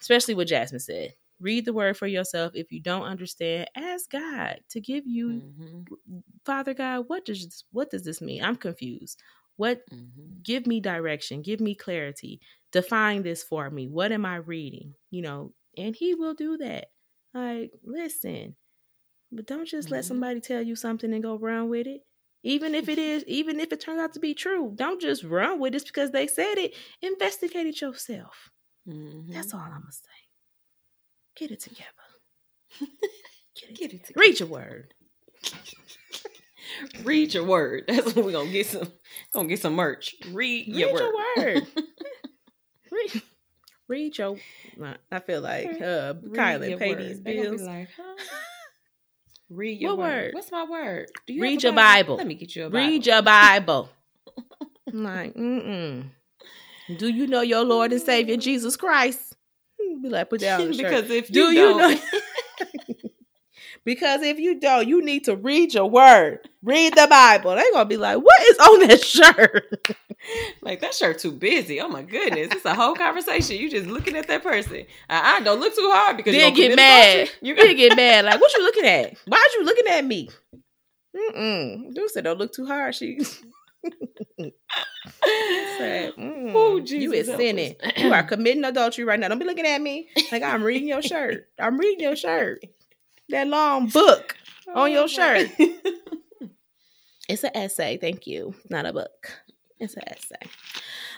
especially 0.00 0.34
what 0.34 0.46
Jasmine 0.48 0.80
said. 0.80 1.14
Read 1.40 1.64
the 1.64 1.72
word 1.72 1.96
for 1.96 2.06
yourself. 2.06 2.52
If 2.54 2.72
you 2.72 2.80
don't 2.80 3.02
understand, 3.04 3.68
ask 3.76 4.10
God 4.10 4.60
to 4.70 4.80
give 4.80 5.06
you. 5.06 5.42
Mhm, 5.60 6.22
Father 6.44 6.74
God, 6.74 7.04
what 7.08 7.24
does 7.24 7.44
this, 7.44 7.64
what 7.72 7.90
does 7.90 8.04
this 8.04 8.20
mean? 8.20 8.42
I'm 8.42 8.56
confused. 8.56 9.20
What 9.56 9.82
mhm. 9.90 10.42
give 10.42 10.66
me 10.66 10.80
direction, 10.80 11.42
give 11.42 11.60
me 11.60 11.74
clarity, 11.74 12.40
define 12.72 13.22
this 13.22 13.42
for 13.42 13.68
me. 13.70 13.86
What 13.88 14.12
am 14.12 14.24
I 14.26 14.36
reading? 14.36 14.94
You 15.10 15.22
know, 15.22 15.52
and 15.76 15.94
he 15.96 16.14
will 16.14 16.34
do 16.34 16.56
that. 16.58 16.86
Like, 17.34 17.72
listen, 17.84 18.56
but 19.30 19.46
don't 19.46 19.66
just 19.68 19.90
let 19.90 20.04
Mhm. 20.04 20.08
somebody 20.08 20.40
tell 20.40 20.62
you 20.62 20.74
something 20.76 21.12
and 21.12 21.22
go 21.22 21.36
run 21.36 21.68
with 21.68 21.86
it. 21.86 22.02
Even 22.44 22.74
if 22.74 22.88
it 22.88 22.98
is, 22.98 23.24
even 23.26 23.58
if 23.60 23.72
it 23.72 23.80
turns 23.80 24.00
out 24.00 24.12
to 24.14 24.20
be 24.20 24.32
true, 24.34 24.72
don't 24.74 25.00
just 25.00 25.24
run 25.24 25.58
with 25.58 25.74
it 25.74 25.84
because 25.86 26.10
they 26.12 26.26
said 26.26 26.56
it. 26.56 26.74
Investigate 27.02 27.66
it 27.66 27.80
yourself. 27.80 28.50
Mhm. 28.86 29.32
That's 29.32 29.52
all 29.52 29.60
I'm 29.60 29.80
gonna 29.80 29.92
say. 29.92 30.08
Get 31.36 31.50
it 31.50 31.60
together. 31.60 31.90
Get 32.80 32.88
it 32.90 32.94
Get 33.54 33.90
together. 33.90 33.94
it 33.96 34.04
together. 34.06 34.20
Read 34.20 34.40
your 34.40 34.48
word. 34.48 34.94
Read 37.02 37.34
your 37.34 37.44
word. 37.44 37.84
That's 37.88 38.14
what 38.14 38.24
we're 38.24 38.32
gonna 38.32 38.50
get 38.52 38.66
some 38.66 38.92
gonna 39.32 39.48
get 39.48 39.60
some 39.60 39.74
merch. 39.74 40.14
Read, 40.28 40.66
Read 40.68 40.68
your 40.68 40.92
word. 40.92 41.00
your 41.00 41.14
word. 41.54 41.66
Read, 42.90 43.22
read 43.88 44.18
your. 44.18 44.36
I 45.10 45.18
feel 45.20 45.40
like 45.40 45.80
uh, 45.80 46.14
Kylan 46.14 46.78
pay 46.78 46.94
these 46.94 47.20
They 47.20 47.36
gonna 47.36 47.50
be 47.50 47.56
bills. 47.56 47.62
like, 47.68 47.88
huh? 47.96 48.14
Read 49.50 49.80
your 49.80 49.90
What 49.92 49.98
word. 49.98 50.24
word? 50.24 50.34
What's 50.34 50.52
my 50.52 50.64
word? 50.64 51.08
Do 51.26 51.32
you 51.32 51.42
Read 51.42 51.62
your 51.62 51.72
Bible. 51.72 52.16
Let 52.16 52.26
me 52.26 52.34
get 52.34 52.54
you 52.54 52.64
a 52.66 52.70
Bible. 52.70 52.78
Read 52.86 53.06
your 53.06 53.22
Bible. 53.22 53.88
I'm 54.86 55.02
like, 55.04 55.34
mm-mm. 55.34 56.04
Do 56.98 57.08
you 57.08 57.26
know 57.26 57.40
your 57.40 57.64
Lord 57.64 57.92
and 57.92 58.00
Savior 58.00 58.36
Jesus 58.36 58.76
Christ? 58.76 59.36
Be 59.78 60.08
like, 60.08 60.28
put 60.30 60.40
that 60.40 60.60
on 60.60 60.68
the 60.68 60.74
shirt. 60.74 60.84
because 60.90 61.10
if 61.10 61.28
Do 61.28 61.40
you, 61.40 61.48
you 61.48 61.78
don't, 61.78 61.78
know? 61.78 62.00
Because 63.88 64.20
if 64.20 64.38
you 64.38 64.60
don't, 64.60 64.86
you 64.86 65.02
need 65.02 65.24
to 65.24 65.34
read 65.34 65.72
your 65.72 65.88
word. 65.88 66.46
Read 66.62 66.92
the 66.94 67.06
Bible. 67.08 67.54
They're 67.54 67.72
gonna 67.72 67.88
be 67.88 67.96
like, 67.96 68.18
what 68.18 68.42
is 68.42 68.58
on 68.58 68.86
that 68.86 69.02
shirt? 69.02 69.96
like 70.60 70.82
that 70.82 70.92
shirt 70.92 71.20
too 71.20 71.32
busy. 71.32 71.80
Oh 71.80 71.88
my 71.88 72.02
goodness, 72.02 72.48
it's 72.52 72.66
a 72.66 72.74
whole 72.74 72.94
conversation. 72.94 73.56
You 73.56 73.70
just 73.70 73.86
looking 73.86 74.14
at 74.14 74.28
that 74.28 74.42
person. 74.42 74.84
I, 75.08 75.36
I 75.36 75.40
don't 75.40 75.58
look 75.58 75.74
too 75.74 75.90
hard 75.90 76.18
because 76.18 76.34
Then 76.34 76.54
you 76.54 76.68
get 76.68 76.76
mad. 76.76 77.30
You 77.40 77.56
Then 77.56 77.76
get 77.76 77.96
mad. 77.96 78.26
Like, 78.26 78.38
what 78.38 78.52
you 78.52 78.62
looking 78.62 78.84
at? 78.84 79.16
Why 79.26 79.38
are 79.38 79.58
you 79.58 79.64
looking 79.64 79.86
at 79.86 80.04
me? 80.04 80.28
Mm-mm. 81.16 81.94
Dude 81.94 82.10
said, 82.10 82.24
don't 82.24 82.38
look 82.38 82.52
too 82.52 82.66
hard. 82.66 82.94
She 82.94 83.20
said, 83.22 83.42
mm, 86.12 86.52
Oh, 86.54 86.76
you 86.76 86.82
Jesus 86.82 87.28
is 87.28 87.36
sinning. 87.36 87.74
You 87.96 88.12
are 88.12 88.22
committing 88.24 88.64
adultery 88.64 89.04
right 89.04 89.18
now. 89.18 89.28
Don't 89.28 89.38
be 89.38 89.46
looking 89.46 89.66
at 89.66 89.80
me 89.80 90.10
like 90.30 90.42
I'm 90.42 90.62
reading 90.62 90.88
your 90.88 91.00
shirt. 91.00 91.48
I'm 91.58 91.78
reading 91.78 92.00
your 92.00 92.16
shirt. 92.16 92.62
That 93.30 93.46
long 93.48 93.88
book. 93.88 94.36
on 94.74 94.90
your 94.92 95.08
shirt. 95.08 95.50
It's 97.28 97.44
an 97.44 97.50
essay. 97.54 97.98
Thank 97.98 98.26
you. 98.26 98.54
Not 98.70 98.86
a 98.86 98.92
book. 98.94 99.30
It's 99.78 99.94
an 99.96 100.02
essay. 100.06 100.50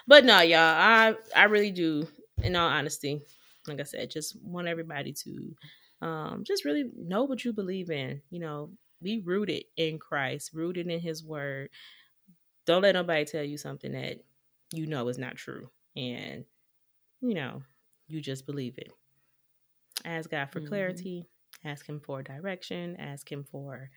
But 0.09 0.25
no, 0.25 0.41
y'all, 0.41 0.59
I 0.59 1.15
I 1.37 1.45
really 1.45 1.71
do, 1.71 2.09
in 2.43 2.57
all 2.57 2.69
honesty, 2.69 3.21
like 3.69 3.79
I 3.79 3.85
said, 3.85 4.11
just 4.11 4.37
want 4.43 4.67
everybody 4.67 5.13
to 5.13 5.55
um 6.03 6.43
just 6.45 6.65
really 6.65 6.91
know 6.97 7.23
what 7.25 7.45
you 7.45 7.53
believe 7.53 7.91
in. 7.91 8.23
You 8.31 8.41
know, 8.41 8.71
be 9.01 9.21
rooted 9.21 9.65
in 9.77 9.99
Christ, 10.01 10.51
rooted 10.53 10.89
in 10.89 10.99
his 10.99 11.23
word. 11.25 11.71
Don't 12.67 12.83
let 12.83 12.95
nobody 12.97 13.25
tell 13.25 13.45
you 13.45 13.57
something 13.57 13.93
that 13.93 14.19
you 14.73 14.87
know 14.89 15.07
is 15.07 15.17
not 15.19 15.37
true. 15.37 15.71
And, 15.97 16.45
you 17.21 17.35
know, 17.35 17.63
you 18.09 18.21
just 18.21 18.47
believe 18.47 18.79
it. 18.79 18.91
Ask 20.05 20.31
God 20.31 20.47
for 20.51 20.61
Mhm. 20.61 20.67
clarity, 20.67 21.27
ask 21.65 21.87
him 21.87 22.01
for 22.01 22.23
direction, 22.23 22.97
ask 22.97 23.31
him 23.31 23.45
for 23.45 23.91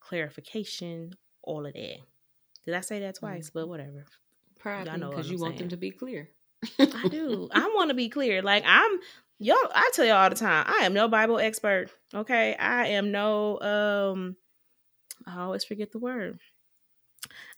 clarification, 0.00 1.12
all 1.42 1.66
of 1.66 1.72
that. 1.74 1.98
Did 2.64 2.74
I 2.74 2.80
say 2.80 3.00
that 3.00 3.16
twice? 3.16 3.50
But 3.50 3.68
whatever. 3.68 4.04
Probably 4.58 4.92
because 4.92 5.30
you 5.30 5.38
want 5.38 5.52
saying. 5.52 5.58
them 5.58 5.68
to 5.70 5.76
be 5.76 5.90
clear. 5.90 6.28
I 6.78 7.08
do. 7.10 7.48
I 7.52 7.70
want 7.74 7.90
to 7.90 7.94
be 7.94 8.08
clear. 8.08 8.42
Like 8.42 8.62
I'm 8.66 9.00
y'all 9.38 9.56
I 9.74 9.90
tell 9.92 10.04
y'all 10.04 10.18
all 10.18 10.30
the 10.30 10.36
time, 10.36 10.64
I 10.68 10.84
am 10.84 10.94
no 10.94 11.08
Bible 11.08 11.38
expert. 11.38 11.88
Okay. 12.14 12.54
I 12.54 12.88
am 12.88 13.10
no 13.10 13.60
um 13.60 14.36
I 15.26 15.40
always 15.40 15.64
forget 15.64 15.90
the 15.90 15.98
word. 15.98 16.38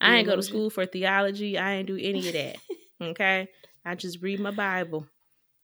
I 0.00 0.16
ain't 0.16 0.26
go 0.26 0.36
to 0.36 0.42
school 0.42 0.70
for 0.70 0.86
theology. 0.86 1.58
I 1.58 1.74
ain't 1.74 1.86
do 1.86 1.98
any 2.00 2.26
of 2.26 2.34
that. 2.34 2.56
okay. 3.02 3.48
I 3.84 3.94
just 3.94 4.22
read 4.22 4.40
my 4.40 4.50
Bible 4.50 5.06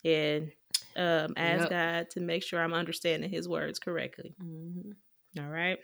and 0.05 0.53
um 0.97 1.35
ask 1.37 1.63
Yep. 1.63 1.71
God 1.71 2.11
to 2.11 2.21
make 2.21 2.43
sure 2.43 2.61
I'm 2.63 2.75
understanding 2.75 3.31
his 3.31 3.49
words 3.49 3.79
correctly. 3.79 4.35
Mhm. 4.43 4.95
All 5.39 5.49
right. 5.49 5.79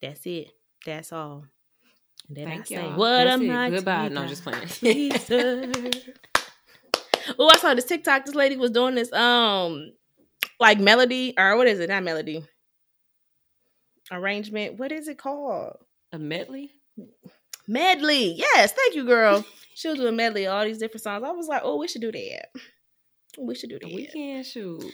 That's 0.00 0.24
it. 0.26 0.48
That's 0.86 1.12
all. 1.12 1.44
And 2.28 2.36
then 2.36 2.46
Thank 2.46 2.60
I 2.60 2.64
say, 2.64 2.74
y'all. 2.76 2.96
What 2.98 3.26
am. 3.26 3.50
I? 3.50 3.70
Goodbye. 3.70 4.08
No, 4.08 4.20
God? 4.22 4.28
just 4.28 4.44
playing. 4.44 5.92
Oh, 7.38 7.48
I 7.48 7.56
saw 7.58 7.72
this 7.74 7.84
TikTok. 7.84 8.24
This 8.24 8.34
lady 8.34 8.56
was 8.56 8.72
doing 8.72 8.96
this, 8.96 9.12
um, 9.12 9.92
like 10.58 10.80
melody 10.80 11.34
or 11.38 11.56
what 11.56 11.68
is 11.68 11.78
it? 11.78 11.88
Not 11.88 12.02
melody. 12.02 12.44
Arrangement. 14.10 14.76
What 14.78 14.90
is 14.92 15.06
it 15.08 15.18
called? 15.18 15.76
A 16.12 16.18
medley? 16.18 16.72
Medley. 17.68 18.34
Yes, 18.36 18.72
thank 18.72 18.94
you, 18.96 19.06
girl. 19.06 19.44
She 19.74 19.88
was 19.88 19.98
doing 19.98 20.16
medley, 20.16 20.46
all 20.46 20.64
these 20.64 20.78
different 20.78 21.02
songs. 21.02 21.22
I 21.24 21.30
was 21.30 21.46
like, 21.46 21.62
oh, 21.64 21.76
we 21.78 21.86
should 21.88 22.02
do 22.02 22.12
that. 22.12 22.48
We 23.38 23.54
should 23.54 23.70
do 23.70 23.78
that. 23.78 23.86
We 23.86 24.06
can 24.06 24.42
shoot. 24.44 24.84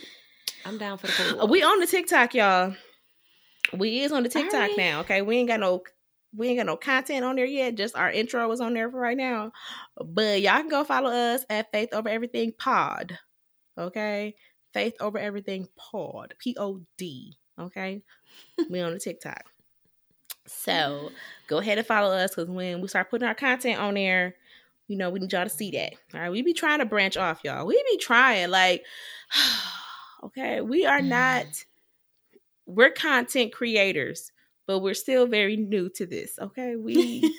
I'm 0.65 0.77
down 0.77 0.97
for 0.97 1.07
the 1.07 1.13
Uh, 1.13 1.39
pool. 1.39 1.47
We 1.47 1.63
on 1.63 1.79
the 1.79 1.87
TikTok, 1.87 2.33
y'all. 2.33 2.75
We 3.73 3.99
is 4.01 4.11
on 4.11 4.23
the 4.23 4.29
TikTok 4.29 4.71
now. 4.77 5.01
Okay, 5.01 5.21
we 5.21 5.37
ain't 5.37 5.47
got 5.47 5.59
no 5.59 5.83
we 6.35 6.47
ain't 6.47 6.59
got 6.59 6.65
no 6.67 6.77
content 6.77 7.25
on 7.25 7.35
there 7.35 7.45
yet. 7.45 7.75
Just 7.75 7.95
our 7.95 8.11
intro 8.11 8.47
was 8.47 8.61
on 8.61 8.73
there 8.73 8.89
for 8.89 8.99
right 8.99 9.17
now. 9.17 9.51
But 10.03 10.41
y'all 10.41 10.59
can 10.59 10.69
go 10.69 10.83
follow 10.83 11.09
us 11.09 11.43
at 11.49 11.71
Faith 11.71 11.89
Over 11.93 12.09
Everything 12.09 12.51
Pod. 12.57 13.17
Okay, 13.77 14.35
Faith 14.73 14.95
Over 14.99 15.17
Everything 15.17 15.67
Pod. 15.75 16.35
P 16.39 16.55
O 16.57 16.81
D. 16.97 17.37
Okay, 17.59 18.01
we 18.69 18.79
on 18.81 18.93
the 18.93 18.99
TikTok. 18.99 19.43
So 20.47 21.11
go 21.47 21.59
ahead 21.59 21.77
and 21.77 21.85
follow 21.85 22.11
us 22.15 22.31
because 22.35 22.49
when 22.49 22.81
we 22.81 22.87
start 22.87 23.09
putting 23.09 23.27
our 23.27 23.35
content 23.35 23.79
on 23.79 23.93
there, 23.93 24.35
you 24.89 24.97
know, 24.97 25.11
we 25.11 25.19
need 25.19 25.31
y'all 25.31 25.43
to 25.43 25.49
see 25.49 25.71
that. 25.71 25.93
All 26.13 26.19
right. 26.19 26.31
We 26.31 26.41
be 26.41 26.53
trying 26.53 26.79
to 26.79 26.85
branch 26.85 27.15
off, 27.15 27.41
y'all. 27.43 27.65
We 27.65 27.81
be 27.89 27.97
trying, 27.97 28.49
like, 28.49 28.83
okay, 30.23 30.61
we 30.61 30.85
are 30.85 31.01
not, 31.01 31.45
mm. 31.45 31.65
we're 32.65 32.89
content 32.89 33.53
creators, 33.53 34.31
but 34.65 34.79
we're 34.79 34.95
still 34.95 35.27
very 35.27 35.55
new 35.55 35.89
to 35.89 36.07
this. 36.07 36.39
Okay. 36.41 36.75
We, 36.75 37.35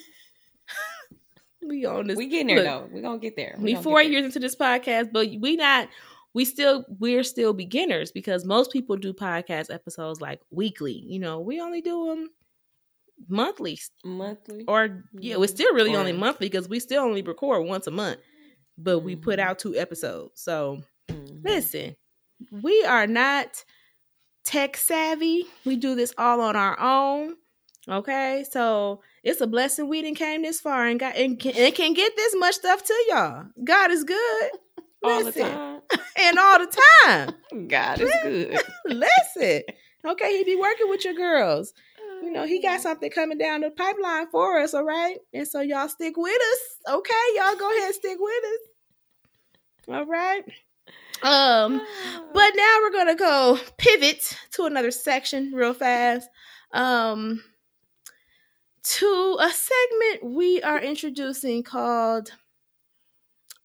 we 1.61 1.85
on 1.85 2.07
this. 2.07 2.17
We 2.17 2.27
getting 2.27 2.47
there 2.47 2.57
look, 2.57 2.65
though. 2.65 2.89
We're 2.89 3.01
gonna 3.01 3.19
get 3.19 3.35
there. 3.35 3.55
we 3.59 3.73
gonna 3.73 3.83
four 3.83 4.01
years 4.01 4.25
into 4.25 4.39
this 4.39 4.55
podcast, 4.55 5.11
but 5.11 5.27
we 5.39 5.57
not 5.57 5.89
we 6.33 6.45
still 6.45 6.85
we're 6.99 7.23
still 7.23 7.53
beginners 7.53 8.11
because 8.11 8.45
most 8.45 8.71
people 8.71 8.95
do 8.95 9.13
podcast 9.13 9.73
episodes 9.73 10.21
like 10.21 10.39
weekly. 10.51 11.03
You 11.05 11.19
know, 11.19 11.39
we 11.39 11.59
only 11.59 11.81
do 11.81 12.07
them 12.07 12.29
monthly 13.27 13.79
monthly. 14.03 14.65
or 14.67 15.03
yeah, 15.13 15.37
we're 15.37 15.47
still 15.47 15.73
really 15.73 15.95
only 15.95 16.13
monthly 16.13 16.47
because 16.49 16.67
we 16.69 16.79
still 16.79 17.03
only 17.03 17.21
record 17.21 17.65
once 17.65 17.87
a 17.87 17.91
month, 17.91 18.19
but 18.77 18.99
we 18.99 19.15
put 19.15 19.39
Mhm. 19.39 19.43
out 19.43 19.59
two 19.59 19.75
episodes. 19.75 20.41
So 20.41 20.81
Mhm. 21.09 21.41
listen, 21.43 21.95
we 22.51 22.83
are 22.85 23.07
not 23.07 23.63
tech 24.43 24.75
savvy. 24.77 25.45
We 25.65 25.75
do 25.75 25.95
this 25.95 26.13
all 26.17 26.41
on 26.41 26.55
our 26.55 26.79
own. 26.79 27.35
Okay, 27.89 28.45
so 28.49 29.01
it's 29.23 29.41
a 29.41 29.47
blessing 29.47 29.87
we 29.87 30.01
didn't 30.03 30.17
came 30.17 30.43
this 30.43 30.61
far 30.61 30.85
and 30.85 30.99
got 30.99 31.15
and 31.15 31.39
can, 31.39 31.53
and 31.55 31.73
can 31.73 31.93
get 31.93 32.15
this 32.15 32.35
much 32.37 32.55
stuff 32.55 32.83
to 32.83 32.93
y'all. 33.09 33.45
God 33.63 33.89
is 33.91 34.03
good 34.03 34.51
all 35.03 35.19
the 35.19 35.25
Listen. 35.25 35.47
time. 35.49 35.81
and 36.19 36.37
all 36.39 36.59
the 36.59 36.77
time. 37.03 37.33
God 37.67 37.99
is 38.01 38.11
good. 38.23 38.59
Listen, 38.85 39.63
okay, 40.05 40.37
he 40.37 40.43
be 40.43 40.55
working 40.55 40.89
with 40.89 41.03
your 41.03 41.15
girls. 41.15 41.73
You 42.21 42.31
know, 42.31 42.45
he 42.45 42.61
got 42.61 42.81
something 42.81 43.09
coming 43.09 43.37
down 43.37 43.61
the 43.61 43.71
pipeline 43.71 44.27
for 44.27 44.59
us, 44.59 44.73
all 44.73 44.83
right? 44.83 45.17
And 45.33 45.47
so 45.47 45.61
y'all 45.61 45.89
stick 45.89 46.15
with 46.17 46.41
us, 46.41 46.93
okay? 46.95 47.13
Y'all 47.35 47.55
go 47.55 47.69
ahead 47.69 47.85
and 47.87 47.95
stick 47.95 48.17
with 48.19 48.43
us. 48.45 48.59
All 49.95 50.05
right. 50.05 50.43
Um, 51.23 51.81
but 52.33 52.51
now 52.55 52.77
we're 52.81 52.91
gonna 52.91 53.15
go 53.15 53.59
pivot 53.77 54.37
to 54.51 54.65
another 54.65 54.91
section 54.91 55.51
real 55.53 55.73
fast. 55.73 56.29
Um 56.73 57.43
to 58.83 59.37
a 59.39 59.49
segment 59.51 60.33
we 60.35 60.61
are 60.63 60.79
introducing 60.79 61.61
called 61.61 62.31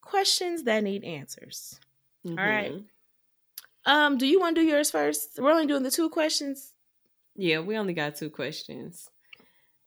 questions 0.02 0.64
that 0.64 0.82
need 0.84 1.04
answers. 1.04 1.80
Mhm. 2.26 2.36
right. 2.36 2.72
Um, 3.86 4.18
do 4.18 4.26
you 4.26 4.40
want 4.40 4.56
to 4.56 4.62
do 4.62 4.66
yours 4.66 4.90
first? 4.90 5.38
We're 5.38 5.52
only 5.52 5.66
doing 5.66 5.84
the 5.84 5.90
two 5.90 6.10
questions. 6.10 6.72
Yeah, 7.36 7.60
we 7.60 7.76
only 7.76 7.92
got 7.94 8.16
two 8.16 8.30
questions. 8.30 9.08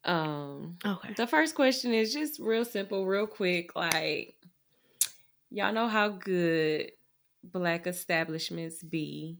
Um, 0.04 0.78
Okay. 0.86 1.14
the 1.14 1.28
first 1.28 1.56
question 1.56 1.94
is 1.94 2.14
just 2.14 2.40
real 2.40 2.66
simple, 2.66 3.06
real 3.06 3.28
quick. 3.28 3.76
Like, 3.76 4.36
y'all 5.50 5.74
know 5.74 5.88
how 5.88 6.10
good 6.10 6.92
black 7.44 7.88
establishments 7.88 8.84
be. 8.84 9.40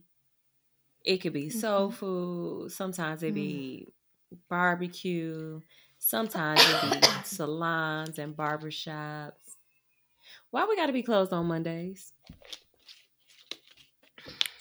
It 1.04 1.18
could 1.18 1.32
be 1.32 1.50
soul 1.50 1.90
Mhm. 1.90 1.94
food. 1.94 2.72
Sometimes 2.72 3.22
it 3.22 3.32
Mm. 3.32 3.34
be 3.34 3.92
barbecue. 4.48 5.60
Sometimes 5.98 6.66
it 6.66 6.80
be 6.80 6.90
salons 7.24 8.18
and 8.18 8.36
barbershops. 8.36 9.56
Why 10.50 10.66
we 10.66 10.76
got 10.76 10.86
to 10.86 10.92
be 10.92 11.02
closed 11.02 11.32
on 11.32 11.46
Mondays? 11.46 12.12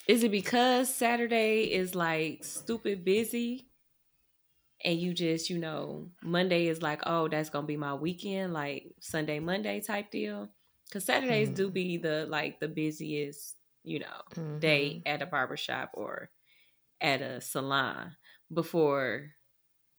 Is 0.09 0.23
it 0.23 0.31
because 0.31 0.91
Saturday 0.91 1.65
is 1.65 1.93
like 1.93 2.43
stupid 2.43 3.05
busy 3.05 3.67
and 4.83 4.97
you 4.97 5.13
just, 5.13 5.51
you 5.51 5.59
know, 5.59 6.07
Monday 6.23 6.65
is 6.65 6.81
like, 6.81 7.01
oh, 7.05 7.27
that's 7.27 7.51
going 7.51 7.65
to 7.65 7.67
be 7.67 7.77
my 7.77 7.93
weekend, 7.93 8.51
like 8.51 8.87
Sunday, 8.99 9.39
Monday 9.39 9.81
type 9.81 10.09
deal? 10.09 10.49
Because 10.87 11.05
Saturdays 11.05 11.49
do 11.49 11.69
be 11.69 11.97
the 11.97 12.25
like 12.27 12.59
the 12.59 12.67
busiest, 12.67 13.55
you 13.83 13.99
know, 13.99 14.57
day 14.57 15.03
at 15.05 15.21
a 15.21 15.27
barbershop 15.27 15.91
or 15.93 16.31
at 16.99 17.21
a 17.21 17.39
salon 17.39 18.13
before 18.51 19.29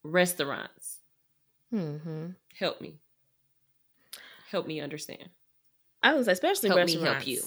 restaurants. 0.03 0.99
Mm-hmm. 1.73 2.31
Help 2.59 2.81
me. 2.81 2.99
Help 4.51 4.67
me 4.67 4.81
understand. 4.81 5.29
I 6.03 6.15
was 6.15 6.27
especially 6.27 6.71
Help 6.71 6.79
me 6.87 6.97
restaurants. 6.97 7.25
help 7.25 7.29
you. 7.29 7.43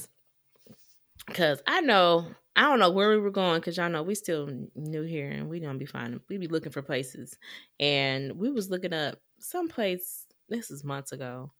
Cause 1.34 1.62
I 1.68 1.82
know 1.82 2.28
I 2.56 2.64
don't 2.64 2.80
know 2.80 2.92
where 2.92 3.10
we 3.10 3.18
were 3.18 3.32
going 3.32 3.60
because 3.60 3.78
y'all 3.78 3.90
know 3.90 4.04
we 4.04 4.16
still 4.16 4.48
new 4.76 5.02
here 5.04 5.30
and 5.30 5.50
we 5.50 5.60
gonna 5.60 5.78
be 5.78 5.86
finding 5.86 6.20
we 6.30 6.38
be 6.38 6.48
looking 6.48 6.72
for 6.72 6.84
places 6.84 7.36
and 7.80 8.34
we 8.34 8.52
was 8.52 8.70
looking 8.70 8.94
up 8.94 9.20
some 9.40 9.68
place 9.68 10.26
this 10.50 10.72
is 10.72 10.84
months 10.84 11.12
ago. 11.12 11.52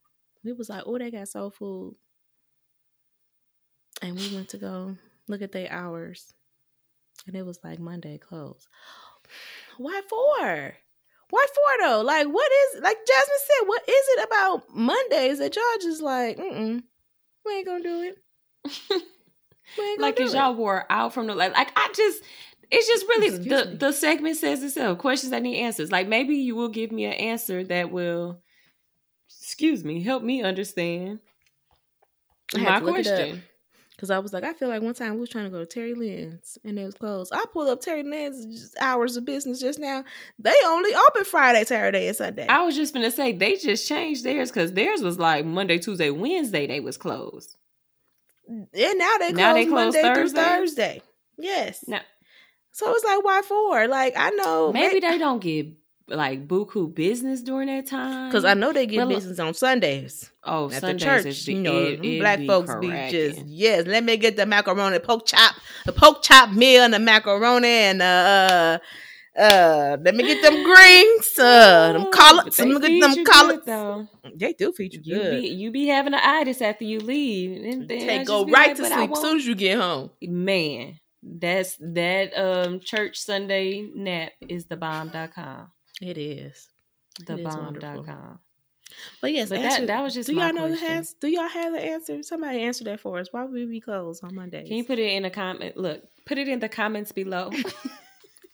We 0.44 0.54
was 0.54 0.70
like, 0.70 0.84
oh, 0.86 0.98
they 0.98 1.12
got 1.12 1.28
soul 1.28 1.50
food, 1.50 1.96
and 4.02 4.16
we 4.16 4.36
went 4.36 4.50
to 4.50 4.58
go 4.58 4.96
look 5.28 5.42
at 5.42 5.52
their 5.52 5.72
hours, 5.72 6.34
and 7.26 7.36
it 7.36 7.46
was 7.46 7.60
like 7.64 7.80
Monday 7.80 8.18
closed. 8.18 8.68
Why 9.78 10.02
for? 10.10 10.76
Why 11.30 11.46
for 11.56 11.86
though? 11.88 12.02
Like, 12.02 12.28
what 12.28 12.52
is 12.52 12.82
like 12.84 12.98
Jasmine 13.08 13.38
said? 13.48 13.68
What 13.68 13.82
is 13.90 14.06
it 14.10 14.28
about 14.28 14.76
Mondays 14.76 15.40
that 15.40 15.56
y'all 15.56 15.64
just 15.82 16.02
like? 16.02 16.38
Mm, 16.38 16.84
we 17.46 17.52
ain't 17.54 17.66
gonna 17.66 17.84
do 17.84 18.02
it. 18.02 19.04
We 19.78 19.84
ain't 19.84 20.00
gonna 20.00 20.08
like 20.12 20.20
it. 20.20 20.34
y'all 20.34 20.56
wore 20.56 20.86
out 20.90 21.14
from 21.14 21.28
the 21.28 21.36
like 21.36 21.54
like 21.54 21.72
I 21.76 21.90
just 21.96 22.24
it's 22.72 22.88
just 22.88 23.06
really 23.08 23.28
Excuse 23.28 23.46
the 23.48 23.70
me. 23.72 23.76
the 23.78 23.92
segment 23.92 24.38
says 24.38 24.64
itself. 24.64 24.98
Questions 24.98 25.32
that 25.32 25.44
need 25.44 25.60
answers. 25.60 25.92
Like 25.92 26.08
maybe 26.08 26.36
you 26.36 26.56
will 26.56 26.70
give 26.70 26.92
me 26.92 27.06
an 27.06 27.14
answer 27.14 27.64
that 27.66 27.92
will 27.92 28.42
excuse 29.30 29.84
me, 29.84 30.02
help 30.04 30.24
me 30.24 30.42
understand 30.44 31.20
my 32.56 32.80
to 32.80 32.86
look 32.86 32.98
it 33.00 33.08
up. 33.08 33.16
question. 33.16 33.44
Cause 34.00 34.10
I 34.10 34.20
was 34.20 34.34
like, 34.34 34.44
I 34.44 34.54
feel 34.54 34.68
like 34.68 34.82
one 34.82 34.96
time 34.96 35.14
we 35.14 35.20
was 35.22 35.30
trying 35.30 35.46
to 35.46 35.50
go 35.50 35.60
to 35.60 35.66
Terry 35.66 35.94
Lynn's 35.94 36.58
and 36.66 36.78
it 36.78 36.84
was 36.84 36.96
closed. 36.96 37.32
I 37.34 37.46
pulled 37.54 37.70
up 37.70 37.80
Terry 37.80 38.04
Lynn's 38.04 38.74
hours 38.82 39.16
of 39.16 39.24
business 39.24 39.62
just 39.62 39.80
now. 39.80 40.04
They 40.40 40.54
only 40.66 40.94
open 40.94 41.24
Friday, 41.24 41.64
Saturday, 41.64 42.08
and 42.08 42.18
Sunday. 42.18 42.48
I 42.48 42.64
was 42.64 42.76
just 42.76 42.94
gonna 42.94 43.12
say 43.12 43.32
they 43.32 43.56
just 43.56 43.88
changed 43.88 44.26
theirs 44.26 44.52
because 44.52 44.74
theirs 44.74 45.02
was 45.02 45.20
like 45.20 45.46
Monday, 45.46 45.78
Tuesday, 45.78 46.10
Wednesday 46.10 46.68
they 46.68 46.80
was 46.82 46.98
closed. 46.98 47.56
And 48.48 48.68
now 49.00 49.18
they 49.20 49.28
close, 49.32 49.38
Now 49.38 49.54
they 49.54 49.66
close 49.66 49.94
Monday 49.94 50.02
through 50.02 50.14
Thursday? 50.30 50.44
Thursday. 50.44 51.02
Yes. 51.38 51.84
Now 51.88 52.02
So 52.72 52.92
it's 52.94 53.06
like, 53.06 53.24
why 53.24 53.42
for? 53.42 53.88
Like 53.88 54.14
I 54.18 54.30
know 54.32 54.72
maybe 54.74 55.00
they 55.00 55.18
don't 55.18 55.40
get 55.42 55.68
like 56.10 56.48
buku 56.50 56.94
business 56.94 57.42
during 57.42 57.68
that 57.68 57.88
time. 57.88 58.30
because 58.30 58.44
I 58.44 58.54
know 58.56 58.74
they 58.74 58.86
get 58.86 59.08
look- 59.08 59.16
business 59.18 59.40
on 59.40 59.54
Sundays 59.54 60.30
oh 60.44 60.70
at 60.70 60.82
Sundays 60.82 61.00
the 61.00 61.06
church. 61.06 61.26
is 61.28 61.46
be, 61.46 61.54
you 61.54 61.62
know, 61.62 61.78
it- 61.86 62.04
it 62.06 62.20
black 62.20 62.40
be 62.40 62.48
folks 62.48 62.76
be 62.82 62.88
just 63.10 63.46
yes. 63.46 63.86
Let 63.88 64.04
me 64.04 64.18
get 64.18 64.36
the 64.36 64.46
macaroni, 64.46 65.00
pork 65.00 65.26
chop, 65.26 65.56
the 65.86 65.94
pork 65.94 66.22
chop 66.22 66.52
meal, 66.52 66.84
and 66.84 66.94
the 66.94 67.00
macaroni, 67.00 67.68
and 67.68 68.02
uh, 68.02 68.80
uh, 69.38 69.98
let 70.02 70.16
me 70.16 70.24
get 70.24 70.42
them 70.42 70.64
greens, 70.64 71.28
uh, 71.40 71.94
them 71.94 72.12
collards, 72.12 72.60
let 72.60 72.68
me 72.68 72.80
get 72.80 73.02
them 73.16 73.26
collards. 73.26 73.66
though. 73.66 74.08
They 74.36 74.54
do 74.54 74.72
feed 74.74 74.94
you 74.94 75.02
You 75.04 75.16
good. 75.22 75.42
be 75.42 75.48
you 75.48 75.72
be 75.72 75.88
having 75.88 76.14
an 76.14 76.20
itis 76.24 76.62
after 76.62 76.86
you 76.86 77.00
leave, 77.00 77.64
and 77.64 77.88
then 77.88 78.08
They 78.08 78.24
go 78.24 78.46
right 78.46 78.68
like, 78.70 78.76
to 78.78 78.86
sleep 78.86 79.12
as 79.12 79.20
soon 79.22 79.38
as 79.38 79.46
you 79.48 79.56
get 79.56 79.80
home. 79.80 80.12
Man, 80.22 81.00
that's 81.22 81.78
that 81.80 82.38
um 82.38 82.80
church 82.80 83.18
Sunday 83.18 83.90
nap 83.96 84.32
is 84.48 84.66
the 84.66 84.78
bomb.com. 84.78 85.72
It 86.02 86.18
is. 86.18 86.70
The 87.26 87.34
It 87.34 87.40
is 87.40 87.46
wonderful. 87.56 88.04
bomb.com. 88.04 88.40
But 89.22 89.32
yes, 89.32 89.50
But 89.50 89.60
answer- 89.60 89.82
that 89.82 89.88
that 89.88 90.02
was 90.04 90.14
just 90.14 90.30
do 90.30 90.36
y'all 90.36 90.54
know 90.54 90.70
the 90.70 90.76
has, 90.78 91.16
Do 91.20 91.28
y'all 91.28 91.48
have 91.48 91.74
the 91.74 91.80
answer? 91.84 92.22
Somebody 92.22 92.60
answer 92.62 92.84
that 92.84 93.00
for 93.00 93.18
us. 93.20 93.30
Why 93.32 93.44
would 93.44 93.52
we 93.54 93.66
be 93.66 93.80
closed 93.82 94.24
on 94.24 94.36
Mondays? 94.36 94.68
Can 94.68 94.78
you 94.78 94.84
put 94.84 95.00
it 95.00 95.12
in 95.14 95.26
a 95.26 95.32
comment? 95.32 95.76
Look, 95.78 96.04
put 96.28 96.38
it 96.38 96.48
in 96.48 96.60
the 96.60 96.70
comments 96.70 97.12
below. 97.12 97.50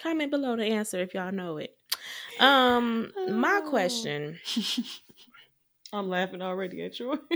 comment 0.01 0.31
below 0.31 0.55
the 0.55 0.65
answer 0.65 0.99
if 0.99 1.13
y'all 1.13 1.31
know 1.31 1.57
it? 1.57 1.75
Um, 2.39 3.11
my 3.29 3.61
Oh. 3.63 3.69
question. 3.69 4.39
I'm 5.93 6.07
laughing 6.09 6.41
already 6.41 6.83
at 6.83 6.99
you. 6.99 7.19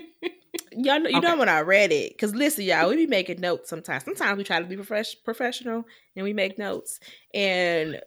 Y'all 0.75 0.99
know, 0.99 1.09
you 1.09 1.19
know 1.21 1.37
when 1.37 1.49
I 1.49 1.61
read 1.61 1.91
it 1.91 2.13
because 2.13 2.33
listen, 2.35 2.63
y'all, 2.65 2.89
we 2.89 2.95
be 2.95 3.07
making 3.07 3.39
notes 3.41 3.69
sometimes. 3.69 4.03
Sometimes 4.05 4.37
we 4.37 4.43
try 4.43 4.59
to 4.59 4.65
be 4.65 4.75
profes- 4.75 5.15
professional 5.23 5.83
and 6.15 6.23
we 6.23 6.33
make 6.33 6.57
notes. 6.57 6.99
And 7.33 7.99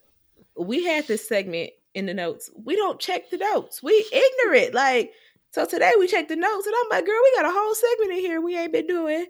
we 0.57 0.85
had 0.85 1.07
this 1.07 1.27
segment 1.29 1.71
in 1.95 2.07
the 2.07 2.15
notes. 2.15 2.51
We 2.65 2.75
don't 2.77 2.99
check 3.01 3.31
the 3.31 3.37
notes. 3.37 3.83
We 3.83 4.05
ignorant. 4.13 4.75
Like 4.75 5.13
so 5.53 5.65
today 5.65 5.93
we 5.99 6.07
checked 6.09 6.29
the 6.29 6.37
notes 6.37 6.67
and 6.67 6.75
I'm 6.77 6.89
like, 6.91 7.07
girl, 7.07 7.21
we 7.23 7.37
got 7.37 7.51
a 7.51 7.53
whole 7.57 7.75
segment 7.75 8.13
in 8.13 8.19
here 8.19 8.41
we 8.41 8.57
ain't 8.59 8.73
been 8.73 8.87
doing. 8.87 9.27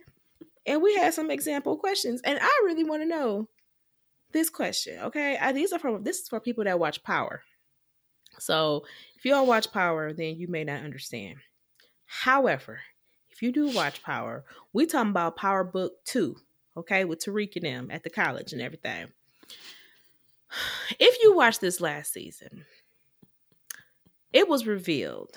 And 0.66 0.82
we 0.82 0.94
had 0.94 1.12
some 1.14 1.30
example 1.30 1.76
questions. 1.76 2.20
And 2.24 2.38
I 2.40 2.60
really 2.64 2.84
want 2.84 3.02
to 3.02 3.08
know 3.08 3.48
this 4.32 4.50
question. 4.50 4.98
Okay. 5.04 5.36
I, 5.40 5.52
these 5.52 5.72
are 5.72 5.78
from 5.78 6.02
this 6.04 6.20
is 6.20 6.28
for 6.28 6.40
people 6.40 6.64
that 6.64 6.78
watch 6.78 7.02
Power. 7.02 7.42
So 8.38 8.84
if 9.16 9.24
you 9.24 9.30
don't 9.30 9.48
watch 9.48 9.72
Power, 9.72 10.12
then 10.12 10.36
you 10.36 10.48
may 10.48 10.64
not 10.64 10.82
understand. 10.82 11.36
However, 12.06 12.80
if 13.30 13.42
you 13.42 13.52
do 13.52 13.70
watch 13.70 14.02
Power, 14.02 14.44
we 14.72 14.86
talking 14.86 15.10
about 15.10 15.36
Power 15.36 15.64
Book 15.64 15.92
Two, 16.04 16.36
okay, 16.76 17.04
with 17.04 17.24
Tariq 17.24 17.56
and 17.56 17.64
them 17.64 17.90
at 17.90 18.02
the 18.02 18.10
college 18.10 18.52
and 18.52 18.62
everything. 18.62 19.08
If 20.98 21.22
you 21.22 21.34
watched 21.34 21.60
this 21.60 21.80
last 21.80 22.12
season, 22.12 22.64
it 24.32 24.48
was 24.48 24.66
revealed 24.66 25.36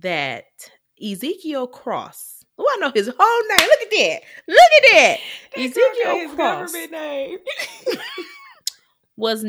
that 0.00 0.44
Ezekiel 1.02 1.66
Cross. 1.66 2.37
Oh, 2.58 2.68
I 2.76 2.80
know 2.80 2.90
his 2.94 3.08
whole 3.16 3.42
name. 3.48 3.68
Look 3.68 3.80
at 3.82 3.90
that. 3.90 4.20
Look 4.48 4.58
at 4.58 4.92
that. 4.92 5.18
Ezekiel 5.60 6.34
Cross 6.34 6.72
name. 6.90 7.38
was 9.16 9.44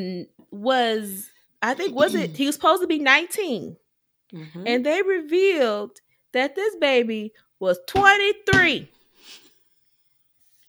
was 0.51 1.29
I 1.61 1.73
think 1.73 1.95
was 1.95 2.15
it 2.15 2.35
he 2.35 2.45
was 2.45 2.55
supposed 2.55 2.81
to 2.81 2.87
be 2.87 2.99
19 2.99 3.75
Mhm. 4.33 4.63
and 4.67 4.85
they 4.85 5.01
revealed 5.01 5.99
that 6.33 6.55
this 6.55 6.75
baby 6.75 7.33
was 7.59 7.79
23. 7.87 8.87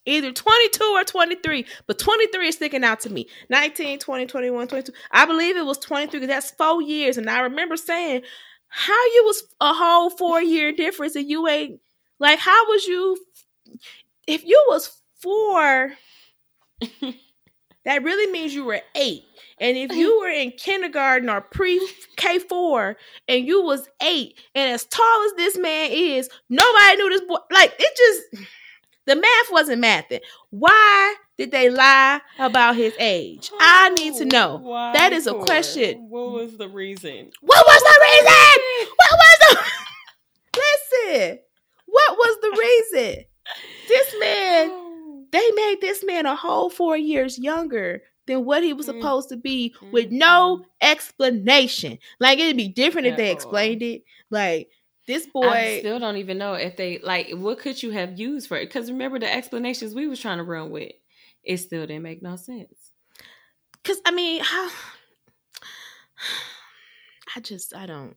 Either 0.06 0.32
22 0.32 0.82
or 0.94 1.04
23, 1.04 1.66
but 1.86 1.98
23 1.98 2.48
is 2.48 2.54
sticking 2.56 2.82
out 2.84 3.00
to 3.00 3.10
me. 3.10 3.28
19, 3.50 3.98
20, 3.98 4.26
21, 4.26 4.66
22. 4.66 4.92
I 5.12 5.26
believe 5.26 5.58
it 5.58 5.66
was 5.66 5.76
23 5.76 6.20
because 6.20 6.34
that's 6.34 6.50
four 6.52 6.80
years. 6.80 7.18
And 7.18 7.28
I 7.28 7.40
remember 7.40 7.76
saying, 7.76 8.22
how 8.68 9.04
you 9.14 9.24
was 9.26 9.42
a 9.60 9.74
whole 9.74 10.08
four 10.08 10.40
year 10.40 10.72
difference 10.72 11.14
and 11.16 11.28
you 11.28 11.46
ain't 11.46 11.80
like 12.20 12.38
how 12.38 12.68
was 12.68 12.86
you 12.86 13.18
if 14.26 14.44
you 14.44 14.64
was 14.68 15.02
four 15.20 15.92
that 17.84 18.02
really 18.02 18.30
means 18.32 18.54
you 18.54 18.64
were 18.64 18.80
eight. 18.94 19.24
And 19.58 19.76
if 19.76 19.92
you 19.92 20.20
were 20.20 20.28
in 20.28 20.52
kindergarten 20.52 21.28
or 21.28 21.40
pre 21.40 21.78
k4 22.16 22.94
and 23.28 23.46
you 23.46 23.62
was 23.62 23.88
eight 24.02 24.38
and 24.54 24.70
as 24.72 24.84
tall 24.84 25.24
as 25.26 25.32
this 25.36 25.58
man 25.58 25.90
is 25.90 26.28
nobody 26.48 26.96
knew 26.96 27.10
this 27.10 27.22
boy 27.22 27.36
like 27.50 27.74
it 27.78 27.96
just 27.96 28.46
the 29.06 29.16
math 29.16 29.50
wasn't 29.50 29.82
mathing. 29.82 30.20
Why 30.50 31.16
did 31.36 31.50
they 31.50 31.68
lie 31.70 32.20
about 32.38 32.76
his 32.76 32.94
age? 33.00 33.50
I 33.58 33.88
need 33.90 34.14
to 34.16 34.24
know. 34.24 34.56
Why 34.62 34.92
That 34.92 35.12
is 35.12 35.26
a 35.26 35.34
question. 35.34 36.06
What 36.08 36.32
was 36.32 36.56
the 36.56 36.68
reason? 36.68 37.30
what 37.40 37.66
was 37.66 37.82
the 37.82 37.98
reason? 38.02 38.88
What 38.96 39.18
was 39.18 39.38
the 39.40 40.60
listen 40.60 41.38
what 41.90 42.16
was 42.16 42.36
the 42.42 42.56
reason 42.58 43.24
this 43.88 44.14
man 44.20 45.26
they 45.32 45.50
made 45.54 45.76
this 45.80 46.04
man 46.04 46.26
a 46.26 46.34
whole 46.34 46.70
four 46.70 46.96
years 46.96 47.38
younger 47.38 48.02
than 48.26 48.44
what 48.44 48.62
he 48.62 48.72
was 48.72 48.86
Mm. 48.86 48.94
supposed 48.94 49.28
to 49.30 49.36
be 49.36 49.74
with 49.92 50.10
no 50.10 50.64
explanation. 50.80 51.98
Like 52.20 52.38
it'd 52.38 52.56
be 52.56 52.68
different 52.68 53.08
if 53.08 53.16
they 53.16 53.28
all. 53.28 53.34
explained 53.34 53.82
it. 53.82 54.02
Like 54.30 54.68
this 55.06 55.26
boy 55.26 55.48
I 55.48 55.78
still 55.80 55.98
don't 55.98 56.16
even 56.18 56.38
know 56.38 56.54
if 56.54 56.76
they 56.76 56.98
like 56.98 57.30
what 57.32 57.58
could 57.58 57.82
you 57.82 57.90
have 57.92 58.18
used 58.18 58.48
for 58.48 58.56
it? 58.56 58.66
Because 58.66 58.90
remember 58.90 59.18
the 59.18 59.32
explanations 59.32 59.94
we 59.94 60.06
was 60.08 60.20
trying 60.20 60.38
to 60.38 60.44
run 60.44 60.70
with, 60.70 60.92
it 61.44 61.56
still 61.58 61.86
didn't 61.86 62.02
make 62.02 62.22
no 62.22 62.36
sense. 62.36 62.90
because 63.82 64.00
I 64.04 64.10
mean, 64.10 64.42
how? 64.44 64.68
I 67.36 67.40
just 67.40 67.74
I 67.74 67.86
don't 67.86 68.16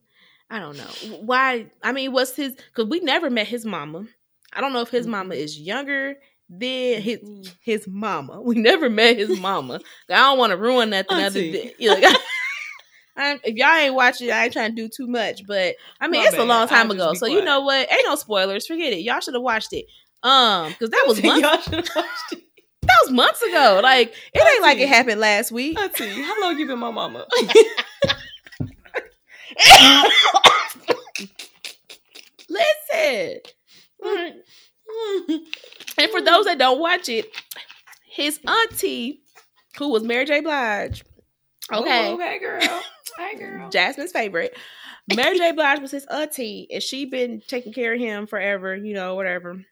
I 0.50 0.60
don't 0.60 0.78
know 0.78 1.18
why. 1.22 1.68
I 1.82 1.91
mean, 1.91 2.12
what's 2.12 2.36
his? 2.36 2.54
Because 2.56 2.89
we 2.89 3.00
never 3.00 3.30
met 3.30 3.48
his 3.48 3.66
mama. 3.66 4.06
I 4.54 4.62
don't 4.62 4.74
know 4.74 4.82
if 4.82 4.89
his 4.89 5.08
mama 5.08 5.34
is 5.36 5.60
younger 5.60 6.16
than 6.50 7.02
his 7.02 7.20
Mm. 7.20 7.52
his 7.62 7.88
mama. 7.88 8.41
We 8.41 8.56
never 8.56 8.89
met 8.89 9.18
his 9.18 9.39
mama. 9.39 9.80
I 10.10 10.16
don't 10.18 10.38
want 10.38 10.52
to 10.52 10.58
ruin 10.58 10.91
nothing 10.91 11.18
other 11.18 11.39
Auntie. 11.39 11.52
than 11.52 11.72
you 11.80 11.89
know, 12.00 12.10
I, 13.18 13.39
if 13.44 13.56
y'all 13.56 13.76
ain't 13.76 13.96
watching, 13.96 14.30
I 14.32 14.44
ain't 14.44 14.54
trying 14.54 14.76
to 14.76 14.82
do 14.82 14.88
too 14.89 15.08
much. 15.08 15.46
But 15.48 15.76
I 16.00 16.08
mean, 16.08 16.22
My 16.22 16.28
it's 16.28 16.38
a 16.38 16.44
long 16.44 16.68
time 16.68 16.88
I'll 16.88 16.91
ago, 16.91 17.14
so 17.16 17.26
you 17.26 17.44
know 17.44 17.62
what? 17.62 17.91
Ain't 17.91 18.06
no 18.06 18.16
spoilers. 18.16 18.68
Forget 18.68 18.94
it. 18.94 19.00
Y'all 19.00 19.22
should 19.22 19.34
have 19.34 19.41
watched 19.44 19.74
it. 19.74 19.86
Um, 20.22 20.70
because 20.70 20.89
that 20.91 21.06
was 21.08 21.24
months. 21.24 21.41
Y'all 21.41 21.58
should 21.62 21.74
have 21.74 21.96
watched 21.96 22.34
it. 22.34 22.44
That 22.84 22.98
was 23.04 23.12
months 23.12 23.41
ago. 23.41 23.80
Like 23.82 24.14
it 24.34 24.54
ain't 24.54 24.62
like 24.62 24.78
it 24.78 24.89
happened 24.89 25.20
last 25.22 25.52
week. 25.52 25.80
Auntie, 25.80 26.22
how 26.22 26.39
long 26.41 26.60
you 26.60 26.68
been 26.68 26.78
my 26.80 26.91
mama? 26.91 27.26
Listen. 32.49 33.39
Mm-hmm. 34.04 35.36
And 35.97 36.12
for 36.12 36.22
those 36.22 36.45
that 36.45 36.58
don't 36.58 36.80
watch 36.80 37.10
it, 37.10 37.30
his 38.10 38.39
auntie, 38.47 39.22
who 39.78 39.89
was 39.89 40.04
Mary 40.04 40.26
J. 40.26 40.41
Blige, 40.41 41.04
oh, 41.72 41.82
okay, 41.82 42.14
Ooh, 42.14 42.18
hey 42.20 42.39
girl, 42.39 42.82
hey 43.18 43.36
girl. 43.38 43.70
Jasmine's 43.70 44.12
favorite, 44.12 44.58
Mary 45.16 45.38
J. 45.38 45.51
Blige 45.51 45.80
was 45.82 45.91
his 45.91 46.06
auntie, 46.06 46.68
and 46.72 46.82
she 46.82 47.06
been 47.06 47.41
taking 47.47 47.74
care 47.74 47.93
of 47.93 47.99
him 47.99 48.28
forever, 48.28 48.76
you 48.76 48.93
know, 48.93 49.16
whatever. 49.16 49.64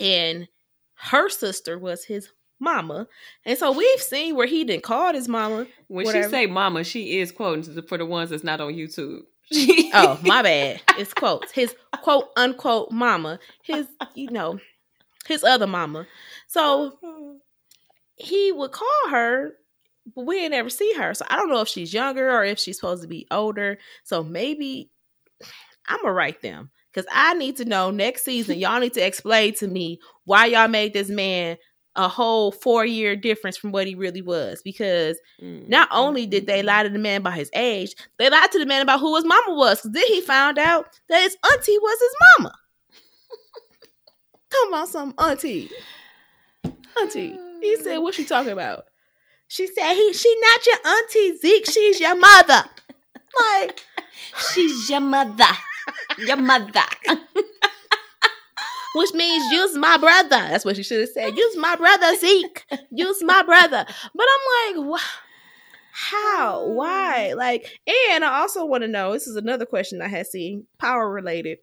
And 0.00 0.48
her 0.96 1.28
sister 1.28 1.78
was 1.78 2.04
his 2.04 2.28
mama, 2.60 3.06
and 3.44 3.58
so 3.58 3.72
we've 3.72 4.00
seen 4.00 4.36
where 4.36 4.46
he 4.46 4.64
didn't 4.64 4.82
call 4.82 5.12
his 5.12 5.28
mama. 5.28 5.66
When 5.88 6.06
Whatever. 6.06 6.24
she 6.24 6.30
say 6.30 6.46
mama, 6.46 6.84
she 6.84 7.18
is 7.18 7.32
quoting 7.32 7.82
for 7.82 7.98
the 7.98 8.06
ones 8.06 8.30
that's 8.30 8.44
not 8.44 8.60
on 8.60 8.72
YouTube. 8.74 9.20
Oh, 9.96 10.18
my 10.24 10.42
bad. 10.42 10.80
It's 10.98 11.14
quotes. 11.14 11.52
His 11.52 11.72
quote 12.02 12.30
unquote 12.36 12.90
mama. 12.90 13.38
His, 13.62 13.86
you 14.14 14.28
know, 14.30 14.58
his 15.28 15.44
other 15.44 15.68
mama. 15.68 16.06
So 16.48 16.98
he 18.16 18.50
would 18.50 18.72
call 18.72 19.10
her, 19.10 19.52
but 20.14 20.26
we 20.26 20.44
ain't 20.44 20.54
ever 20.54 20.70
see 20.70 20.92
her. 20.94 21.14
So 21.14 21.24
I 21.30 21.36
don't 21.36 21.48
know 21.48 21.60
if 21.60 21.68
she's 21.68 21.94
younger 21.94 22.28
or 22.30 22.44
if 22.44 22.58
she's 22.58 22.76
supposed 22.76 23.02
to 23.02 23.08
be 23.08 23.26
older. 23.30 23.78
So 24.02 24.24
maybe 24.24 24.90
I'm 25.86 26.00
gonna 26.00 26.12
write 26.12 26.42
them 26.42 26.70
because 26.92 27.06
I 27.12 27.34
need 27.34 27.56
to 27.58 27.64
know 27.64 27.90
next 27.90 28.24
season. 28.24 28.58
Y'all 28.58 28.80
need 28.80 28.94
to 28.94 29.06
explain 29.06 29.54
to 29.54 29.68
me 29.68 30.00
why 30.24 30.46
y'all 30.46 30.68
made 30.68 30.92
this 30.92 31.08
man 31.08 31.56
a 31.96 32.08
whole 32.08 32.50
four 32.52 32.84
year 32.84 33.16
difference 33.16 33.56
from 33.56 33.72
what 33.72 33.86
he 33.86 33.94
really 33.94 34.22
was. 34.22 34.60
Because 34.62 35.18
Mm, 35.42 35.68
not 35.68 35.88
only 35.90 36.26
did 36.26 36.46
they 36.46 36.62
lie 36.62 36.82
to 36.82 36.88
the 36.88 36.98
man 36.98 37.20
about 37.20 37.34
his 37.34 37.50
age, 37.54 37.94
they 38.18 38.30
lied 38.30 38.50
to 38.52 38.58
the 38.58 38.66
man 38.66 38.82
about 38.82 39.00
who 39.00 39.14
his 39.16 39.24
mama 39.24 39.54
was. 39.54 39.78
Because 39.78 39.92
then 39.92 40.06
he 40.06 40.20
found 40.20 40.58
out 40.58 40.86
that 41.08 41.22
his 41.22 41.36
auntie 41.50 41.78
was 41.78 41.98
his 42.00 42.14
mama. 42.38 42.54
Talking 44.50 44.68
about 44.68 44.88
some 44.88 45.14
auntie. 45.18 45.70
Auntie. 47.00 47.38
He 47.60 47.76
said, 47.82 47.98
"What 47.98 48.14
she 48.14 48.24
talking 48.24 48.52
about?" 48.52 48.84
She 49.48 49.66
said, 49.66 49.94
"He, 49.94 50.12
she 50.12 50.34
not 50.40 50.66
your 50.66 50.76
auntie 50.84 51.36
Zeke. 51.38 51.66
She's 51.66 52.00
your 52.00 52.14
mother." 52.14 52.64
Like, 53.40 53.84
she's 54.52 54.88
your 54.90 55.00
mother, 55.00 55.44
your 56.18 56.36
mother. 56.36 56.82
which 58.94 59.12
means 59.12 59.52
use 59.52 59.76
my 59.76 59.96
brother. 59.98 60.28
That's 60.30 60.64
what 60.64 60.76
she 60.76 60.82
should 60.82 61.00
have 61.00 61.08
said. 61.10 61.36
Use 61.36 61.56
my 61.56 61.76
brother 61.76 62.16
Zeke. 62.16 62.64
Use 62.90 63.22
my 63.22 63.42
brother. 63.42 63.84
But 64.14 64.26
I'm 64.30 64.84
like, 64.86 65.00
how? 65.92 66.68
Why? 66.68 67.34
Like, 67.36 67.80
and 68.12 68.24
I 68.24 68.40
also 68.40 68.64
want 68.64 68.82
to 68.82 68.88
know. 68.88 69.12
This 69.12 69.26
is 69.26 69.36
another 69.36 69.66
question 69.66 70.00
I 70.00 70.08
had 70.08 70.26
seen, 70.26 70.66
power 70.78 71.10
related. 71.10 71.58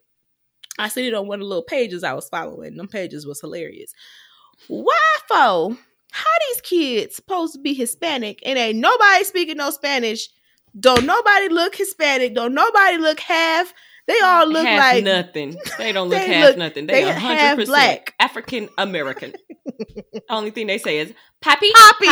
I 0.78 0.88
seen 0.88 1.06
it 1.06 1.14
on 1.14 1.26
one 1.26 1.40
of 1.40 1.44
the 1.44 1.48
little 1.48 1.64
pages 1.64 2.04
I 2.04 2.14
was 2.14 2.28
following. 2.28 2.76
Them 2.76 2.88
pages 2.88 3.26
was 3.26 3.40
hilarious. 3.40 3.92
Why 4.68 4.98
for? 5.28 5.76
How 6.12 6.30
these 6.48 6.60
kids 6.60 7.16
supposed 7.16 7.54
to 7.54 7.60
be 7.60 7.74
Hispanic 7.74 8.40
and 8.44 8.58
ain't 8.58 8.78
nobody 8.78 9.24
speaking 9.24 9.56
no 9.56 9.70
Spanish? 9.70 10.28
Don't 10.78 11.04
nobody 11.04 11.48
look 11.48 11.74
Hispanic? 11.74 12.34
Don't 12.34 12.54
nobody 12.54 12.98
look 12.98 13.20
half? 13.20 13.72
They 14.06 14.18
all 14.20 14.46
look 14.48 14.66
half 14.66 14.78
like 14.94 15.04
nothing. 15.04 15.56
They 15.78 15.92
don't 15.92 16.08
look 16.08 16.18
They 16.18 16.26
half 16.26 16.44
look- 16.48 16.58
nothing. 16.58 16.86
they 16.86 17.04
They 17.04 17.10
a 17.10 17.14
hundred 17.14 17.54
percent 17.56 17.68
black. 17.68 18.14
African 18.18 18.68
American. 18.78 19.32
Only 20.28 20.50
thing 20.50 20.66
they 20.66 20.78
say 20.78 20.98
is 20.98 21.12
Poppy, 21.40 21.70
Poppy. 21.72 22.06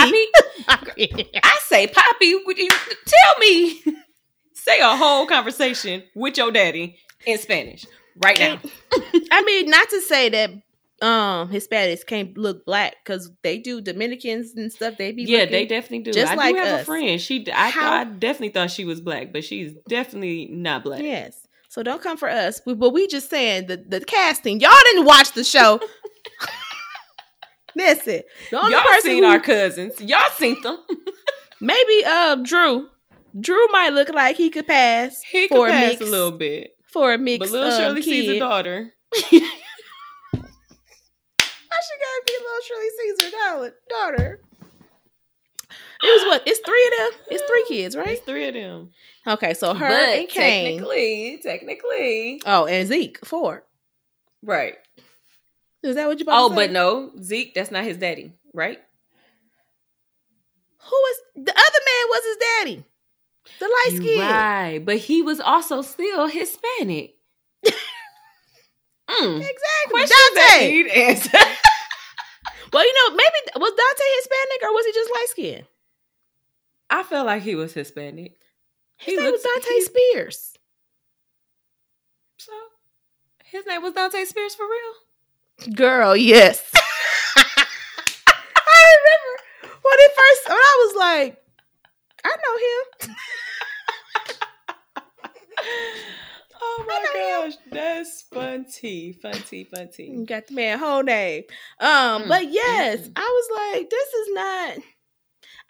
Poppy. 0.66 1.30
I 1.42 1.58
say 1.62 1.86
Poppy. 1.88 2.34
Would 2.46 2.58
you 2.58 2.68
tell 2.68 3.38
me? 3.40 3.82
say 4.54 4.78
a 4.80 4.96
whole 4.96 5.26
conversation 5.26 6.02
with 6.14 6.36
your 6.36 6.50
daddy 6.52 6.96
in 7.26 7.38
Spanish 7.38 7.86
right 8.22 8.38
now. 8.38 8.60
I 9.32 9.42
mean, 9.42 9.68
not 9.70 9.88
to 9.90 10.00
say 10.00 10.28
that 10.28 10.50
um 11.02 11.48
Hispanics 11.50 12.04
can't 12.06 12.36
look 12.36 12.64
black 12.66 12.96
because 13.04 13.30
they 13.42 13.58
do 13.58 13.80
Dominicans 13.80 14.52
and 14.56 14.70
stuff. 14.72 14.94
They 14.98 15.12
be 15.12 15.24
Yeah, 15.24 15.46
they 15.46 15.66
definitely 15.66 16.00
do. 16.04 16.12
just 16.12 16.32
I 16.32 16.36
like 16.36 16.54
do 16.54 16.60
have 16.60 16.68
us. 16.74 16.82
a 16.82 16.84
friend. 16.84 17.20
She, 17.20 17.50
I, 17.50 17.70
How- 17.70 17.92
I 17.94 18.04
definitely 18.04 18.50
thought 18.50 18.70
she 18.70 18.84
was 18.84 19.00
black, 19.00 19.32
but 19.32 19.42
she's 19.44 19.72
definitely 19.88 20.48
not 20.52 20.84
black. 20.84 21.02
yes. 21.02 21.36
So 21.70 21.84
don't 21.84 22.02
come 22.02 22.16
for 22.16 22.28
us. 22.28 22.60
But 22.66 22.90
we 22.90 23.06
just 23.06 23.30
saying 23.30 23.68
the 23.68 23.76
the 23.76 24.00
casting. 24.00 24.58
Y'all 24.60 24.72
didn't 24.86 25.04
watch 25.04 25.32
the 25.32 25.44
show. 25.44 25.80
Listen, 27.76 28.22
the 28.50 28.60
only 28.60 28.72
Y'all 28.72 28.82
person 28.82 29.02
seen 29.02 29.22
who, 29.22 29.30
our 29.30 29.38
cousins. 29.38 30.00
Y'all 30.00 30.28
seen 30.36 30.60
them. 30.62 30.78
maybe 31.60 32.04
uh 32.04 32.34
Dru. 32.42 32.88
Dru 33.40 33.68
might 33.68 33.92
look 33.92 34.08
like 34.08 34.34
he 34.36 34.50
could 34.50 34.66
pass 34.66 35.22
He 35.22 35.46
for 35.46 35.66
could 35.66 35.68
a 35.68 35.70
pass 35.70 35.90
mix, 35.90 36.00
a 36.00 36.04
little 36.06 36.32
bit, 36.32 36.72
for 36.82 37.12
a 37.12 37.18
mix. 37.18 37.38
but 37.38 37.50
little 37.50 37.70
Shirley 37.70 38.02
Caesar 38.02 38.40
daughter. 38.40 38.92
I 39.14 39.20
should 39.30 39.38
gotta 42.00 42.22
be 42.26 42.32
little 42.32 42.62
Shirley 42.66 42.90
Caesar 42.98 43.30
daughter. 43.88 44.40
It 46.02 46.06
was 46.06 46.26
what? 46.28 46.42
It's 46.46 46.60
three 46.60 46.86
of 46.86 46.92
them. 47.12 47.20
It's 47.30 47.42
three 47.44 47.64
kids, 47.68 47.96
right? 47.96 48.08
It's 48.08 48.22
three 48.22 48.48
of 48.48 48.54
them. 48.54 48.90
Okay, 49.26 49.52
so 49.54 49.74
her 49.74 49.88
but 49.88 50.18
and 50.18 50.28
Cane. 50.28 50.78
technically, 50.78 51.40
technically, 51.42 52.42
Oh, 52.46 52.66
and 52.66 52.88
Zeke 52.88 53.24
four. 53.24 53.64
right. 54.42 54.76
Is 55.82 55.96
that 55.96 56.06
what 56.08 56.18
you? 56.18 56.24
About 56.24 56.50
Oh, 56.52 56.54
but 56.54 56.70
no, 56.70 57.10
Zeke, 57.22 57.54
that's 57.54 57.70
not 57.70 57.84
his 57.84 57.96
daddy, 57.98 58.32
right? 58.54 58.78
who 60.82 60.96
was 60.96 61.16
the 61.36 61.52
other 61.52 61.80
man? 61.86 62.08
Was 62.08 62.24
his 62.24 62.36
daddy? 62.36 62.84
The 63.58 63.64
light 63.66 63.92
skin. 63.96 64.18
Right, 64.18 64.78
but 64.84 64.96
he 64.96 65.20
was 65.22 65.38
also 65.40 65.82
still 65.82 66.26
Hispanic. 66.26 67.16
mm. 67.66 69.36
Exactly. 69.36 70.06
Dante. 70.34 71.30
Well, 72.72 72.84
you 72.86 72.94
know, 72.94 73.16
maybe 73.16 73.38
was 73.56 73.72
Dante 73.72 74.04
Hispanic 74.16 74.62
or 74.62 74.72
was 74.72 74.86
he 74.86 74.92
just 74.92 75.10
light 75.10 75.26
skinned? 75.28 75.66
I 76.90 77.02
felt 77.04 77.26
like 77.26 77.42
he 77.42 77.54
was 77.54 77.72
Hispanic. 77.72 78.36
His 78.98 79.16
name 79.16 79.30
was 79.32 79.42
looks- 79.44 79.62
Dante 79.64 79.74
he- 79.74 79.82
Spears. 79.84 80.56
So 82.38 82.52
his 83.44 83.64
name 83.66 83.82
was 83.82 83.92
Dante 83.94 84.24
Spears 84.24 84.54
for 84.54 84.64
real. 84.66 85.74
Girl, 85.74 86.16
yes. 86.16 86.70
I 87.36 88.86
remember 88.96 89.32
when 89.82 89.98
it 89.98 90.12
first 90.16 90.48
when 90.48 90.56
I 90.58 90.86
was 90.86 90.96
like, 90.96 91.36
I 92.24 92.36
know 92.36 92.56
him. 93.08 93.16
Oh 96.62 96.84
my 96.86 97.06
gosh, 97.14 97.54
that's 97.70 98.22
fun 98.22 98.64
tea, 98.70 99.12
fun 99.12 99.32
tea, 99.32 99.64
fun 99.64 99.88
tea. 99.88 100.24
Got 100.26 100.46
the 100.48 100.54
man 100.54 100.78
whole 100.78 101.02
name. 101.02 101.44
Um, 101.78 102.22
Mm, 102.24 102.28
but 102.28 102.50
yes. 102.52 103.08
I 103.16 103.20
was 103.20 103.74
like, 103.78 103.90
this 103.90 104.08
is 104.08 104.28
not. 104.32 104.76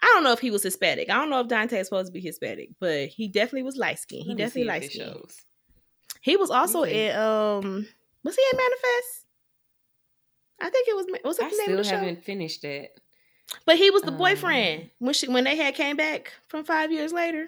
I 0.01 0.07
don't 0.13 0.23
know 0.23 0.31
if 0.31 0.39
he 0.39 0.51
was 0.51 0.63
Hispanic. 0.63 1.09
I 1.09 1.15
don't 1.15 1.29
know 1.29 1.39
if 1.41 1.47
Dante 1.47 1.77
is 1.79 1.87
supposed 1.87 2.07
to 2.07 2.11
be 2.13 2.21
Hispanic, 2.21 2.69
but 2.79 3.07
he 3.09 3.27
definitely 3.27 3.63
was 3.63 3.77
light 3.77 3.99
skinned. 3.99 4.25
He 4.25 4.35
definitely 4.35 4.65
light 4.69 4.83
it 4.83 4.91
skinned. 4.91 5.15
He 6.21 6.37
was 6.37 6.49
also 6.49 6.83
Okay. 6.83 7.09
in 7.09 7.15
um 7.17 7.87
was 8.23 8.35
he 8.35 8.43
in 8.51 8.57
Manifest? 8.57 9.25
I 10.59 10.69
think 10.69 10.87
it 10.87 10.95
was 10.95 11.05
was 11.23 11.37
that 11.37 11.47
I 11.47 11.49
the 11.49 11.57
name 11.57 11.65
still 11.65 11.79
of 11.79 11.85
the 11.85 11.89
show? 11.89 11.95
haven't 11.97 12.23
finished 12.23 12.61
that. 12.63 12.89
But 13.65 13.77
he 13.77 13.89
was 13.91 14.03
the 14.03 14.11
Um, 14.11 14.17
boyfriend 14.17 14.89
when 14.99 15.13
she 15.13 15.27
when 15.27 15.43
they 15.43 15.55
had 15.55 15.75
came 15.75 15.97
back 15.97 16.33
from 16.47 16.63
five 16.63 16.91
years 16.91 17.11
later. 17.13 17.47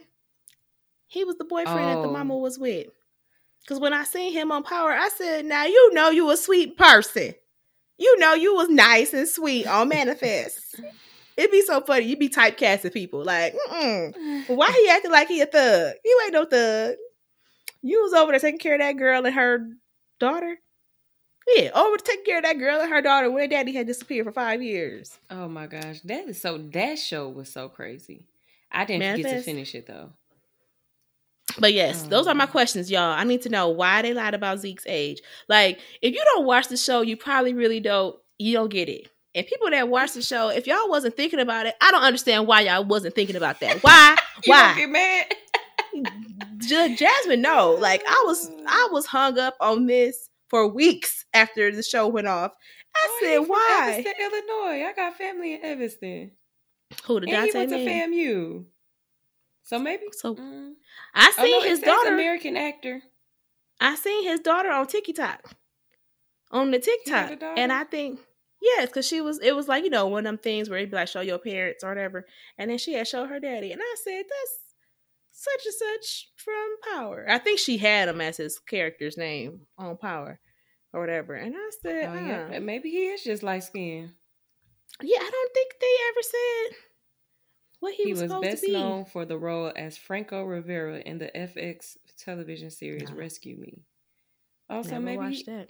He 1.08 1.24
was 1.24 1.38
the 1.38 1.44
boyfriend 1.46 1.90
that 1.90 2.02
the 2.02 2.08
Oh. 2.08 2.12
mama 2.12 2.36
was 2.38 2.58
with. 2.58 2.88
Cause 3.68 3.80
when 3.80 3.94
I 3.94 4.04
seen 4.04 4.34
him 4.34 4.52
on 4.52 4.64
Power, 4.64 4.92
I 4.92 5.10
said, 5.10 5.46
"Now 5.46 5.66
you 5.66 5.94
know 5.94 6.10
you 6.10 6.30
a 6.32 6.38
sweet 6.38 6.76
person. 6.78 7.34
You 7.98 8.18
know 8.20 8.34
you 8.34 8.56
was 8.56 8.68
nice 8.70 9.14
and 9.14 9.28
sweet 9.28 9.68
on 9.68 9.88
Manifest. 9.90 10.82
It'd 11.38 11.52
be 11.52 11.62
so 11.64 11.82
funny. 11.82 12.06
You'd 12.06 12.20
be 12.20 12.30
typecasting 12.30 12.94
people 12.94 13.24
like, 13.24 13.56
Mm-mm. 13.72 14.48
why 14.56 14.72
he 14.72 14.90
acting 14.90 15.12
like 15.12 15.28
he 15.28 15.42
a 15.42 15.46
thug? 15.46 15.94
You 16.04 16.22
ain't 16.26 16.34
no 16.34 16.46
thug. 16.46 16.96
You 17.82 18.02
was 18.04 18.14
over 18.14 18.32
there 18.32 18.40
taking 18.40 18.60
care 18.60 18.76
of 18.76 18.82
that 18.82 18.94
girl 18.94 19.26
and 19.26 19.36
her 19.36 19.68
daughter. 20.20 20.58
Yeah, 21.56 21.72
over 21.76 21.98
to 21.98 22.04
taking 22.04 22.24
care 22.24 22.38
of 22.38 22.44
that 22.44 22.58
girl 22.58 22.80
and 22.80 22.90
her 22.90 23.02
daughter 23.02 23.30
when 23.30 23.40
their 23.40 23.48
daddy 23.60 23.74
had 23.74 23.86
disappeared 23.88 24.26
for 24.26 24.32
five 24.32 24.64
years. 24.64 25.20
Oh 25.30 25.50
my 25.50 25.68
gosh, 25.68 26.00
that 26.06 26.30
is 26.30 26.40
so. 26.40 26.58
That 26.58 26.98
show 26.98 27.28
was 27.28 27.52
so 27.52 27.68
crazy. 27.68 28.26
I 28.72 28.86
didn't 28.86 29.18
get 29.22 29.30
to 29.30 29.42
finish 29.42 29.76
it 29.76 29.86
though. 29.88 30.12
But 31.60 31.74
yes, 31.74 32.04
those 32.04 32.26
are 32.28 32.34
my 32.34 32.46
Um, 32.46 32.50
questions, 32.50 32.90
y'all. 32.90 33.02
I 33.12 33.26
need 33.26 33.42
to 33.44 33.50
know 33.50 33.70
why 33.70 34.02
they 34.02 34.14
lied 34.14 34.34
about 34.34 34.60
Zeke's 34.60 34.86
age. 34.88 35.22
Like, 35.50 35.80
if 36.02 36.14
you 36.14 36.22
don't 36.34 36.46
watch 36.46 36.68
the 36.70 36.78
show, 36.78 37.02
you 37.02 37.18
probably 37.18 37.54
really 37.54 37.80
don't. 37.80 38.16
You 38.40 38.54
don't 38.54 38.70
get 38.70 38.90
it. 38.90 39.10
And 39.36 39.48
people 39.48 39.70
that 39.72 39.90
watch 39.90 40.14
the 40.14 40.22
show, 40.22 40.50
if 40.50 40.68
y'all 40.68 40.90
wasn't 40.90 41.16
thinking 41.18 41.40
about 41.40 41.66
it, 41.66 41.74
I 41.82 41.90
don't 41.92 42.04
understand 42.04 42.46
why 42.48 42.62
y'all 42.62 42.84
wasn't 42.84 43.16
thinking 43.16 43.36
about 43.36 43.60
that. 43.62 43.82
Why? 43.84 44.16
Why? 44.46 44.74
get 44.76 44.90
mad? 44.90 45.34
J- 46.60 46.96
Jasmine, 46.96 47.42
no. 47.42 47.72
Like, 47.80 48.04
I 48.08 48.24
was, 48.28 48.50
I 48.68 48.90
was 48.92 49.06
hung 49.06 49.40
up 49.40 49.56
on 49.60 49.86
this 49.88 50.30
for 50.50 50.68
weeks 50.68 51.26
after 51.34 51.72
the 51.72 51.82
show 51.84 52.08
went 52.08 52.28
off. 52.28 52.52
I 52.96 53.08
Oh, 53.08 53.20
said, 53.24 53.38
why? 53.50 53.80
Evanston, 54.00 54.14
Illinois. 54.20 54.86
I 54.86 54.94
got 54.96 55.18
family 55.18 55.54
in 55.56 55.64
Evanston. 55.66 56.32
Who 57.06 57.20
the 57.20 57.28
And 57.28 57.46
he 57.46 57.52
Dante 57.52 57.58
went 57.58 57.70
to? 57.72 57.78
FAMU. 57.78 58.66
So 59.64 59.80
maybe. 59.80 60.04
So 60.12 60.36
Mm. 60.36 60.74
I 61.16 61.34
Oh, 61.38 61.44
seen 61.44 61.52
no, 61.60 61.62
his 61.62 61.80
daughter. 61.80 62.14
American 62.14 62.56
actor. 62.58 63.02
I 63.80 63.96
seen 63.96 64.24
his 64.24 64.42
daughter 64.42 64.70
on 64.70 64.86
TikTok. 64.88 65.52
On 66.52 66.70
the 66.70 66.78
TikTok. 66.80 67.42
And? 67.58 67.72
I 67.74 67.84
think 67.86 68.20
yes, 68.64 68.88
because 68.88 69.06
she 69.08 69.22
was 69.22 69.40
it 69.40 69.56
was 69.56 69.68
like, 69.68 69.84
you 69.84 69.90
know, 69.90 70.08
one 70.08 70.20
of 70.20 70.24
them 70.26 70.38
things 70.38 70.70
where 70.70 70.80
it'd 70.80 70.90
be 70.92 70.96
like 70.96 71.08
show 71.08 71.22
your 71.22 71.38
parents 71.40 71.84
or 71.84 71.90
whatever. 71.90 72.26
And 72.58 72.72
then 72.72 72.78
she 72.78 72.94
had 72.94 73.08
showed 73.08 73.30
her 73.30 73.40
daddy. 73.40 73.72
And 73.72 73.82
I 73.84 73.96
said, 74.04 74.24
That's 74.28 74.60
such 75.32 75.66
and 75.66 75.74
such 76.02 76.30
from 76.36 76.94
Power. 76.94 77.26
I 77.30 77.38
think 77.40 77.60
she 77.60 77.78
had 77.78 78.08
him 78.10 78.22
as 78.22 78.38
his 78.38 78.60
character's 78.60 79.18
name 79.18 79.62
on 79.78 79.98
Power 79.98 80.40
or 80.94 81.00
whatever. 81.02 81.34
And 81.36 81.54
I 81.56 81.70
said, 81.82 82.10
Oh 82.10 82.26
yeah, 82.26 82.58
"Uh." 82.58 82.60
maybe 82.60 82.90
he 82.90 83.08
is 83.08 83.24
just 83.24 83.44
light 83.44 83.64
skinned. 83.64 84.12
yeah, 85.02 85.18
I 85.20 85.30
don't 85.32 85.54
think 85.54 85.74
they 85.82 85.96
ever 86.10 86.22
said 86.22 86.78
what 87.80 87.94
he, 87.96 88.04
He, 88.04 88.12
was, 88.14 88.22
was, 88.22 88.30
supposed 88.32 88.44
best 88.50 88.62
to 88.64 88.68
be. 88.68 88.74
known 88.74 89.06
for 89.06 89.26
the 89.26 89.38
role 89.38 89.74
as 89.76 89.98
Franco 89.98 90.44
Rivera 90.44 91.00
in 91.00 91.18
the 91.18 91.32
FX 91.36 91.98
television 92.18 92.70
series 92.70 93.10
No. 93.10 93.16
Rescue 93.16 93.58
Me. 93.60 93.82
Also, 94.70 94.92
Never 94.92 95.04
maybe 95.04 95.18
watched 95.18 95.46
he, 95.48 95.52
that. 95.52 95.70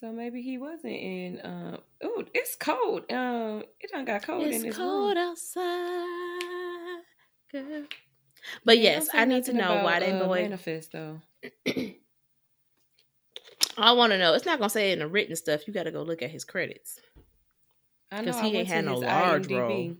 So 0.00 0.12
maybe 0.12 0.42
he 0.42 0.58
wasn't 0.58 0.92
in. 0.94 1.40
Um, 1.44 1.78
oh, 2.02 2.24
it's 2.34 2.54
cold. 2.56 3.10
Um, 3.10 3.64
it 3.80 3.90
done 3.90 4.04
got 4.04 4.22
cold 4.22 4.42
in 4.44 4.50
It's 4.50 4.64
this 4.64 4.76
cold 4.76 5.16
room. 5.16 5.28
outside, 5.28 7.02
girl. 7.52 7.84
But 8.64 8.78
Yeah, 8.78 8.90
yes, 8.90 9.08
I 9.12 9.24
need 9.24 9.44
to 9.44 9.52
know 9.52 9.72
about, 9.72 9.84
why 9.84 10.00
they 10.00 10.12
uh, 10.12 10.26
boy 10.26 10.42
manifest 10.42 10.92
though. 10.92 11.20
I 13.78 13.92
want 13.92 14.12
to 14.12 14.18
know. 14.18 14.34
It's 14.34 14.46
not 14.46 14.58
gonna 14.58 14.70
say 14.70 14.90
it 14.90 14.94
in 14.94 14.98
the 15.00 15.06
written 15.08 15.36
stuff. 15.36 15.66
You 15.66 15.74
got 15.74 15.82
to 15.84 15.90
go 15.90 16.02
look 16.02 16.22
at 16.22 16.30
his 16.30 16.44
credits. 16.44 17.00
I 18.10 18.20
know 18.20 18.26
'Cause 18.32 18.36
I 18.40 18.42
he 18.46 18.46
went 18.48 18.56
ain't 18.58 18.68
had 18.68 18.84
no 18.84 18.98
large 18.98 19.46
IMDb. 19.46 19.58
role. 19.58 19.96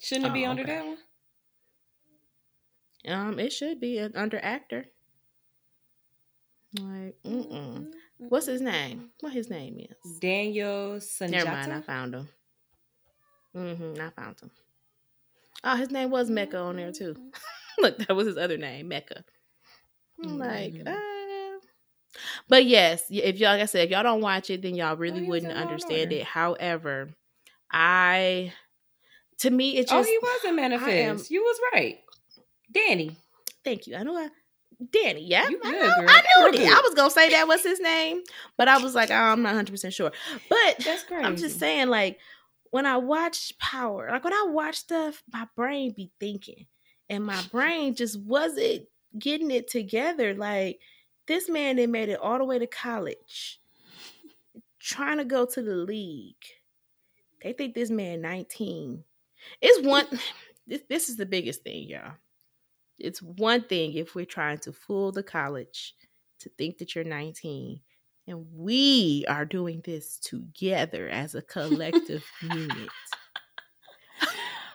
Shouldn't 0.00 0.26
it 0.26 0.32
be 0.34 0.44
Oh, 0.44 0.50
under 0.50 0.62
okay. 0.62 0.72
that 0.76 0.86
one? 0.86 0.98
Um, 3.08 3.38
it 3.38 3.52
should 3.52 3.80
be 3.80 3.98
uh, 4.00 4.08
under 4.14 4.38
actor. 4.40 4.86
Like, 6.80 7.16
mm-mm. 7.24 7.92
what's 8.18 8.46
his 8.46 8.60
name? 8.60 9.10
What 9.20 9.32
his 9.32 9.50
name 9.50 9.78
is? 9.78 10.18
Daniel 10.18 10.96
Sunjata. 10.96 11.30
Never 11.30 11.50
mind. 11.50 11.72
I 11.72 11.80
found 11.80 12.14
him. 12.14 12.28
Mm-hmm. 13.56 14.00
I 14.00 14.10
found 14.10 14.40
him. 14.40 14.50
Oh, 15.64 15.76
his 15.76 15.90
name 15.90 16.10
was 16.10 16.30
Mecca 16.30 16.58
on 16.58 16.76
there 16.76 16.92
too. 16.92 17.16
Look, 17.78 17.98
that 17.98 18.14
was 18.14 18.26
his 18.26 18.38
other 18.38 18.56
name, 18.56 18.88
Mecca. 18.88 19.24
I'm 20.22 20.38
like, 20.38 20.74
uh. 20.86 20.96
but 22.48 22.64
yes, 22.64 23.04
if 23.10 23.38
y'all, 23.38 23.52
like 23.52 23.62
I 23.62 23.66
said, 23.66 23.84
if 23.84 23.90
y'all 23.90 24.02
don't 24.02 24.22
watch 24.22 24.48
it, 24.48 24.62
then 24.62 24.74
y'all 24.74 24.96
really 24.96 25.20
he 25.20 25.26
was 25.26 25.28
wouldn't 25.28 25.52
in 25.52 25.56
Law 25.56 25.62
and 25.62 25.70
understand 25.70 26.12
it. 26.12 26.24
However, 26.24 27.10
I, 27.70 28.52
to 29.38 29.50
me, 29.50 29.76
it 29.76 29.88
oh, 29.90 29.98
just. 29.98 30.08
he 30.08 30.18
was 30.18 30.44
in 30.46 30.56
Manifest. 30.56 31.30
You 31.30 31.42
was 31.42 31.60
right, 31.72 31.98
Danny. 32.72 33.16
Thank 33.64 33.86
you. 33.86 33.96
I 33.96 34.04
know. 34.04 34.16
I, 34.16 34.28
Danny. 34.90 35.22
Yeah, 35.24 35.48
You 35.48 35.60
I 35.64 35.70
know. 35.70 35.78
I 36.08 36.50
knew 36.50 36.60
it. 36.60 36.68
I 36.68 36.80
was 36.80 36.94
gonna 36.94 37.10
say 37.10 37.30
that 37.30 37.48
was 37.48 37.62
his 37.62 37.80
name, 37.80 38.22
but 38.56 38.68
I 38.68 38.78
was 38.78 38.94
like, 38.94 39.10
oh, 39.10 39.14
I'm 39.14 39.42
not 39.42 39.50
100 39.50 39.70
percent 39.72 39.94
sure. 39.94 40.12
But 40.48 40.78
That's 40.84 41.02
crazy. 41.04 41.24
I'm 41.24 41.36
just 41.36 41.58
saying, 41.58 41.88
like, 41.88 42.18
when 42.70 42.84
I 42.84 42.98
watch 42.98 43.56
Power, 43.58 44.08
like 44.10 44.24
when 44.24 44.34
I 44.34 44.44
watch 44.48 44.76
stuff, 44.76 45.22
my 45.32 45.46
brain 45.56 45.92
be 45.92 46.10
thinking, 46.20 46.66
and 47.08 47.24
my 47.24 47.42
brain 47.50 47.94
just 47.94 48.20
wasn't 48.20 48.86
getting 49.18 49.50
it 49.50 49.68
together. 49.68 50.34
Like 50.34 50.80
this 51.26 51.48
man, 51.48 51.76
that 51.76 51.88
made 51.88 52.10
it 52.10 52.20
all 52.20 52.38
the 52.38 52.44
way 52.44 52.58
to 52.58 52.66
college, 52.66 53.60
trying 54.78 55.18
to 55.18 55.24
go 55.24 55.46
to 55.46 55.62
the 55.62 55.74
league. 55.74 56.34
They 57.42 57.52
think 57.52 57.74
this 57.74 57.90
man 57.90 58.20
19. 58.20 59.04
It's 59.60 59.86
one. 59.86 60.06
This, 60.68 60.82
this 60.88 61.08
is 61.08 61.14
the 61.14 61.26
biggest 61.26 61.62
thing, 61.62 61.88
y'all. 61.88 62.14
It's 62.98 63.20
one 63.20 63.62
thing 63.62 63.94
if 63.94 64.14
we're 64.14 64.24
trying 64.24 64.58
to 64.58 64.72
fool 64.72 65.12
the 65.12 65.22
college 65.22 65.94
to 66.40 66.48
think 66.50 66.78
that 66.78 66.94
you're 66.94 67.04
19 67.04 67.80
and 68.28 68.46
we 68.52 69.24
are 69.28 69.44
doing 69.44 69.82
this 69.84 70.18
together 70.18 71.08
as 71.08 71.34
a 71.34 71.42
collective 71.42 72.24
unit. 72.42 72.88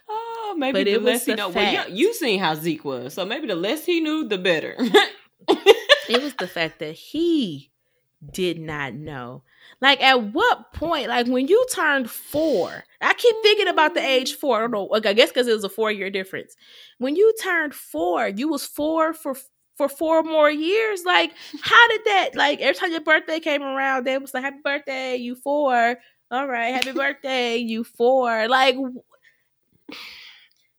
Oh, 0.10 0.56
maybe 0.58 0.80
But 0.80 0.86
the 0.86 0.94
it 0.94 1.04
less 1.04 1.26
he 1.26 1.36
know. 1.36 1.50
Well, 1.50 1.90
you, 1.90 1.96
you 1.96 2.14
seen 2.14 2.40
how 2.40 2.56
Zeke 2.56 2.86
was, 2.86 3.14
so 3.14 3.26
maybe 3.26 3.48
the 3.48 3.56
less 3.56 3.86
he 3.86 4.00
knew, 4.00 4.28
the 4.28 4.38
better. 4.38 4.76
It 6.10 6.22
was 6.22 6.34
the 6.36 6.48
fact 6.48 6.80
that 6.80 6.94
he 6.94 7.71
did 8.32 8.60
not 8.60 8.94
know. 8.94 9.44
Like 9.80 10.02
at 10.02 10.34
what 10.34 10.74
point, 10.74 11.08
like 11.08 11.28
when 11.28 11.48
you 11.48 11.66
turned 11.74 12.10
four, 12.10 12.84
I 13.02 13.14
keep 13.14 13.36
thinking 13.42 13.68
about 13.68 13.94
the 13.94 14.06
age 14.06 14.36
four. 14.36 14.58
I 14.58 14.62
don't 14.62 14.72
know. 14.72 14.90
I 14.94 15.14
guess 15.14 15.30
because 15.30 15.48
it 15.48 15.54
was 15.54 15.64
a 15.64 15.70
four 15.70 15.92
year 15.92 16.10
difference. 16.10 16.56
When 17.00 17.16
you 17.16 17.34
turned 17.42 17.74
four, 17.74 18.28
you 18.28 18.48
was 18.48 18.66
four 18.66 19.14
for 19.14 19.36
for 19.76 19.90
four 19.90 20.24
more 20.24 20.52
years. 20.52 21.04
Like, 21.06 21.32
how 21.62 21.88
did 21.88 22.02
that? 22.06 22.36
Like 22.36 22.60
every 22.60 22.76
time 22.76 22.92
your 22.92 23.02
birthday 23.02 23.40
came 23.40 23.64
around, 23.64 24.06
they 24.06 24.18
was 24.18 24.34
like, 24.34 24.44
"Happy 24.44 24.60
birthday, 24.64 25.16
you 25.16 25.36
four. 25.36 25.98
All 26.30 26.48
right, 26.48 26.74
happy 26.74 26.92
birthday, 26.92 27.58
you 27.58 27.84
four. 27.84 28.48
Like. 28.48 28.76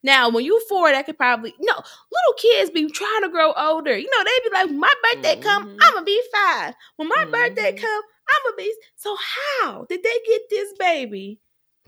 Now, 0.02 0.28
when 0.30 0.44
you 0.44 0.60
four, 0.68 0.90
that 0.90 1.06
could 1.06 1.16
probably 1.16 1.54
no 1.60 1.74
little 1.74 2.34
kids 2.38 2.70
be 2.70 2.88
trying 2.90 3.22
to 3.22 3.28
grow 3.28 3.52
older. 3.52 3.96
You 3.96 4.08
know, 4.10 4.24
they 4.24 4.48
be 4.48 4.54
like, 4.54 4.70
"My 4.70 4.92
birthday 5.12 5.36
come, 5.40 5.64
Mhm. 5.66 5.78
I'm 5.80 5.94
gonna 5.94 6.04
be 6.04 6.22
five. 6.32 6.74
When 6.96 7.08
my 7.08 7.24
birthday 7.30 7.72
Mhm. 7.72 7.80
come, 7.80 8.02
I'm 8.28 8.42
gonna 8.44 8.56
be." 8.56 8.74
So 8.96 9.16
how 9.16 9.86
did 9.88 10.02
they 10.02 10.18
get 10.26 10.42
this 10.50 10.72
baby 10.78 11.38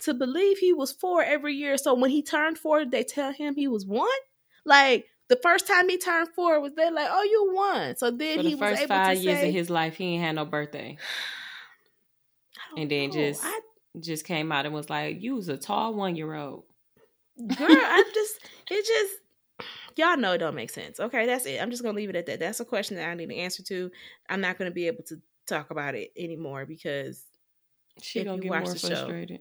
to 0.03 0.15
believe 0.15 0.59
he 0.59 0.73
was 0.73 0.93
four 0.93 1.23
every 1.23 1.55
year. 1.55 1.77
So 1.77 1.95
when 1.95 2.11
he 2.11 2.23
turned 2.23 2.59
four, 2.59 2.85
they 2.85 3.05
tell 3.05 3.33
him 3.33 3.55
he 3.57 3.69
was 3.69 3.87
one. 3.87 4.09
Like 4.65 5.07
the 5.29 5.37
first 5.43 5.67
time 5.67 5.89
he 5.89 5.99
turned 5.99 6.29
four, 6.35 6.61
was 6.61 6.75
they 6.75 6.91
like, 6.91 7.09
"Oh, 7.11 7.23
you 7.23 7.53
won." 7.55 7.97
So 7.97 8.11
then 8.11 8.37
For 8.39 8.43
he 8.43 8.51
the 8.55 8.61
was 8.61 8.71
first 8.71 8.83
able 8.83 8.89
five 8.97 9.17
to 9.17 9.23
years 9.23 9.41
say, 9.41 9.49
of 9.49 9.55
his 9.55 9.71
life, 9.71 9.97
he 9.97 10.05
ain't 10.15 10.23
had 10.23 10.35
no 10.37 10.45
birthday. 10.45 10.97
And 12.77 12.91
then 12.91 13.09
know. 13.11 13.15
just- 13.15 13.45
I, 13.45 13.61
Just 14.01 14.25
came 14.25 14.51
out 14.51 14.67
and 14.67 14.75
was 14.75 14.91
like, 14.91 15.23
"You 15.23 15.37
was 15.37 15.49
a 15.49 15.57
tall 15.57 15.95
one 15.95 16.17
year 16.17 16.35
old." 16.35 16.65
Girl, 17.39 17.69
I'm 17.69 18.05
just 18.15 18.41
it 18.71 18.87
just 18.87 19.21
y'all 19.97 20.17
know 20.17 20.33
it 20.33 20.39
don't 20.39 20.55
make 20.55 20.71
sense. 20.71 21.01
Okay, 21.01 21.27
that's 21.27 21.47
it. 21.47 21.61
I'm 21.61 21.71
just 21.71 21.83
gonna 21.83 21.97
leave 21.97 22.11
it 22.11 22.17
at 22.17 22.27
that. 22.27 22.41
That's 22.41 22.61
a 22.61 22.65
question 22.65 22.97
that 22.97 23.09
I 23.09 23.15
need 23.15 23.31
an 23.31 23.37
answer 23.37 23.63
to. 23.65 23.91
I'm 24.29 24.41
not 24.41 24.59
gonna 24.59 24.71
be 24.71 24.87
able 24.87 25.05
to 25.05 25.21
talk 25.47 25.71
about 25.71 25.95
it 25.95 26.13
anymore 26.17 26.65
because 26.67 27.23
She 28.01 28.21
If 28.21 28.25
gonna 28.27 28.37
you 28.37 28.43
get 28.43 28.51
watch 28.51 28.65
more 28.65 28.73
the 28.73 28.79
show. 28.79 28.89
frustrated. 28.89 29.41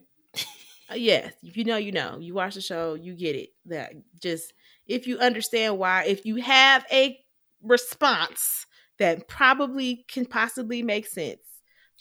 Uh, 0.90 0.96
yes, 0.96 1.32
if 1.42 1.56
you 1.56 1.64
know, 1.64 1.78
you 1.78 1.92
know. 1.92 2.18
You 2.20 2.34
watch 2.34 2.54
the 2.56 2.60
show, 2.60 2.92
you 2.94 3.14
get 3.14 3.34
it. 3.36 3.50
That 3.66 3.94
just 4.20 4.52
if 4.86 5.06
you 5.06 5.18
understand 5.18 5.78
why, 5.78 6.04
if 6.04 6.26
you 6.26 6.36
have 6.36 6.84
a 6.92 7.18
response 7.62 8.66
that 8.98 9.26
probably 9.26 10.04
can 10.08 10.26
possibly 10.26 10.82
make 10.82 11.06
sense, 11.06 11.40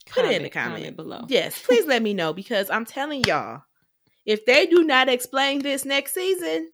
put 0.10 0.26
it 0.26 0.34
in 0.34 0.44
the 0.44 0.50
comment. 0.50 0.98
below. 0.98 1.22
Yes, 1.30 1.62
please 1.62 1.86
let 1.88 2.02
me 2.04 2.14
know 2.14 2.34
because 2.34 2.70
I'm 2.70 2.86
telling 2.86 3.24
y'all, 3.24 3.62
if 4.26 4.46
they 4.46 4.66
do 4.66 4.84
not 4.84 5.10
explain 5.10 5.60
this 5.60 5.86
next 5.86 6.14
season, 6.14 6.72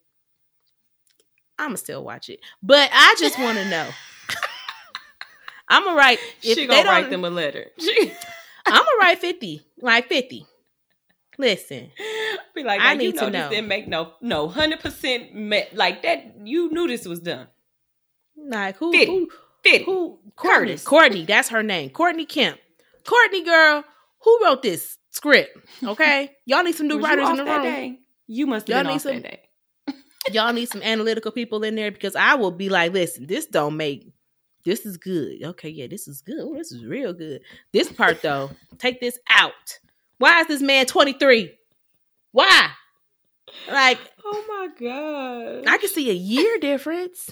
I'ma 1.57 1.75
still 1.75 2.03
watch 2.03 2.29
it. 2.29 2.39
But 2.63 2.89
I 2.93 3.15
just 3.19 3.37
want 3.39 3.57
to 3.57 3.69
know. 3.69 3.87
I'm 5.69 5.83
gonna 5.83 5.95
write. 5.97 6.19
If 6.41 6.57
she 6.57 6.65
they 6.65 6.67
gonna 6.67 6.89
write 6.89 7.09
them 7.09 7.25
a 7.25 7.29
letter. 7.29 7.67
She 7.79 8.11
I'm 8.65 8.73
gonna 8.83 8.97
write 8.99 9.19
fifty, 9.19 9.65
like 9.81 10.07
fifty. 10.07 10.45
Listen, 11.39 11.89
be 12.53 12.63
like, 12.63 12.81
I 12.81 12.93
need 12.95 13.13
need 13.13 13.15
to 13.19 13.29
know, 13.29 13.43
know. 13.43 13.49
Didn't 13.49 13.67
make 13.67 13.87
no 13.87 14.13
no 14.21 14.47
hundred 14.47 14.81
percent 14.81 15.31
like 15.73 16.03
that. 16.03 16.35
You 16.43 16.69
knew 16.69 16.87
this 16.87 17.05
was 17.07 17.19
done. 17.19 17.47
like 18.35 18.77
who? 18.77 18.91
50. 18.91 19.05
Who? 19.07 19.29
Fit. 19.63 19.83
Who? 19.83 20.19
Courtney. 20.35 20.67
Curtis. 20.67 20.83
Courtney. 20.83 21.25
That's 21.25 21.49
her 21.49 21.63
name. 21.63 21.89
Courtney 21.89 22.25
Kemp. 22.25 22.59
Courtney 23.05 23.43
girl. 23.43 23.83
Who 24.23 24.39
wrote 24.43 24.61
this 24.61 24.98
script? 25.19 25.57
Okay, 25.83 26.31
y'all 26.45 26.63
need 26.63 26.75
some 26.75 26.87
new 26.87 26.99
writers 26.99 27.29
in 27.29 27.35
the 27.35 27.45
room. 27.45 27.61
day? 27.61 27.99
You 28.27 28.47
must 28.47 28.69
Y'all 28.69 28.83
need 28.83 29.01
some- 29.01 29.21
that 29.21 29.23
day. 29.23 29.93
y'all 30.31 30.53
need 30.53 30.69
some 30.69 30.81
analytical 30.81 31.31
people 31.31 31.63
in 31.63 31.75
there 31.75 31.91
because 31.91 32.15
I 32.15 32.35
will 32.35 32.51
be 32.51 32.69
like, 32.69 32.93
listen, 32.93 33.27
this 33.27 33.45
don't 33.45 33.75
make 33.75 34.11
this 34.65 34.85
is 34.85 34.97
good. 34.97 35.43
Okay, 35.43 35.69
yeah, 35.69 35.87
this 35.87 36.07
is 36.07 36.21
good. 36.21 36.39
Oh, 36.39 36.53
this 36.53 36.71
is 36.71 36.85
real 36.85 37.13
good. 37.13 37.41
This 37.73 37.91
part 37.91 38.21
though, 38.21 38.51
take 38.77 38.99
this 39.01 39.17
out. 39.29 39.79
Why 40.17 40.41
is 40.41 40.47
this 40.47 40.61
man 40.61 40.85
23? 40.85 41.51
Why? 42.31 42.69
Like, 43.69 43.99
Oh 44.23 44.45
my 44.47 44.67
god! 44.79 45.67
I 45.67 45.77
can 45.77 45.89
see 45.89 46.09
a 46.09 46.13
year 46.13 46.59
difference. 46.59 47.31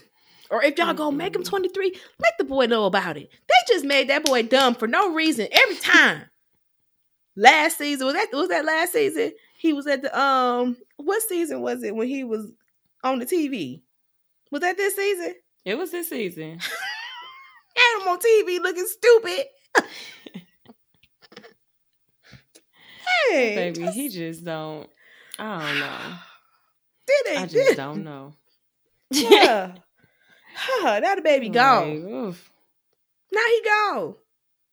Or 0.49 0.63
if 0.63 0.77
y'all 0.77 0.93
gonna 0.93 1.15
make 1.15 1.35
him 1.35 1.43
mm-hmm. 1.43 1.49
23, 1.49 1.99
let 2.19 2.33
the 2.37 2.45
boy 2.45 2.65
know 2.65 2.85
about 2.85 3.17
it. 3.17 3.29
They 3.47 3.73
just 3.73 3.85
made 3.85 4.09
that 4.09 4.25
boy 4.25 4.43
dumb 4.43 4.75
for 4.75 4.87
no 4.87 5.13
reason 5.13 5.47
every 5.51 5.75
time. 5.75 6.23
Last 7.37 7.77
season 7.77 8.07
was 8.07 8.15
that 8.15 8.27
was 8.33 8.49
that 8.49 8.65
last 8.65 8.91
season? 8.91 9.31
He 9.57 9.71
was 9.71 9.87
at 9.87 10.01
the 10.01 10.19
um 10.19 10.75
what 10.97 11.21
season 11.23 11.61
was 11.61 11.81
it 11.83 11.95
when 11.95 12.07
he 12.09 12.23
was 12.25 12.51
on 13.03 13.19
the 13.19 13.25
TV? 13.25 13.81
Was 14.51 14.61
that 14.61 14.75
this 14.77 14.95
season? 14.95 15.35
it 15.63 15.77
was 15.77 15.91
this 15.91 16.09
season. 16.09 16.59
Had 17.77 18.01
him 18.01 18.07
on 18.07 18.17
TV 18.19 18.59
looking 18.61 18.87
stupid. 18.87 19.45
hey, 23.29 23.55
Baby, 23.55 23.79
just- 23.85 23.95
he 23.95 24.09
just 24.09 24.43
don't. 24.43 24.89
I 25.39 25.59
don't 25.59 25.79
know. 25.79 26.15
did 27.05 27.25
they? 27.25 27.37
I 27.37 27.41
just 27.43 27.53
did- 27.53 27.77
don't 27.77 28.03
know. 28.03 28.33
Yeah. 29.11 29.73
Huh, 30.55 30.99
now 31.03 31.15
the 31.15 31.21
baby 31.21 31.49
gone. 31.49 32.03
Like. 32.03 32.35
Now 33.31 33.41
he 33.47 33.61
gone. 33.63 34.15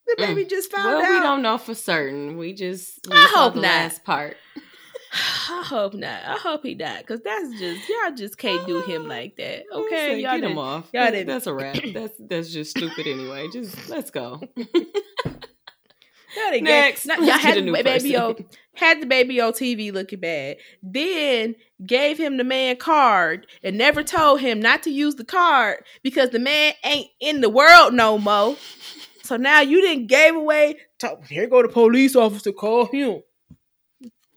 The 0.07 0.23
Mm. 0.23 0.51
just 0.51 0.71
found 0.71 0.87
Well, 0.99 1.03
out. 1.05 1.11
we 1.11 1.21
don't 1.21 1.43
know 1.43 1.59
for 1.59 1.75
certain. 1.75 2.37
We 2.37 2.53
just 2.53 3.01
we 3.09 3.17
I 3.17 3.31
hope 3.35 3.55
the 3.55 3.61
not. 3.61 3.69
last 3.69 4.05
part. 4.05 4.37
I 5.51 5.63
hope 5.67 5.95
not. 5.95 6.23
I 6.25 6.37
hope 6.37 6.63
he 6.65 6.75
died 6.75 7.01
because 7.07 7.21
that's 7.23 7.59
just 7.59 7.89
y'all 7.89 8.15
just 8.17 8.37
can't 8.37 8.67
do 8.67 8.83
him 8.83 9.07
like 9.09 9.37
that. 9.37 9.65
Okay, 9.73 10.11
said, 10.13 10.21
y'all 10.21 10.41
get 10.41 10.51
him 10.51 10.59
off. 10.59 10.89
y'all 10.93 11.05
That- 11.05 11.11
didn't- 11.13 11.29
that's 11.29 11.47
a 11.47 11.55
wrap. 11.55 11.77
That's 11.95 12.15
that's 12.19 12.51
just 12.53 12.73
stupid 12.73 13.07
anyway. 13.07 13.49
Just 13.53 13.89
let's 13.89 14.11
go. 14.11 14.41
didn't 16.51 16.65
Next, 16.65 17.07
y'all 17.07 17.17
had 17.39 17.57
the 17.65 17.71
baby 17.73 18.13
person. 18.15 18.47
had 18.75 19.01
the 19.01 19.07
baby 19.07 19.41
on 19.41 19.53
TV 19.53 19.93
looking 19.93 20.19
bad. 20.21 20.57
Then 20.83 21.55
gave 21.87 22.19
him 22.19 22.37
the 22.39 22.45
man 22.45 22.77
card 22.77 23.47
and 23.63 23.79
never 23.79 24.03
told 24.03 24.41
him 24.41 24.61
not 24.61 24.83
to 24.83 24.91
use 24.91 25.15
the 25.15 25.25
card 25.25 25.85
because 26.03 26.31
the 26.31 26.39
man 26.41 26.75
ain't 26.85 27.09
in 27.21 27.41
the 27.41 27.49
world 27.51 27.95
no 27.95 28.19
more. 28.19 28.57
So 29.25 29.37
now 29.37 29.61
you 29.61 29.81
didn't 29.81 30.07
gave 30.07 30.35
away. 30.35 30.77
To, 30.99 31.18
here 31.29 31.47
go 31.47 31.62
the 31.62 31.68
police 31.68 32.14
officer. 32.14 32.53
Call 32.53 32.87
him. 32.87 33.22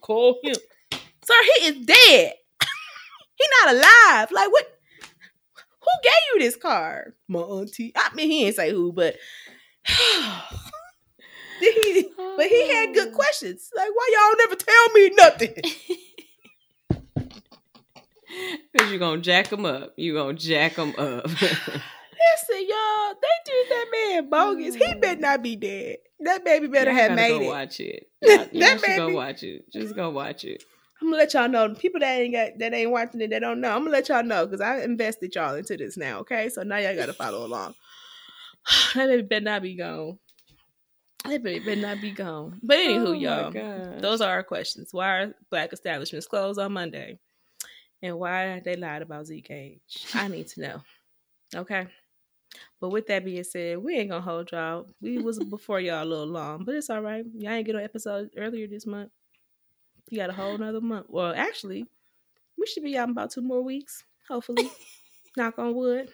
Call 0.01 0.39
him. 0.41 0.55
Sir, 0.91 1.33
he 1.43 1.65
is 1.67 1.85
dead. 1.85 2.33
he 3.35 3.45
not 3.63 3.75
alive. 3.75 4.31
Like 4.31 4.51
what? 4.51 4.65
Who 5.81 5.89
gave 6.03 6.13
you 6.33 6.39
this 6.39 6.55
card? 6.55 7.13
My 7.27 7.39
auntie. 7.39 7.91
I 7.95 8.13
mean, 8.15 8.31
he 8.31 8.45
didn't 8.45 8.55
say 8.55 8.71
who, 8.71 8.93
but 8.93 9.15
he? 11.59 12.09
But 12.38 12.47
he 12.47 12.69
had 12.71 12.93
good 12.93 13.09
oh. 13.09 13.15
questions. 13.15 13.69
Like, 13.75 13.89
why 13.93 14.09
y'all 14.13 14.38
never 14.38 14.55
tell 14.55 14.89
me 14.93 15.09
nothing? 15.15 15.53
Cause 18.77 18.91
you 18.91 18.99
gonna 18.99 19.21
jack 19.21 19.51
him 19.51 19.65
up. 19.65 19.93
You 19.97 20.13
gonna 20.13 20.33
jack 20.33 20.75
him 20.75 20.93
up. 20.97 21.29
Listen, 22.34 22.67
y'all, 22.67 23.13
they 23.21 23.51
did 23.51 23.69
that 23.69 23.86
man 23.91 24.30
bogus. 24.30 24.75
He 24.75 24.86
mm. 24.86 25.01
better 25.01 25.19
not 25.19 25.43
be 25.43 25.55
dead. 25.55 25.97
That 26.19 26.43
baby 26.43 26.67
better 26.67 26.91
Y'all 26.91 26.99
have 26.99 27.11
made 27.13 27.39
go 27.39 27.41
it. 27.41 27.47
Watch 27.47 27.80
it. 27.80 28.09
Y'all, 28.21 28.32
y'all 28.51 28.59
That 28.61 28.80
should 28.80 28.97
go 28.97 29.09
watch 29.13 29.43
it. 29.43 29.71
Just 29.71 29.95
go 29.95 30.09
watch 30.09 30.45
it. 30.45 30.63
I'm 31.01 31.09
gonna 31.09 31.17
let 31.17 31.34
y'all 31.34 31.47
know. 31.47 31.75
People 31.75 31.99
that 31.99 32.19
ain't 32.19 32.34
got 32.34 32.59
that 32.59 32.73
ain't 32.73 32.89
watching 32.89 33.21
it, 33.21 33.30
that 33.30 33.39
don't 33.39 33.61
know. 33.61 33.69
I'm 33.69 33.82
gonna 33.82 33.91
let 33.91 34.09
y'all 34.09 34.23
know 34.23 34.45
because 34.45 34.61
I 34.61 34.82
invested 34.82 35.36
y'all 35.36 35.55
into 35.55 35.78
this 35.78 35.95
now. 35.95 36.19
Okay, 36.19 36.49
so 36.49 36.63
now 36.63 36.78
y'all 36.78 36.95
gotta 36.95 37.13
follow 37.13 37.45
along. 37.45 37.75
that 38.95 39.07
baby 39.07 39.21
better 39.21 39.45
not 39.45 39.61
be 39.61 39.75
gone. 39.75 40.17
That 41.23 41.43
baby 41.43 41.63
better 41.63 41.82
not 41.82 42.01
be 42.01 42.11
gone. 42.11 42.59
But 42.63 42.78
anywho, 42.78 43.07
Oh 43.07 43.11
y'all, 43.11 43.99
those 43.99 44.21
are 44.21 44.32
our 44.32 44.43
questions. 44.43 44.89
Why 44.91 45.07
are 45.17 45.36
black 45.51 45.71
establishments 45.71 46.25
closed 46.25 46.59
on 46.59 46.73
Monday? 46.73 47.19
And 48.01 48.17
why 48.17 48.43
are 48.45 48.59
they 48.59 48.75
lied 48.75 49.01
about 49.01 49.28
Zeke 49.28 49.51
age? 49.51 50.05
I 50.13 50.28
need 50.28 50.47
to 50.49 50.61
know. 50.61 50.82
Okay. 51.55 51.88
But 52.80 52.89
with 52.89 53.08
that 53.08 53.26
being 53.26 53.43
said, 53.43 53.78
we 53.80 53.95
ain't 53.97 54.10
gonna 54.10 54.22
hold 54.22 54.51
y'all. 54.51 54.88
We 55.01 55.20
was 55.20 55.39
before 55.39 55.80
y'all 55.80 56.03
a 56.03 56.05
little 56.05 56.26
long, 56.28 56.64
but 56.66 56.76
it's 56.76 56.89
all 56.89 57.01
right. 57.01 57.26
Y'all 57.38 57.51
ain't 57.51 57.66
get 57.66 57.76
an 57.76 57.84
episode 57.84 58.30
earlier 58.38 58.68
this 58.68 58.86
month. 58.86 59.10
You 60.10 60.18
got 60.20 60.30
a 60.30 60.34
whole 60.34 60.55
another 60.55 60.82
month. 60.82 61.08
Well, 61.10 61.34
actually, 61.36 61.86
we 62.58 62.66
should 62.66 62.84
be 62.84 62.97
out 62.97 63.05
in 63.08 63.12
about 63.12 63.32
two 63.32 63.41
more 63.41 63.62
weeks, 63.62 64.03
hopefully. 64.28 64.70
Knock 65.38 65.60
on 65.60 65.76
wood. 65.76 66.10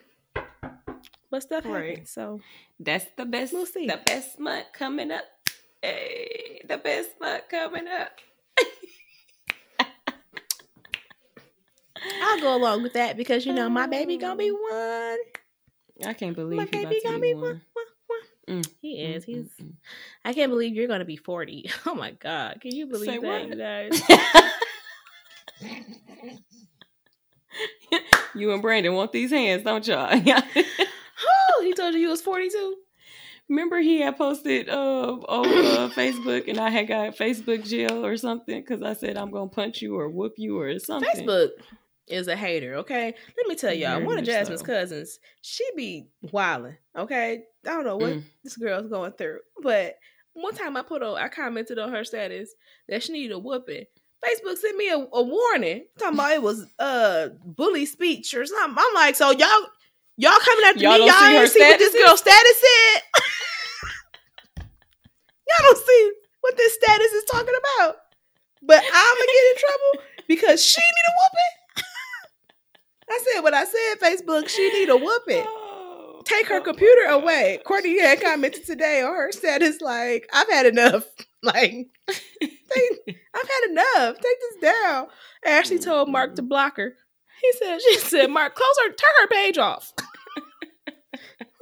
But 1.30 1.42
stuff 1.42 1.64
Right. 1.64 1.90
happens. 1.90 2.10
So 2.10 2.40
That's 2.78 3.06
the 3.16 3.24
best. 3.24 3.52
We'll 3.52 3.66
see. 3.66 3.86
The 3.86 4.00
best 4.04 4.38
month 4.38 4.66
coming 4.72 5.10
up. 5.10 5.24
Hey, 5.82 6.60
the 6.68 6.78
best 6.78 7.10
month 7.20 7.44
coming 7.50 7.86
up. 7.88 8.10
I'll 12.22 12.40
go 12.40 12.56
along 12.56 12.82
with 12.82 12.92
that 12.94 13.16
because 13.16 13.46
you 13.46 13.52
know 13.52 13.68
my 13.68 13.86
baby 13.86 14.16
gonna 14.16 14.36
be 14.36 14.50
one. 14.70 15.18
I 16.04 16.12
can't 16.14 16.34
believe 16.34 16.58
My 16.58 16.64
baby 16.66 17.00
to 17.04 17.12
be 17.14 17.20
be 17.20 17.34
one. 17.34 17.60
Mm, 18.48 18.68
He 18.80 19.00
is. 19.00 19.24
mm, 19.24 19.26
He's. 19.26 19.46
mm, 19.62 19.72
I 20.24 20.32
can't 20.32 20.50
believe 20.50 20.74
you're 20.74 20.88
gonna 20.88 21.04
be 21.04 21.16
forty. 21.16 21.70
Oh 21.86 21.94
my 21.94 22.10
god! 22.12 22.60
Can 22.60 22.74
you 22.74 22.86
believe 22.86 23.08
Say 23.10 23.18
that, 23.18 23.22
what? 23.22 23.48
you 23.48 23.54
guys? 23.56 24.00
mm. 25.60 26.38
you 28.34 28.52
and 28.52 28.60
Brandon 28.62 28.94
want 28.94 29.12
these 29.12 29.30
hands, 29.30 29.62
don't 29.62 29.86
y'all? 29.86 30.08
oh, 30.56 31.62
he 31.62 31.72
told 31.74 31.94
you 31.94 32.00
he 32.00 32.06
was 32.06 32.20
forty 32.22 32.48
two. 32.50 32.76
Remember 33.48 33.78
he 33.80 34.00
had 34.00 34.16
posted 34.16 34.70
uh, 34.70 35.12
on 35.28 35.46
uh, 35.46 35.90
Facebook 35.94 36.48
and 36.48 36.58
I 36.58 36.70
had 36.70 36.88
got 36.88 37.14
Facebook 37.16 37.66
jail 37.66 38.04
or 38.04 38.16
something 38.16 38.60
because 38.60 38.82
I 38.82 38.94
said 38.94 39.16
I'm 39.18 39.30
gonna 39.30 39.50
punch 39.50 39.82
you 39.82 39.98
or 39.98 40.08
whoop 40.08 40.34
you 40.38 40.58
or 40.58 40.78
something. 40.78 41.08
Facebook 41.26 41.50
is 42.08 42.28
a 42.28 42.36
hater. 42.36 42.74
Okay, 42.76 43.14
let 43.36 43.46
me 43.46 43.54
tell 43.54 43.72
y'all. 43.72 43.94
Very 43.94 44.06
one 44.06 44.18
of 44.18 44.24
Jasmine's 44.24 44.60
so. 44.60 44.66
cousins, 44.66 45.18
she 45.40 45.64
be 45.76 46.08
wilding. 46.32 46.76
Okay, 46.96 47.44
I 47.66 47.68
don't 47.70 47.84
know 47.84 47.96
what 47.96 48.12
Mm. 48.14 48.22
this 48.42 48.56
girl's 48.56 48.90
going 48.90 49.12
through, 49.12 49.38
but 49.62 49.96
one 50.34 50.54
time 50.54 50.76
I 50.76 50.82
put 50.82 51.02
on, 51.02 51.16
I 51.16 51.28
commented 51.28 51.78
on 51.78 51.92
her 51.92 52.04
status 52.04 52.54
that 52.88 53.02
she 53.02 53.12
needed 53.12 53.32
a 53.34 53.38
whooping. 53.38 53.84
Facebook 54.24 54.56
sent 54.56 54.76
me 54.76 54.88
a, 54.90 54.96
a 54.96 55.22
warning 55.22 55.84
talking 55.98 56.14
about 56.18 56.32
it 56.32 56.42
was 56.42 56.66
uh 56.78 57.28
bully 57.44 57.84
speech 57.86 58.32
or 58.34 58.44
something. 58.46 58.76
I'm 58.78 58.94
like, 58.94 59.16
so 59.16 59.30
y'all 59.30 59.66
y'all 60.16 60.38
coming 60.40 60.64
after 60.66 60.80
Y'all 60.82 60.98
me? 60.98 61.06
Y'all 61.06 61.14
see 61.20 61.36
ain't 61.36 61.50
see 61.50 61.60
what 61.60 61.78
this 61.78 61.94
girl's 61.94 62.20
status 62.20 62.60
said. 62.60 63.02
y'all 65.46 65.62
don't 65.62 65.86
see 65.86 66.12
what 66.40 66.56
this 66.56 66.74
status 66.74 67.12
is 67.12 67.24
talking 67.24 67.54
about. 67.58 67.96
but 68.62 68.78
I'm 68.78 69.14
gonna 69.16 69.26
get 69.26 69.50
in 69.52 69.56
trouble 69.58 70.04
because 70.28 70.64
she 70.64 70.80
need 70.80 71.06
a 71.08 71.12
whooping. 71.20 71.54
I 73.08 73.20
said 73.22 73.40
what 73.42 73.54
I 73.54 73.64
said. 73.64 73.94
Facebook, 74.00 74.48
she 74.48 74.72
need 74.72 74.88
a 74.88 74.96
whooping. 74.96 75.44
Oh, 76.16 76.22
Take 76.24 76.46
her 76.46 76.56
oh 76.56 76.62
computer 76.62 77.10
away. 77.10 77.60
Courtney 77.66 78.00
had 78.00 78.18
commented 78.18 78.64
today 78.64 79.02
on 79.02 79.14
her 79.14 79.30
status 79.30 79.82
like, 79.82 80.26
"I've 80.32 80.48
had 80.48 80.66
enough. 80.66 81.04
Like, 81.42 81.88
I've 82.08 83.48
had 83.50 83.70
enough. 83.70 84.16
Take 84.16 84.40
this 84.40 84.72
down." 84.72 85.08
I 85.44 85.50
actually 85.50 85.80
mm-hmm. 85.80 85.90
told 85.90 86.08
Mark 86.08 86.36
to 86.36 86.42
block 86.42 86.78
her. 86.78 86.94
He 87.42 87.52
said, 87.58 87.82
"She 87.82 87.98
said, 87.98 88.30
Mark, 88.30 88.54
close 88.54 88.74
her, 88.86 88.92
turn 88.92 89.10
her 89.20 89.26
page 89.26 89.58
off." 89.58 89.92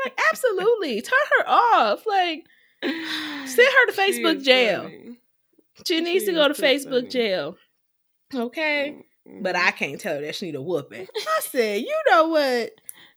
like, 0.05 0.17
absolutely, 0.31 1.03
turn 1.03 1.19
her 1.39 1.49
off. 1.49 2.07
Like, 2.07 2.45
send 2.83 3.69
her 3.69 3.87
to 3.87 3.93
Facebook 3.93 4.45
jail. 4.45 4.83
funny. 4.83 5.19
She 5.85 6.01
needs 6.01 6.25
She 6.25 6.31
to 6.31 6.37
go 6.37 6.47
to 6.47 6.55
Facebook 6.55 7.01
funny. 7.01 7.09
jail. 7.09 7.57
Okay. 8.33 8.95
Mm. 8.97 9.03
But 9.25 9.55
Mm-hmm. 9.55 9.67
I 9.69 9.71
can't 9.71 10.01
tell 10.01 10.17
her 10.17 10.23
that 10.23 10.35
she 10.35 10.47
need 10.47 10.55
a 10.57 10.63
whooping. 10.63 11.07
I 11.17 11.41
said, 11.43 11.81
you 11.81 11.97
know 12.11 12.29
what? 12.29 12.73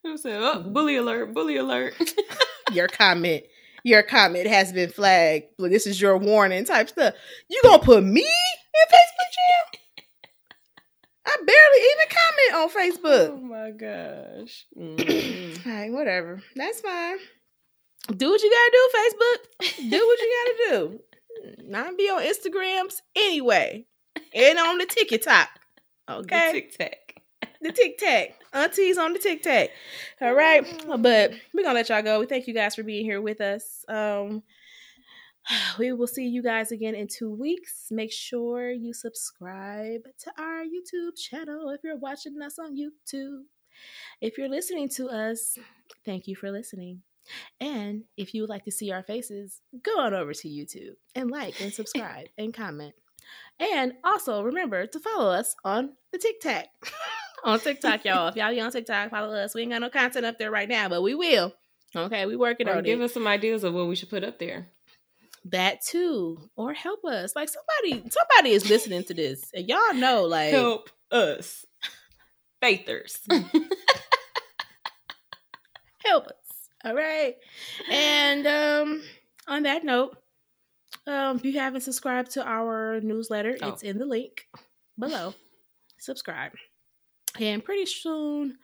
I 0.05 0.15
said, 0.17 0.39
oh, 0.39 0.61
bully 0.61 0.97
alert, 0.97 1.33
bully 1.33 1.57
alert. 1.57 1.93
Your 2.73 2.87
comment, 2.87 3.43
your 3.83 4.01
comment 4.03 4.47
has 4.47 4.71
been 4.73 4.89
flagged. 4.89 5.45
But 5.57 5.69
this 5.69 5.85
is 5.85 6.01
your 6.01 6.17
warning 6.17 6.65
type 6.65 6.89
stuff. 6.89 7.13
You 7.47 7.61
gonna 7.63 7.83
put 7.83 8.03
me 8.03 8.21
in 8.21 8.87
Facebook 8.89 9.31
jail? 9.35 10.05
I 11.27 11.37
barely 11.45 11.81
even 11.91 12.07
comment 12.17 12.53
on 12.55 12.69
Facebook. 12.69 13.29
oh 13.29 13.41
my 13.41 13.71
gosh. 13.71 14.65
Mm. 14.77 15.65
All 15.65 15.71
right, 15.71 15.91
whatever. 15.91 16.41
That's 16.55 16.81
fine. 16.81 17.17
Do 18.15 18.29
what 18.31 18.41
you 18.41 18.51
gotta 18.51 18.71
do, 18.71 18.89
Facebook. 18.97 19.89
Do 19.89 20.05
what 20.07 20.19
you 20.19 20.45
gotta 20.45 20.57
do. 20.69 20.99
Not 21.67 21.97
be 21.97 22.09
on 22.09 22.23
Instagrams 22.23 23.01
anyway. 23.15 23.85
And 24.33 24.57
on 24.59 24.77
the 24.79 24.85
TikTok. 24.85 25.49
Okay. 26.09 26.51
Tic 26.51 26.77
Tac. 26.77 27.21
the 27.61 27.71
tic 27.71 27.97
tac. 27.97 28.35
Aunties 28.53 28.97
on 28.97 29.13
the 29.13 29.19
tic 29.19 29.41
tac. 29.41 29.71
All 30.21 30.33
right. 30.33 30.63
But 30.99 31.33
we're 31.53 31.63
gonna 31.63 31.75
let 31.75 31.89
y'all 31.89 32.01
go. 32.01 32.19
We 32.19 32.25
thank 32.25 32.47
you 32.47 32.53
guys 32.53 32.75
for 32.75 32.83
being 32.83 33.05
here 33.05 33.21
with 33.21 33.41
us. 33.41 33.83
Um 33.87 34.43
we 35.79 35.91
will 35.91 36.07
see 36.07 36.27
you 36.27 36.41
guys 36.43 36.71
again 36.71 36.95
in 36.95 37.07
two 37.07 37.31
weeks. 37.33 37.87
Make 37.91 38.11
sure 38.11 38.69
you 38.71 38.93
subscribe 38.93 40.01
to 40.19 40.31
our 40.37 40.63
YouTube 40.63 41.17
channel 41.17 41.69
if 41.69 41.81
you're 41.83 41.97
watching 41.97 42.41
us 42.41 42.59
on 42.59 42.77
YouTube. 42.77 43.41
If 44.21 44.37
you're 44.37 44.49
listening 44.49 44.89
to 44.95 45.09
us, 45.09 45.57
thank 46.05 46.27
you 46.27 46.35
for 46.35 46.51
listening. 46.51 47.01
And 47.59 48.03
if 48.17 48.33
you 48.33 48.41
would 48.41 48.49
like 48.49 48.65
to 48.65 48.71
see 48.71 48.91
our 48.91 49.03
faces, 49.03 49.61
go 49.83 49.99
on 49.99 50.13
over 50.13 50.33
to 50.33 50.47
YouTube 50.47 50.93
and 51.15 51.31
like 51.31 51.59
and 51.59 51.73
subscribe 51.73 52.27
and 52.37 52.53
comment. 52.53 52.93
And 53.59 53.93
also 54.03 54.41
remember 54.43 54.85
to 54.87 54.99
follow 54.99 55.31
us 55.31 55.55
on 55.63 55.93
the 56.11 56.17
TikTok. 56.17 56.65
on 57.43 57.59
TikTok, 57.59 58.03
y'all. 58.05 58.27
If 58.27 58.35
y'all 58.35 58.51
be 58.51 58.59
on 58.61 58.71
TikTok, 58.71 59.09
follow 59.11 59.33
us. 59.33 59.53
We 59.55 59.61
ain't 59.61 59.71
got 59.71 59.81
no 59.81 59.89
content 59.89 60.25
up 60.25 60.37
there 60.37 60.51
right 60.51 60.67
now, 60.69 60.89
but 60.89 61.01
we 61.01 61.15
will. 61.15 61.53
Okay, 61.95 62.25
we 62.25 62.35
working 62.35 62.67
Or 62.67 62.77
on 62.77 62.83
give 62.83 62.99
it. 62.99 63.03
us 63.05 63.13
some 63.13 63.27
ideas 63.27 63.63
of 63.63 63.73
what 63.73 63.87
we 63.87 63.95
should 63.95 64.09
put 64.09 64.23
up 64.25 64.37
there. 64.39 64.67
that 65.45 65.79
too, 65.81 66.49
or 66.57 66.73
help 66.73 67.05
us. 67.05 67.33
Like 67.35 67.47
somebody, 67.49 68.09
somebody 68.09 68.49
is 68.53 68.69
listening 68.69 69.03
to 69.05 69.13
this, 69.13 69.49
and 69.53 69.67
y'all 69.69 69.93
know, 69.93 70.23
like, 70.25 70.51
Help 70.51 70.89
us. 71.11 71.65
Faithers. 72.61 73.19
help 76.03 76.27
us. 76.27 76.33
All 76.83 76.93
right. 76.95 77.35
And 77.89 78.45
um, 78.47 79.01
on 79.47 79.63
that 79.63 79.83
note, 79.83 80.17
um, 81.07 81.37
if 81.37 81.45
you 81.45 81.59
haven't 81.59 81.81
subscribed 81.81 82.31
to 82.31 82.43
our 82.45 82.99
newsletter, 83.01 83.57
Oh. 83.61 83.69
it's 83.69 83.83
in 83.83 83.97
the 83.97 84.05
link 84.05 84.47
below. 84.97 85.33
Subscribe. 85.99 86.51
And 87.39 87.63
pretty 87.63 87.85
soon, 87.85 88.57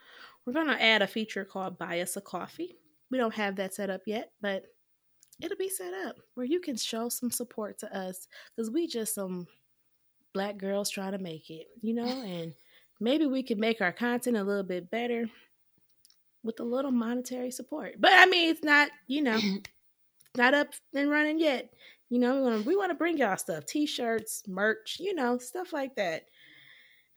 we're 0.46 0.54
gonna 0.54 0.74
add 0.80 1.02
a 1.02 1.08
feature 1.08 1.46
called 1.46 1.78
"Buy 1.78 2.02
Us 2.02 2.18
a 2.18 2.22
Coffee." 2.22 2.78
We 3.10 3.18
don't 3.18 3.34
have 3.34 3.58
that 3.58 3.74
set 3.74 3.90
up 3.90 4.02
yet, 4.06 4.32
but 4.42 4.64
it'll 5.42 5.58
be 5.58 5.70
set 5.70 5.94
up 6.06 6.16
where 6.36 6.46
you 6.46 6.60
can 6.62 6.78
show 6.78 7.10
some 7.10 7.32
support 7.32 7.80
to 7.80 7.98
us 7.98 8.28
because 8.56 8.70
we 8.72 8.88
just 8.88 9.14
some 9.16 9.48
black 10.34 10.58
girls 10.58 10.90
trying 10.90 11.12
to 11.12 11.18
make 11.18 11.50
it, 11.50 11.68
you 11.82 11.94
know, 11.94 12.06
and 12.26 12.54
maybe 13.00 13.26
we 13.26 13.44
could 13.44 13.58
make 13.60 13.82
our 13.82 13.92
content 13.92 14.38
a 14.38 14.44
little 14.44 14.64
bit 14.64 14.90
better 14.90 15.30
with 16.44 16.60
a 16.60 16.64
little 16.64 16.92
monetary 16.92 17.52
support. 17.52 17.96
But 18.00 18.12
I 18.14 18.26
mean, 18.26 18.50
it's 18.50 18.64
not, 18.64 18.90
you 19.08 19.22
know, 19.22 19.40
not 20.38 20.54
up 20.54 20.70
and 20.96 21.10
running 21.10 21.40
yet. 21.40 21.70
You 22.12 22.20
know, 22.20 22.36
we 22.36 22.42
want 22.44 22.64
to 22.64 22.68
we 22.70 22.76
want 22.76 22.92
to 22.92 22.96
bring 22.96 23.18
y'all 23.18 23.38
stuff, 23.38 23.66
t-shirts, 23.66 24.44
merch, 24.48 24.98
you 25.00 25.16
know, 25.16 25.40
stuff 25.40 25.74
like 25.74 25.96
that. 25.96 26.26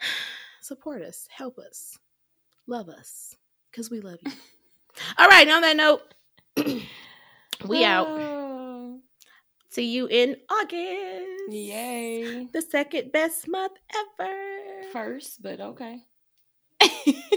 Support 0.63 1.03
us, 1.03 1.27
help 1.31 1.59
us, 1.59 1.99
love 2.69 2.89
us, 2.89 3.35
because 3.71 3.91
we 3.91 4.01
love 4.01 4.19
you. 4.25 4.33
All 5.19 5.29
right, 5.29 5.49
on 5.49 5.63
that 5.63 5.77
note, 5.77 6.03
we 7.67 7.85
out. 7.85 8.07
Oh, 8.09 9.01
See 9.71 9.87
you 9.87 10.07
in 10.07 10.37
August. 10.49 11.51
Yay. 11.51 12.47
The 12.53 12.63
second 12.63 13.11
best 13.11 13.49
month 13.49 13.73
ever. 14.21 14.85
First, 14.93 15.43
but 15.43 15.61
okay. 15.61 15.99